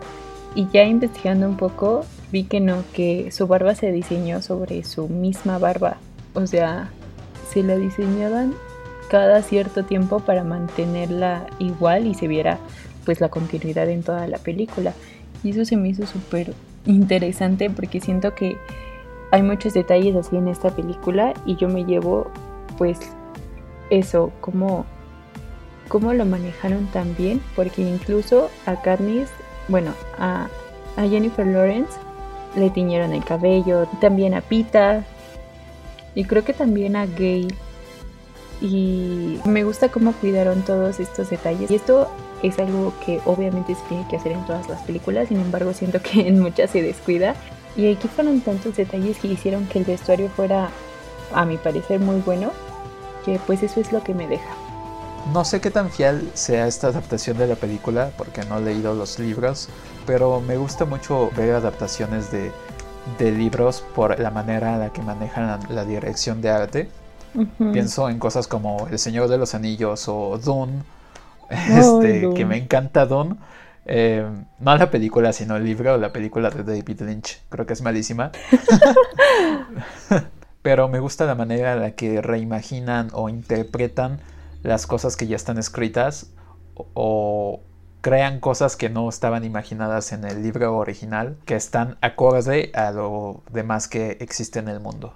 y 0.55 0.68
ya 0.72 0.84
investigando 0.84 1.49
un 1.49 1.57
poco 1.57 2.05
vi 2.32 2.45
que 2.45 2.61
no, 2.61 2.84
que 2.93 3.30
su 3.32 3.47
barba 3.47 3.74
se 3.74 3.91
diseñó 3.91 4.43
sobre 4.43 4.84
su 4.84 5.09
misma 5.09 5.59
barba, 5.59 5.97
o 6.34 6.47
sea, 6.47 6.91
se 7.53 7.62
la 7.62 7.76
diseñaban 7.76 8.55
cada 9.11 9.43
cierto 9.43 9.84
tiempo 9.84 10.20
para 10.20 10.45
mantenerla 10.45 11.47
igual 11.59 12.07
y 12.07 12.14
se 12.14 12.28
viera 12.28 12.59
pues 13.05 13.20
la 13.20 13.28
continuidad 13.28 13.88
en 13.88 14.05
toda 14.05 14.26
la 14.28 14.38
película. 14.38 14.95
Y 15.43 15.51
eso 15.51 15.64
se 15.64 15.76
me 15.76 15.88
hizo 15.88 16.07
súper 16.07 16.53
interesante 16.87 17.70
porque 17.70 18.01
siento 18.01 18.35
que 18.35 18.57
hay 19.31 19.43
muchos 19.43 19.74
detalles 19.74 20.16
así 20.16 20.37
en 20.37 20.49
esta 20.49 20.70
película 20.70 21.35
y 21.47 21.57
yo 21.57 21.68
me 21.68 21.85
llevo 21.85 22.31
pues 22.78 22.99
eso, 23.91 24.33
cómo, 24.41 24.87
cómo 25.89 26.12
lo 26.14 26.24
manejaron 26.24 26.87
tan 26.87 27.14
bien, 27.16 27.43
porque 27.55 27.83
incluso 27.83 28.51
a 28.66 28.81
Katniss, 28.81 29.28
bueno, 29.68 29.93
a, 30.18 30.49
a 30.97 31.03
Jennifer 31.03 31.47
Lawrence 31.47 31.93
le 32.57 32.70
tiñeron 32.70 33.12
el 33.12 33.24
cabello, 33.24 33.87
también 34.01 34.35
a 34.35 34.41
Pita 34.41 35.05
y 36.14 36.24
creo 36.24 36.45
que 36.45 36.53
también 36.53 36.97
a 36.97 37.07
Gay 37.07 37.49
y 38.61 39.41
me 39.45 39.64
gusta 39.64 39.89
cómo 39.89 40.12
cuidaron 40.12 40.62
todos 40.62 41.01
estos 41.01 41.31
detalles. 41.31 41.70
Y 41.70 41.76
esto 41.76 42.11
es 42.43 42.59
algo 42.59 42.93
que 43.05 43.20
obviamente 43.24 43.74
se 43.74 43.82
tiene 43.88 44.07
que 44.09 44.16
hacer 44.16 44.32
en 44.32 44.45
todas 44.47 44.68
las 44.68 44.82
películas, 44.82 45.28
sin 45.28 45.41
embargo 45.41 45.72
siento 45.72 46.01
que 46.03 46.28
en 46.28 46.41
muchas 46.41 46.70
se 46.70 46.82
descuida. 46.82 47.34
Y 47.76 47.93
aquí 47.93 48.09
fueron 48.09 48.41
tantos 48.41 48.76
detalles 48.76 49.18
que 49.18 49.28
hicieron 49.28 49.66
que 49.66 49.78
el 49.78 49.84
vestuario 49.84 50.28
fuera, 50.30 50.70
a 51.32 51.45
mi 51.45 51.57
parecer, 51.57 52.01
muy 52.01 52.20
bueno, 52.20 52.51
que 53.24 53.38
pues 53.47 53.62
eso 53.62 53.80
es 53.80 53.93
lo 53.93 54.03
que 54.03 54.14
me 54.14 54.26
deja. 54.26 54.51
No 55.32 55.45
sé 55.45 55.61
qué 55.61 55.70
tan 55.70 55.91
fiel 55.91 56.30
sea 56.34 56.66
esta 56.66 56.88
adaptación 56.88 57.38
de 57.38 57.47
la 57.47 57.55
película, 57.55 58.11
porque 58.16 58.43
no 58.45 58.59
he 58.59 58.62
leído 58.62 58.95
los 58.95 59.18
libros, 59.18 59.68
pero 60.07 60.41
me 60.41 60.57
gusta 60.57 60.84
mucho 60.84 61.30
ver 61.36 61.55
adaptaciones 61.55 62.32
de, 62.32 62.51
de 63.18 63.30
libros 63.30 63.84
por 63.95 64.18
la 64.18 64.30
manera 64.30 64.74
en 64.74 64.80
la 64.80 64.93
que 64.93 65.03
manejan 65.03 65.61
la 65.68 65.84
dirección 65.84 66.41
de 66.41 66.51
arte 66.51 66.88
Pienso 67.72 68.09
en 68.09 68.18
cosas 68.18 68.49
como 68.49 68.88
El 68.88 68.99
Señor 68.99 69.28
de 69.28 69.38
los 69.38 69.55
Anillos 69.55 70.09
o 70.09 70.38
Dune, 70.38 70.82
este, 71.69 72.31
que 72.35 72.45
me 72.45 72.57
encanta 72.57 73.07
Dune. 73.07 73.37
Eh, 73.87 74.25
no 74.61 74.77
la 74.77 74.91
película, 74.91 75.33
sino 75.33 75.57
el 75.57 75.65
libro, 75.65 75.97
la 75.99 76.13
película 76.13 76.51
de 76.51 76.63
David 76.63 77.03
Lynch. 77.03 77.43
Creo 77.49 77.67
que 77.67 77.73
es 77.73 77.83
malísima. 77.83 78.31
Pero 80.63 80.89
me 80.89 81.01
gusta 81.01 81.25
la 81.25 81.35
manera 81.35 81.73
en 81.73 81.81
la 81.81 81.91
que 81.93 82.23
reimaginan 82.23 83.09
o 83.13 83.29
interpretan 83.29 84.21
las 84.63 84.87
cosas 84.87 85.17
que 85.17 85.27
ya 85.27 85.37
están 85.37 85.59
escritas 85.59 86.33
o, 86.95 87.61
crean 88.01 88.41
cosas 88.41 88.77
que 88.77 88.89
no 88.89 89.09
estaban 89.09 89.45
imaginadas 89.45 90.13
en 90.13 90.25
el 90.25 90.43
libro 90.43 90.77
original, 90.77 91.37
que 91.45 91.55
están 91.55 91.99
acorde 92.01 92.71
a 92.75 92.93
lo 92.93 93.43
demás 93.53 93.89
que 93.89 94.17
existe 94.21 94.59
en 94.59 94.69
el 94.69 94.81
mundo. 94.81 95.15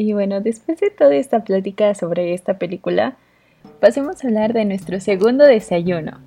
Y 0.00 0.12
bueno, 0.12 0.40
después 0.40 0.78
de 0.78 0.90
toda 0.90 1.16
esta 1.16 1.42
plática 1.42 1.92
sobre 1.92 2.32
esta 2.32 2.56
película, 2.56 3.16
pasemos 3.80 4.22
a 4.22 4.28
hablar 4.28 4.52
de 4.52 4.64
nuestro 4.64 5.00
segundo 5.00 5.44
desayuno. 5.44 6.20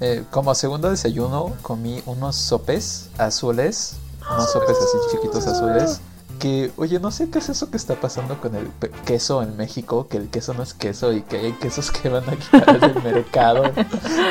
Eh, 0.00 0.22
como 0.30 0.54
segundo 0.54 0.90
desayuno 0.90 1.56
comí 1.62 2.00
unos 2.06 2.36
sopes 2.36 3.10
azules, 3.18 3.96
unos 4.30 4.52
sopes 4.52 4.76
así 4.76 4.96
chiquitos 5.10 5.44
azules 5.48 6.00
que, 6.38 6.72
oye, 6.76 6.98
no 7.00 7.10
sé 7.10 7.28
qué 7.30 7.38
es 7.38 7.48
eso 7.48 7.70
que 7.70 7.76
está 7.76 7.94
pasando 7.96 8.40
con 8.40 8.54
el 8.54 8.68
queso 9.04 9.42
en 9.42 9.56
México, 9.56 10.08
que 10.08 10.16
el 10.16 10.28
queso 10.28 10.54
no 10.54 10.62
es 10.62 10.74
queso 10.74 11.12
y 11.12 11.22
que 11.22 11.38
hay 11.38 11.52
quesos 11.52 11.90
que 11.90 12.08
van 12.08 12.28
a 12.28 12.36
quitar 12.36 12.80
del 12.80 13.02
mercado. 13.14 13.64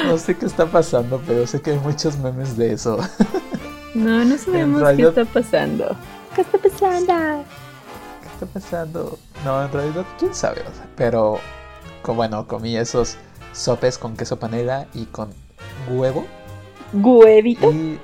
No 0.06 0.18
sé 0.18 0.36
qué 0.36 0.46
está 0.46 0.66
pasando, 0.66 1.22
pero 1.28 1.46
sé 1.46 1.62
que 1.62 1.72
hay 1.72 1.80
muchos 1.80 2.18
memes 2.18 2.58
de 2.58 2.74
eso. 2.74 2.98
No, 3.94 4.24
no 4.26 4.38
sabemos 4.38 4.84
qué 4.96 5.04
está 5.04 5.26
pasando. 5.26 5.96
¿Qué 6.36 6.42
está 6.42 6.58
pasando? 6.58 7.44
¿Qué 8.22 8.28
está 8.34 8.46
pasando? 8.46 9.20
No, 9.44 9.64
en 9.64 9.72
realidad, 9.72 10.06
quién 10.20 10.34
sabe. 10.34 10.64
Pero, 10.96 11.40
bueno, 12.06 12.48
comí 12.48 12.78
esos 12.78 13.18
sopes 13.54 13.98
con 13.98 14.16
queso 14.16 14.38
panela 14.38 14.88
y 14.94 15.06
con 15.06 15.30
huevo. 15.90 16.26
¿Huevito? 16.94 17.72
Y, 17.72 18.00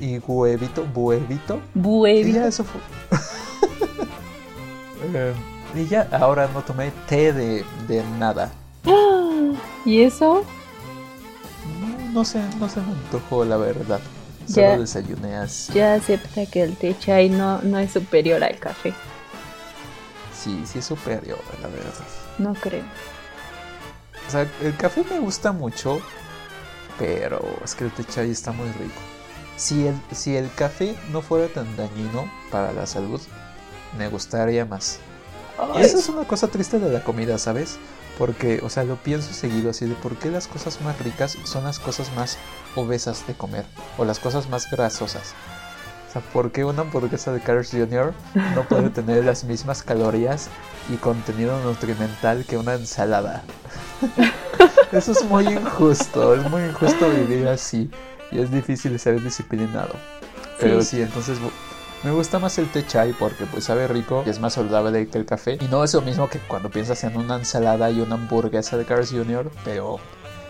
y 0.00 0.18
huevito, 0.18 0.86
huevito. 0.94 1.60
Huevito. 1.74 2.28
Y 2.28 2.32
ya 2.32 2.46
eso 2.46 2.64
fue. 2.64 2.80
Eh, 5.14 5.34
y 5.74 5.86
ya 5.86 6.08
ahora 6.10 6.48
no 6.52 6.62
tomé 6.62 6.90
té 7.06 7.32
de, 7.32 7.64
nada. 8.18 8.50
¿Y 9.84 10.00
eso? 10.02 10.42
No, 12.12 12.24
sé, 12.24 12.40
no 12.58 12.68
se 12.68 12.80
me 12.80 12.92
antojó 12.92 13.44
la 13.44 13.56
verdad. 13.58 14.00
Solo 14.48 14.80
desayuné 14.80 15.36
así. 15.36 15.74
Ya 15.74 15.94
acepta 15.94 16.46
que 16.46 16.62
el 16.62 16.76
té 16.76 16.96
chai 16.98 17.28
no, 17.28 17.60
no 17.62 17.78
es 17.78 17.92
superior 17.92 18.42
al 18.42 18.58
café. 18.58 18.94
Sí, 20.34 20.62
sí 20.64 20.78
es 20.78 20.84
superior, 20.84 21.38
la 21.60 21.68
verdad. 21.68 21.92
No 22.38 22.54
creo. 22.54 22.84
O 24.26 24.30
sea, 24.30 24.46
el 24.62 24.76
café 24.76 25.04
me 25.10 25.18
gusta 25.18 25.52
mucho, 25.52 26.00
pero 26.98 27.40
es 27.62 27.74
que 27.74 27.84
el 27.84 27.90
té 27.90 28.04
chai 28.04 28.30
está 28.30 28.50
muy 28.50 28.68
rico. 28.72 29.15
Si 29.56 29.86
el, 29.86 29.94
si 30.12 30.36
el 30.36 30.52
café 30.52 30.94
no 31.10 31.22
fuera 31.22 31.48
tan 31.48 31.76
dañino 31.76 32.30
para 32.50 32.72
la 32.72 32.86
salud, 32.86 33.20
me 33.96 34.08
gustaría 34.08 34.66
más. 34.66 34.98
Y 35.76 35.80
esa 35.80 35.98
es 35.98 36.08
una 36.08 36.24
cosa 36.24 36.48
triste 36.48 36.78
de 36.78 36.90
la 36.90 37.02
comida, 37.02 37.38
¿sabes? 37.38 37.78
Porque, 38.18 38.60
o 38.62 38.68
sea, 38.68 38.84
lo 38.84 38.96
pienso 38.96 39.32
seguido 39.32 39.70
así 39.70 39.86
de 39.86 39.94
por 39.94 40.16
qué 40.16 40.30
las 40.30 40.46
cosas 40.46 40.80
más 40.82 40.98
ricas 41.00 41.36
son 41.44 41.64
las 41.64 41.78
cosas 41.78 42.14
más 42.14 42.36
obesas 42.74 43.26
de 43.26 43.34
comer 43.34 43.64
o 43.96 44.04
las 44.04 44.18
cosas 44.18 44.48
más 44.50 44.70
grasosas. 44.70 45.34
O 46.08 46.12
sea, 46.12 46.22
¿por 46.32 46.52
qué 46.52 46.64
una 46.64 46.82
hamburguesa 46.82 47.32
de 47.32 47.40
Carl's 47.40 47.70
Jr. 47.70 48.12
no 48.54 48.68
puede 48.68 48.90
tener 48.90 49.24
las 49.24 49.44
mismas 49.44 49.82
calorías 49.82 50.48
y 50.90 50.96
contenido 50.96 51.58
nutrimental 51.62 52.44
que 52.44 52.58
una 52.58 52.74
ensalada? 52.74 53.42
Eso 54.92 55.12
es 55.12 55.24
muy 55.24 55.46
injusto, 55.46 56.34
es 56.34 56.50
muy 56.50 56.62
injusto 56.62 57.08
vivir 57.10 57.48
así 57.48 57.90
y 58.30 58.38
es 58.38 58.50
difícil 58.50 58.98
ser 58.98 59.22
disciplinado. 59.22 59.94
Pero 60.58 60.82
sí 60.82 61.02
entonces 61.02 61.38
me 62.02 62.10
gusta 62.10 62.38
más 62.38 62.58
el 62.58 62.68
té 62.70 62.86
chai 62.86 63.12
porque 63.12 63.46
pues 63.46 63.64
sabe 63.64 63.88
rico 63.88 64.22
y 64.26 64.30
es 64.30 64.40
más 64.40 64.54
saludable 64.54 65.08
que 65.08 65.18
el 65.18 65.26
café. 65.26 65.58
Y 65.60 65.68
no 65.68 65.82
es 65.84 65.92
lo 65.94 66.02
mismo 66.02 66.28
que 66.28 66.38
cuando 66.38 66.70
piensas 66.70 67.02
en 67.04 67.16
una 67.16 67.36
ensalada 67.36 67.90
y 67.90 68.00
una 68.00 68.14
hamburguesa 68.14 68.76
de 68.76 68.84
Carl's 68.84 69.10
Jr., 69.10 69.50
pero 69.64 69.98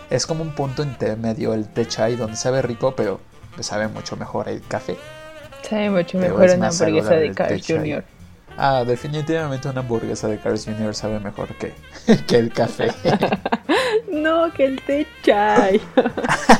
es 0.09 0.25
como 0.25 0.43
un 0.43 0.53
punto 0.53 0.83
intermedio 0.83 1.53
el 1.53 1.67
té 1.67 1.87
chai 1.87 2.15
donde 2.15 2.37
sabe 2.37 2.61
rico, 2.61 2.95
pero 2.95 3.19
sabe 3.59 3.87
mucho 3.87 4.15
mejor 4.17 4.49
el 4.49 4.61
café. 4.61 4.97
Sabe 5.67 5.89
mucho 5.89 6.17
mejor 6.17 6.49
una 6.55 6.67
hamburguesa 6.69 7.15
de 7.15 7.31
Carl's 7.31 7.65
Jr. 7.67 8.03
Ah, 8.57 8.83
definitivamente 8.83 9.69
una 9.69 9.81
hamburguesa 9.81 10.27
de 10.27 10.39
Carl's 10.39 10.65
Jr. 10.65 10.95
sabe 10.95 11.19
mejor 11.19 11.53
que, 11.55 11.73
que 12.27 12.37
el 12.37 12.51
café. 12.51 12.91
no, 14.11 14.51
que 14.51 14.65
el 14.65 14.81
té 14.81 15.05
chai. 15.23 15.79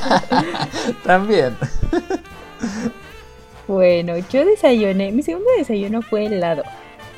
También. 1.04 1.56
Bueno, 3.66 4.14
yo 4.30 4.44
desayuné, 4.44 5.10
mi 5.10 5.22
segundo 5.22 5.50
desayuno 5.58 6.00
fue 6.00 6.26
helado. 6.26 6.62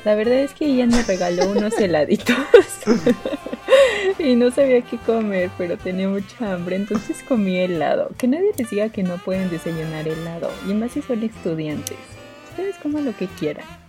La 0.03 0.15
verdad 0.15 0.39
es 0.39 0.53
que 0.53 0.65
ella 0.65 0.87
me 0.87 1.03
regaló 1.03 1.51
unos 1.51 1.77
heladitos 1.77 2.35
y 4.17 4.35
no 4.35 4.49
sabía 4.49 4.81
qué 4.81 4.97
comer, 4.97 5.51
pero 5.59 5.77
tenía 5.77 6.09
mucha 6.09 6.53
hambre, 6.53 6.75
entonces 6.75 7.21
comí 7.21 7.57
helado. 7.57 8.09
Que 8.17 8.27
nadie 8.27 8.51
les 8.57 8.69
diga 8.71 8.89
que 8.89 9.03
no 9.03 9.17
pueden 9.17 9.51
desayunar 9.51 10.07
helado, 10.07 10.49
y 10.67 10.73
más 10.73 10.93
si 10.93 11.03
son 11.03 11.21
estudiantes. 11.21 11.97
Ustedes 12.49 12.77
coman 12.77 13.05
lo 13.05 13.15
que 13.15 13.27
quieran. 13.27 13.80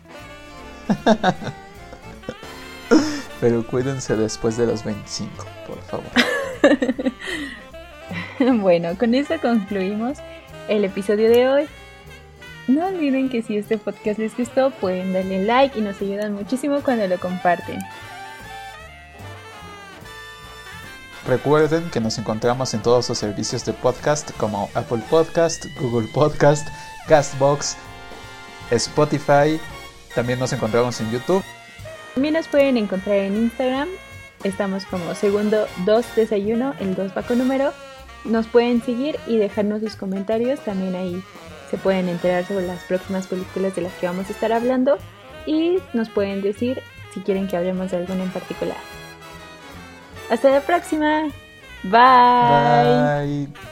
pero 3.40 3.66
cuídense 3.66 4.16
después 4.16 4.56
de 4.56 4.66
los 4.66 4.84
25, 4.84 5.44
por 5.66 5.82
favor. 5.82 6.06
bueno, 8.60 8.96
con 8.98 9.14
eso 9.14 9.34
concluimos 9.40 10.18
el 10.68 10.84
episodio 10.84 11.28
de 11.28 11.48
hoy. 11.48 11.68
No 12.68 12.86
olviden 12.86 13.28
que 13.28 13.42
si 13.42 13.56
este 13.56 13.78
podcast 13.78 14.18
les 14.18 14.36
gustó 14.36 14.70
pueden 14.70 15.12
darle 15.12 15.44
like 15.44 15.78
y 15.78 15.82
nos 15.82 16.00
ayudan 16.00 16.34
muchísimo 16.34 16.80
cuando 16.82 17.06
lo 17.08 17.18
comparten. 17.18 17.78
Recuerden 21.26 21.88
que 21.90 22.00
nos 22.00 22.18
encontramos 22.18 22.74
en 22.74 22.82
todos 22.82 23.08
los 23.08 23.18
servicios 23.18 23.64
de 23.64 23.72
podcast 23.72 24.32
como 24.38 24.68
Apple 24.74 25.02
Podcast, 25.08 25.66
Google 25.80 26.08
Podcast, 26.12 26.68
Castbox, 27.06 27.76
Spotify. 28.70 29.60
También 30.14 30.38
nos 30.38 30.52
encontramos 30.52 31.00
en 31.00 31.10
YouTube. 31.10 31.42
También 32.14 32.34
nos 32.34 32.48
pueden 32.48 32.76
encontrar 32.76 33.16
en 33.16 33.36
Instagram 33.36 33.88
Estamos 34.44 34.84
como 34.86 35.14
segundo 35.14 35.66
2 35.84 36.16
desayuno, 36.16 36.74
el 36.80 36.94
2 36.94 37.12
va 37.16 37.22
con 37.22 37.38
número. 37.38 37.72
Nos 38.24 38.46
pueden 38.46 38.82
seguir 38.82 39.18
y 39.26 39.36
dejarnos 39.36 39.80
sus 39.80 39.94
comentarios. 39.94 40.60
También 40.60 40.94
ahí 40.94 41.22
se 41.70 41.78
pueden 41.78 42.08
enterar 42.08 42.44
sobre 42.44 42.66
las 42.66 42.82
próximas 42.84 43.26
películas 43.26 43.74
de 43.76 43.82
las 43.82 43.92
que 43.94 44.06
vamos 44.06 44.28
a 44.28 44.32
estar 44.32 44.52
hablando. 44.52 44.98
Y 45.46 45.78
nos 45.92 46.08
pueden 46.08 46.42
decir 46.42 46.82
si 47.14 47.20
quieren 47.20 47.46
que 47.46 47.56
hablemos 47.56 47.90
de 47.90 47.98
alguna 47.98 48.24
en 48.24 48.30
particular. 48.30 48.78
Hasta 50.30 50.50
la 50.50 50.60
próxima. 50.60 51.28
Bye. 51.84 53.46
Bye. 53.46 53.71